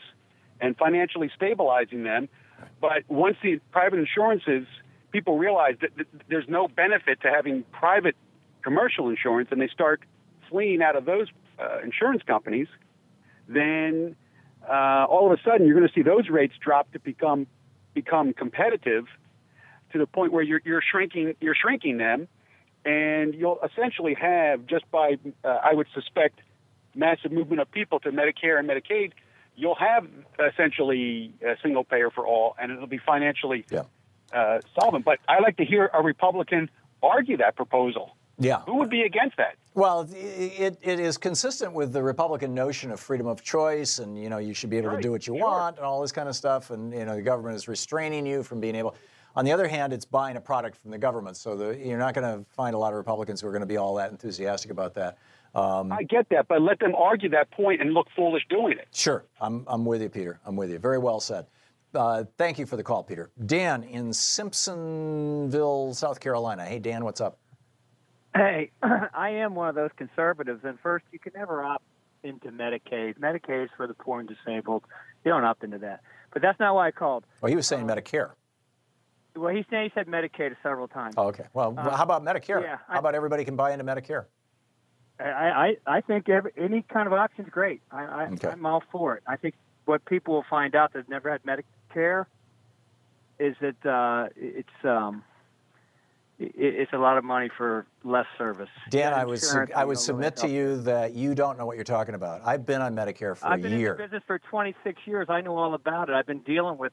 and 0.60 0.76
financially 0.76 1.30
stabilizing 1.34 2.02
them, 2.02 2.28
but 2.80 3.04
once 3.08 3.36
the 3.42 3.60
private 3.72 3.98
insurances, 3.98 4.66
people 5.10 5.38
realize 5.38 5.76
that, 5.80 5.96
that 5.96 6.06
there's 6.28 6.48
no 6.48 6.68
benefit 6.68 7.20
to 7.22 7.30
having 7.30 7.64
private 7.72 8.16
commercial 8.62 9.08
insurance 9.08 9.48
and 9.50 9.60
they 9.60 9.68
start 9.68 10.02
fleeing 10.48 10.82
out 10.82 10.96
of 10.96 11.04
those 11.04 11.28
uh, 11.58 11.80
insurance 11.82 12.22
companies, 12.26 12.68
then 13.48 14.16
uh, 14.68 15.06
all 15.08 15.30
of 15.30 15.38
a 15.38 15.42
sudden 15.42 15.66
you're 15.66 15.76
going 15.76 15.88
to 15.88 15.94
see 15.94 16.02
those 16.02 16.28
rates 16.28 16.54
drop 16.60 16.90
to 16.92 16.98
become 17.00 17.46
become 17.94 18.32
competitive 18.32 19.06
to 19.92 19.98
the 19.98 20.06
point 20.06 20.32
where 20.32 20.42
you're, 20.42 20.60
you're 20.64 20.82
shrinking 20.82 21.34
you're 21.40 21.54
shrinking 21.54 21.98
them, 21.98 22.28
and 22.84 23.34
you'll 23.34 23.58
essentially 23.64 24.14
have 24.14 24.66
just 24.66 24.88
by 24.90 25.16
uh, 25.44 25.48
I 25.48 25.74
would 25.74 25.86
suspect 25.94 26.40
massive 26.94 27.32
movement 27.32 27.60
of 27.60 27.70
people 27.70 28.00
to 28.00 28.10
Medicare 28.10 28.58
and 28.58 28.68
Medicaid, 28.68 29.12
you'll 29.58 29.74
have 29.74 30.06
essentially 30.38 31.34
a 31.44 31.56
single 31.62 31.84
payer 31.84 32.10
for 32.10 32.26
all, 32.26 32.54
and 32.60 32.70
it'll 32.70 32.86
be 32.86 32.98
financially 32.98 33.66
uh, 34.32 34.60
solvent. 34.78 35.04
But 35.04 35.18
I 35.28 35.40
like 35.40 35.56
to 35.56 35.64
hear 35.64 35.90
a 35.92 36.02
Republican 36.02 36.70
argue 37.02 37.36
that 37.38 37.56
proposal. 37.56 38.16
Yeah. 38.38 38.60
Who 38.60 38.76
would 38.76 38.90
be 38.90 39.02
against 39.02 39.36
that? 39.36 39.56
Well, 39.74 40.08
it, 40.12 40.78
it 40.80 41.00
is 41.00 41.18
consistent 41.18 41.72
with 41.72 41.92
the 41.92 42.02
Republican 42.02 42.54
notion 42.54 42.92
of 42.92 43.00
freedom 43.00 43.26
of 43.26 43.42
choice, 43.42 43.98
and 43.98 44.20
you 44.20 44.28
know 44.28 44.38
you 44.38 44.54
should 44.54 44.70
be 44.70 44.76
able 44.78 44.92
to 44.92 45.00
do 45.00 45.10
what 45.10 45.26
you 45.26 45.34
want, 45.34 45.76
and 45.76 45.84
all 45.84 46.00
this 46.00 46.12
kind 46.12 46.28
of 46.28 46.36
stuff, 46.36 46.70
and 46.70 46.92
you 46.92 47.04
know 47.04 47.16
the 47.16 47.22
government 47.22 47.56
is 47.56 47.66
restraining 47.66 48.26
you 48.26 48.42
from 48.42 48.60
being 48.60 48.76
able. 48.76 48.94
On 49.36 49.44
the 49.44 49.52
other 49.52 49.68
hand, 49.68 49.92
it's 49.92 50.04
buying 50.04 50.36
a 50.36 50.40
product 50.40 50.76
from 50.76 50.90
the 50.90 50.98
government, 50.98 51.36
so 51.36 51.56
the, 51.56 51.76
you're 51.76 51.98
not 51.98 52.14
going 52.14 52.26
to 52.26 52.44
find 52.50 52.74
a 52.74 52.78
lot 52.78 52.92
of 52.92 52.96
Republicans 52.96 53.40
who 53.40 53.46
are 53.46 53.52
going 53.52 53.60
to 53.60 53.66
be 53.66 53.76
all 53.76 53.94
that 53.94 54.10
enthusiastic 54.10 54.70
about 54.70 54.94
that. 54.94 55.18
Um, 55.54 55.90
I 55.92 56.02
get 56.02 56.28
that, 56.30 56.46
but 56.48 56.60
let 56.62 56.78
them 56.78 56.94
argue 56.94 57.30
that 57.30 57.50
point 57.50 57.80
and 57.80 57.92
look 57.94 58.06
foolish 58.14 58.42
doing 58.50 58.78
it. 58.78 58.88
Sure, 58.92 59.24
I'm, 59.40 59.64
I'm 59.66 59.84
with 59.84 60.02
you, 60.02 60.08
Peter. 60.08 60.40
I'm 60.44 60.56
with 60.56 60.70
you. 60.70 60.78
Very 60.78 60.98
well 60.98 61.20
said. 61.20 61.46
Uh, 61.94 62.24
thank 62.36 62.58
you 62.58 62.66
for 62.66 62.76
the 62.76 62.82
call, 62.82 63.02
Peter. 63.02 63.30
Dan 63.46 63.82
in 63.82 64.10
Simpsonville, 64.10 65.94
South 65.94 66.20
Carolina. 66.20 66.64
Hey, 66.64 66.78
Dan, 66.78 67.04
what's 67.04 67.20
up? 67.20 67.38
Hey, 68.34 68.70
I 68.82 69.30
am 69.30 69.54
one 69.54 69.68
of 69.70 69.74
those 69.74 69.90
conservatives. 69.96 70.60
And 70.64 70.78
first, 70.80 71.06
you 71.12 71.18
can 71.18 71.32
never 71.34 71.64
opt 71.64 71.84
into 72.22 72.48
Medicaid. 72.50 73.18
Medicaid 73.18 73.64
is 73.64 73.70
for 73.76 73.86
the 73.86 73.94
poor 73.94 74.20
and 74.20 74.28
disabled. 74.28 74.84
You 75.24 75.30
don't 75.32 75.44
opt 75.44 75.64
into 75.64 75.78
that. 75.78 76.00
But 76.32 76.42
that's 76.42 76.60
not 76.60 76.74
why 76.74 76.88
I 76.88 76.90
called. 76.90 77.24
Well, 77.40 77.48
he 77.50 77.56
was 77.56 77.66
saying 77.66 77.86
Medicare. 77.86 78.32
Well, 79.34 79.54
he 79.54 79.64
said, 79.70 79.84
he 79.84 79.90
said 79.94 80.06
Medicaid 80.08 80.56
several 80.62 80.88
times. 80.88 81.14
Oh, 81.16 81.28
okay. 81.28 81.44
Well, 81.54 81.74
Uh, 81.76 81.96
how 81.96 82.02
about 82.02 82.22
Medicare? 82.24 82.62
yeah, 82.62 82.78
how 82.88 82.98
about 82.98 83.14
everybody 83.14 83.44
can 83.44 83.56
buy 83.56 83.72
into 83.72 83.84
Medicare? 83.84 84.26
I, 85.20 85.76
I, 85.86 85.96
I 85.96 86.00
think 86.00 86.28
every, 86.28 86.52
any 86.56 86.84
kind 86.92 87.06
of 87.06 87.12
option 87.12 87.44
is 87.44 87.50
great. 87.50 87.82
I, 87.90 88.04
I, 88.04 88.28
Okay. 88.32 88.48
I'm 88.48 88.64
all 88.66 88.82
for 88.92 89.16
it. 89.16 89.22
I 89.26 89.36
think 89.36 89.54
what 89.84 90.04
people 90.04 90.34
will 90.34 90.44
find 90.48 90.74
out 90.74 90.92
that 90.92 91.08
never 91.08 91.30
had 91.30 91.42
Medicare 91.42 92.26
is 93.38 93.56
that 93.60 93.86
uh, 93.88 94.28
it's 94.36 94.68
um, 94.84 95.24
it, 96.38 96.52
it's 96.54 96.92
a 96.92 96.98
lot 96.98 97.18
of 97.18 97.24
money 97.24 97.50
for 97.56 97.86
less 98.04 98.26
service. 98.36 98.68
Dan, 98.90 99.12
Yeah, 99.12 99.16
I 99.16 99.24
would 99.24 99.34
insurance, 99.34 99.70
I 99.74 99.84
would 99.84 99.98
submit 99.98 100.36
to 100.36 100.48
you 100.48 100.82
that 100.82 101.14
you 101.14 101.34
don't 101.34 101.58
know 101.58 101.66
what 101.66 101.76
you're 101.76 101.84
talking 101.84 102.14
about. 102.14 102.42
I've 102.44 102.66
been 102.66 102.82
on 102.82 102.94
Medicare 102.94 103.36
for 103.36 103.48
I've 103.48 103.58
a 103.58 103.62
been 103.62 103.72
in 103.72 103.80
year. 103.80 103.96
the 103.96 104.04
business 104.04 104.22
for 104.26 104.38
26 104.38 105.00
years. 105.06 105.26
I 105.28 105.40
know 105.40 105.56
all 105.56 105.74
about 105.74 106.08
it. 106.08 106.14
I've 106.14 106.26
been 106.26 106.42
dealing 106.42 106.78
with 106.78 106.92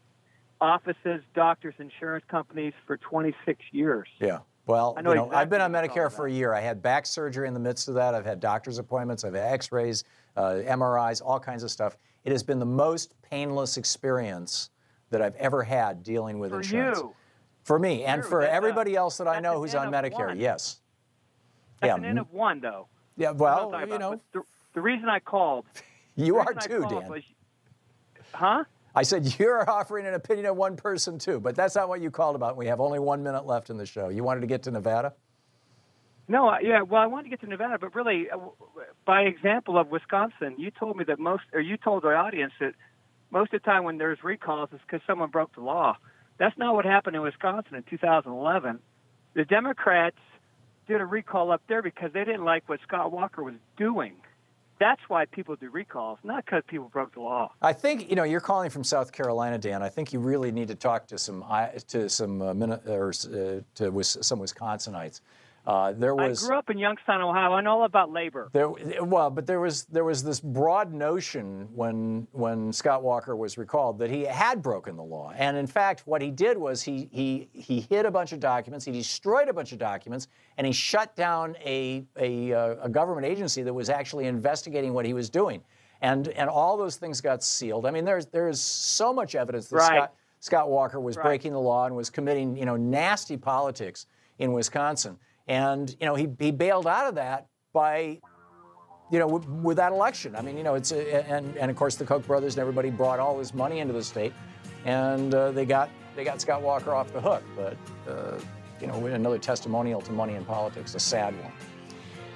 offices, 0.61 1.21
doctors, 1.35 1.75
insurance 1.79 2.25
companies 2.29 2.73
for 2.87 2.97
26 2.97 3.59
years. 3.71 4.07
Yeah. 4.19 4.39
Well, 4.67 4.95
I 4.97 5.01
know 5.01 5.09
you 5.11 5.15
know, 5.17 5.31
I've 5.31 5.49
been 5.49 5.61
on 5.61 5.71
Medicare 5.71 6.11
for 6.11 6.25
a 6.25 6.31
year. 6.31 6.53
I 6.53 6.59
had 6.59 6.81
back 6.81 7.05
surgery 7.05 7.47
in 7.47 7.53
the 7.53 7.59
midst 7.59 7.87
of 7.87 7.93
that. 7.95 8.15
I've 8.15 8.25
had 8.25 8.39
doctor's 8.39 8.79
appointments. 8.79 9.23
I've 9.23 9.35
had 9.35 9.53
X-rays, 9.53 10.03
uh, 10.35 10.61
MRIs, 10.65 11.21
all 11.23 11.39
kinds 11.39 11.61
of 11.63 11.69
stuff. 11.69 11.97
It 12.23 12.31
has 12.31 12.41
been 12.41 12.57
the 12.57 12.65
most 12.65 13.13
painless 13.21 13.77
experience 13.77 14.71
that 15.11 15.21
I've 15.21 15.35
ever 15.35 15.61
had 15.61 16.01
dealing 16.01 16.39
with 16.39 16.51
insurance. 16.51 16.69
For 16.71 16.77
insurance. 16.77 16.99
you. 16.99 17.15
For 17.63 17.79
me, 17.79 18.03
and 18.03 18.21
True, 18.21 18.29
for 18.29 18.41
everybody 18.41 18.95
else 18.95 19.17
that 19.17 19.27
I 19.27 19.39
know 19.39 19.59
who's 19.59 19.75
on 19.75 19.91
Medicare. 19.91 20.27
one. 20.27 20.39
Yes. 20.39 20.81
That's 21.79 21.91
yeah. 21.91 21.95
an 21.95 22.05
N 22.05 22.11
m- 22.11 22.17
of 22.19 22.33
one, 22.33 22.59
though. 22.59 22.87
Yeah. 23.17 23.29
That's 23.29 23.39
what 23.39 23.51
I'm 23.51 23.71
Well, 23.71 23.87
you 23.89 23.99
know, 23.99 24.21
the, 24.33 24.41
the 24.73 24.81
reason 24.81 25.09
I 25.09 25.19
called. 25.19 25.65
you 26.15 26.37
are 26.37 26.53
too, 26.53 26.85
Dan. 26.89 27.09
was- 27.09 27.23
huh? 28.33 28.63
I 28.95 29.03
said 29.03 29.35
you're 29.39 29.69
offering 29.69 30.07
an 30.07 30.13
opinion 30.13 30.47
of 30.47 30.55
one 30.55 30.75
person 30.77 31.19
too, 31.19 31.39
but 31.39 31.55
that's 31.55 31.75
not 31.75 31.89
what 31.89 32.01
you 32.01 32.09
called 32.09 32.35
about. 32.35 32.55
We 32.57 32.67
have 32.67 32.79
only 32.79 32.99
one 32.99 33.21
minute 33.23 33.45
left 33.45 33.69
in 33.69 33.77
the 33.77 33.85
show. 33.85 34.09
You 34.09 34.23
wanted 34.23 34.41
to 34.41 34.47
get 34.47 34.63
to 34.63 34.71
Nevada. 34.71 35.13
No, 36.27 36.57
yeah. 36.59 36.81
Well, 36.81 37.01
I 37.01 37.05
wanted 37.05 37.25
to 37.25 37.29
get 37.29 37.41
to 37.41 37.47
Nevada, 37.47 37.77
but 37.79 37.93
really, 37.93 38.29
uh, 38.31 38.37
by 39.05 39.23
example 39.23 39.77
of 39.77 39.89
Wisconsin, 39.89 40.55
you 40.57 40.71
told 40.71 40.97
me 40.97 41.03
that 41.07 41.19
most, 41.19 41.43
or 41.53 41.59
you 41.59 41.77
told 41.77 42.03
the 42.03 42.15
audience 42.15 42.53
that 42.59 42.73
most 43.29 43.53
of 43.53 43.61
the 43.61 43.65
time 43.65 43.83
when 43.83 43.97
there's 43.97 44.23
recalls, 44.23 44.69
it's 44.71 44.81
because 44.81 45.01
someone 45.05 45.29
broke 45.29 45.53
the 45.53 45.61
law. 45.61 45.97
That's 46.39 46.57
not 46.57 46.73
what 46.73 46.85
happened 46.85 47.15
in 47.15 47.21
Wisconsin 47.21 47.75
in 47.75 47.83
2011. 47.83 48.79
The 49.35 49.45
Democrats 49.45 50.17
did 50.87 50.99
a 50.99 51.05
recall 51.05 51.51
up 51.51 51.61
there 51.67 51.81
because 51.81 52.11
they 52.13 52.23
didn't 52.23 52.43
like 52.43 52.67
what 52.67 52.79
Scott 52.87 53.11
Walker 53.11 53.43
was 53.43 53.55
doing. 53.77 54.15
That's 54.79 55.01
why 55.07 55.25
people 55.25 55.55
do 55.55 55.69
recalls, 55.69 56.19
not 56.23 56.45
because 56.45 56.63
people 56.67 56.89
broke 56.89 57.13
the 57.13 57.21
law. 57.21 57.51
I 57.61 57.71
think 57.71 58.09
you 58.09 58.15
know 58.15 58.23
you're 58.23 58.41
calling 58.41 58.69
from 58.69 58.83
South 58.83 59.11
Carolina, 59.11 59.57
Dan. 59.57 59.81
I 59.81 59.89
think 59.89 60.11
you 60.11 60.19
really 60.19 60.51
need 60.51 60.67
to 60.67 60.75
talk 60.75 61.07
to 61.07 61.17
some 61.17 61.43
to 61.87 62.09
some 62.09 62.41
uh, 62.41 62.77
or 62.87 63.09
uh, 63.09 63.61
to 63.75 64.03
some 64.03 64.39
Wisconsinites. 64.39 65.21
Uh, 65.67 65.93
there 65.93 66.13
was 66.13 66.43
I 66.43 66.47
grew 66.47 66.57
up 66.57 66.69
in 66.69 66.77
Youngstown, 66.77 67.21
Ohio. 67.21 67.53
I 67.53 67.61
know 67.61 67.79
all 67.79 67.85
about 67.85 68.11
labor. 68.11 68.49
There, 68.53 68.69
well, 68.69 69.31
but 69.31 69.47
there 69.47 69.59
was 69.59 69.85
there 69.85 70.03
was 70.03 70.23
this 70.23 70.39
broad 70.39 70.93
notion 70.93 71.67
when 71.73 72.27
when 72.33 72.71
Scott 72.71 73.01
Walker 73.01 73.35
was 73.35 73.57
recalled 73.57 73.97
that 73.99 74.11
he 74.11 74.25
had 74.25 74.61
broken 74.61 74.95
the 74.95 75.03
law, 75.03 75.33
and 75.35 75.57
in 75.57 75.65
fact, 75.65 76.03
what 76.05 76.21
he 76.21 76.29
did 76.29 76.57
was 76.57 76.83
he 76.83 77.09
he 77.11 77.49
he 77.51 77.81
hid 77.81 78.05
a 78.05 78.11
bunch 78.11 78.31
of 78.31 78.39
documents, 78.39 78.85
he 78.85 78.91
destroyed 78.91 79.47
a 79.49 79.53
bunch 79.53 79.71
of 79.71 79.79
documents, 79.79 80.27
and 80.57 80.67
he 80.67 80.73
shut 80.73 81.15
down 81.15 81.55
a 81.65 82.05
a, 82.17 82.53
uh, 82.53 82.75
a 82.83 82.89
government 82.89 83.25
agency 83.25 83.63
that 83.63 83.73
was 83.73 83.89
actually 83.89 84.27
investigating 84.27 84.93
what 84.93 85.03
he 85.05 85.13
was 85.13 85.31
doing, 85.31 85.63
and 86.01 86.27
and 86.29 86.47
all 86.47 86.77
those 86.77 86.97
things 86.97 87.21
got 87.21 87.43
sealed. 87.43 87.87
I 87.87 87.91
mean, 87.91 88.05
there's 88.05 88.27
there's 88.27 88.61
so 88.61 89.11
much 89.11 89.33
evidence 89.33 89.67
that 89.69 89.77
Right. 89.77 89.87
Scott 89.87 90.13
Scott 90.41 90.69
Walker 90.69 90.99
was 90.99 91.17
Right. 91.17 91.23
breaking 91.23 91.53
the 91.53 91.59
law 91.59 91.87
and 91.87 91.95
was 91.95 92.11
committing 92.11 92.55
you 92.55 92.65
know 92.65 92.75
nasty 92.75 93.35
politics 93.35 94.05
in 94.37 94.53
Wisconsin. 94.53 95.17
And 95.47 95.95
you 95.99 96.05
know 96.05 96.15
he, 96.15 96.27
he 96.39 96.51
bailed 96.51 96.87
out 96.87 97.07
of 97.07 97.15
that 97.15 97.47
by 97.73 98.19
you 99.11 99.19
know 99.19 99.27
with, 99.27 99.47
with 99.47 99.77
that 99.77 99.91
election. 99.91 100.35
I 100.35 100.41
mean 100.41 100.57
you 100.57 100.63
know 100.63 100.75
it's 100.75 100.91
a, 100.91 101.29
and 101.29 101.55
and 101.57 101.69
of 101.69 101.77
course 101.77 101.95
the 101.95 102.05
Koch 102.05 102.25
brothers 102.25 102.55
and 102.55 102.61
everybody 102.61 102.89
brought 102.89 103.19
all 103.19 103.37
this 103.37 103.53
money 103.53 103.79
into 103.79 103.93
the 103.93 104.03
state, 104.03 104.33
and 104.85 105.33
uh, 105.33 105.51
they 105.51 105.65
got 105.65 105.89
they 106.15 106.23
got 106.23 106.41
Scott 106.41 106.61
Walker 106.61 106.93
off 106.93 107.11
the 107.13 107.21
hook. 107.21 107.43
But 107.55 107.77
uh, 108.09 108.39
you 108.81 108.87
know 108.87 109.05
another 109.05 109.39
testimonial 109.39 110.01
to 110.01 110.11
money 110.11 110.35
in 110.35 110.45
politics, 110.45 110.95
a 110.95 110.99
sad 110.99 111.33
one. 111.41 111.51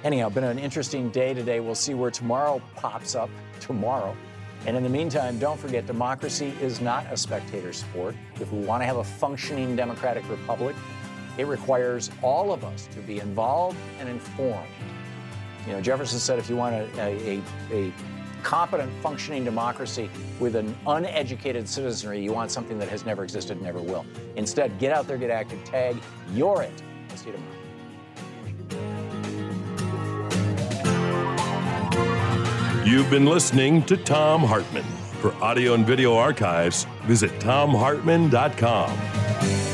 Anyhow, 0.02 0.30
been 0.30 0.44
an 0.44 0.58
interesting 0.58 1.10
day 1.10 1.34
today. 1.34 1.60
We'll 1.60 1.74
see 1.74 1.92
where 1.92 2.10
tomorrow 2.10 2.62
pops 2.74 3.14
up 3.14 3.28
tomorrow. 3.60 4.16
And 4.66 4.76
in 4.76 4.82
the 4.82 4.88
meantime, 4.88 5.38
don't 5.38 5.58
forget 5.58 5.86
democracy 5.86 6.54
is 6.60 6.80
not 6.80 7.06
a 7.10 7.16
spectator 7.16 7.72
sport. 7.72 8.14
If 8.40 8.52
we 8.52 8.60
want 8.60 8.82
to 8.82 8.86
have 8.86 8.96
a 8.96 9.04
functioning 9.04 9.76
democratic 9.76 10.28
republic, 10.28 10.74
it 11.40 11.46
requires 11.46 12.10
all 12.22 12.52
of 12.52 12.62
us 12.64 12.86
to 12.92 13.00
be 13.00 13.18
involved 13.18 13.78
and 13.98 14.10
informed. 14.10 14.68
You 15.66 15.72
know, 15.72 15.80
Jefferson 15.80 16.18
said 16.18 16.38
if 16.38 16.50
you 16.50 16.56
want 16.56 16.74
a, 16.74 16.86
a, 16.98 17.40
a 17.72 17.90
competent, 18.42 18.92
functioning 19.02 19.42
democracy 19.42 20.10
with 20.38 20.54
an 20.54 20.76
uneducated 20.86 21.66
citizenry, 21.66 22.22
you 22.22 22.30
want 22.32 22.50
something 22.50 22.78
that 22.78 22.88
has 22.88 23.06
never 23.06 23.24
existed 23.24 23.56
and 23.56 23.64
never 23.64 23.80
will. 23.80 24.04
Instead, 24.36 24.78
get 24.78 24.92
out 24.92 25.06
there, 25.06 25.16
get 25.16 25.30
active, 25.30 25.64
tag, 25.64 25.96
you're 26.34 26.60
it. 26.62 26.82
We'll 27.08 27.16
see 27.16 27.30
you 27.30 27.32
tomorrow. 27.32 27.56
You've 32.84 33.08
been 33.08 33.24
listening 33.24 33.82
to 33.84 33.96
Thom 33.96 34.42
Hartmann. 34.42 34.84
For 35.22 35.32
audio 35.42 35.72
and 35.74 35.86
video 35.86 36.16
archives, 36.16 36.84
visit 37.04 37.30
thomhartmann.com. 37.40 39.69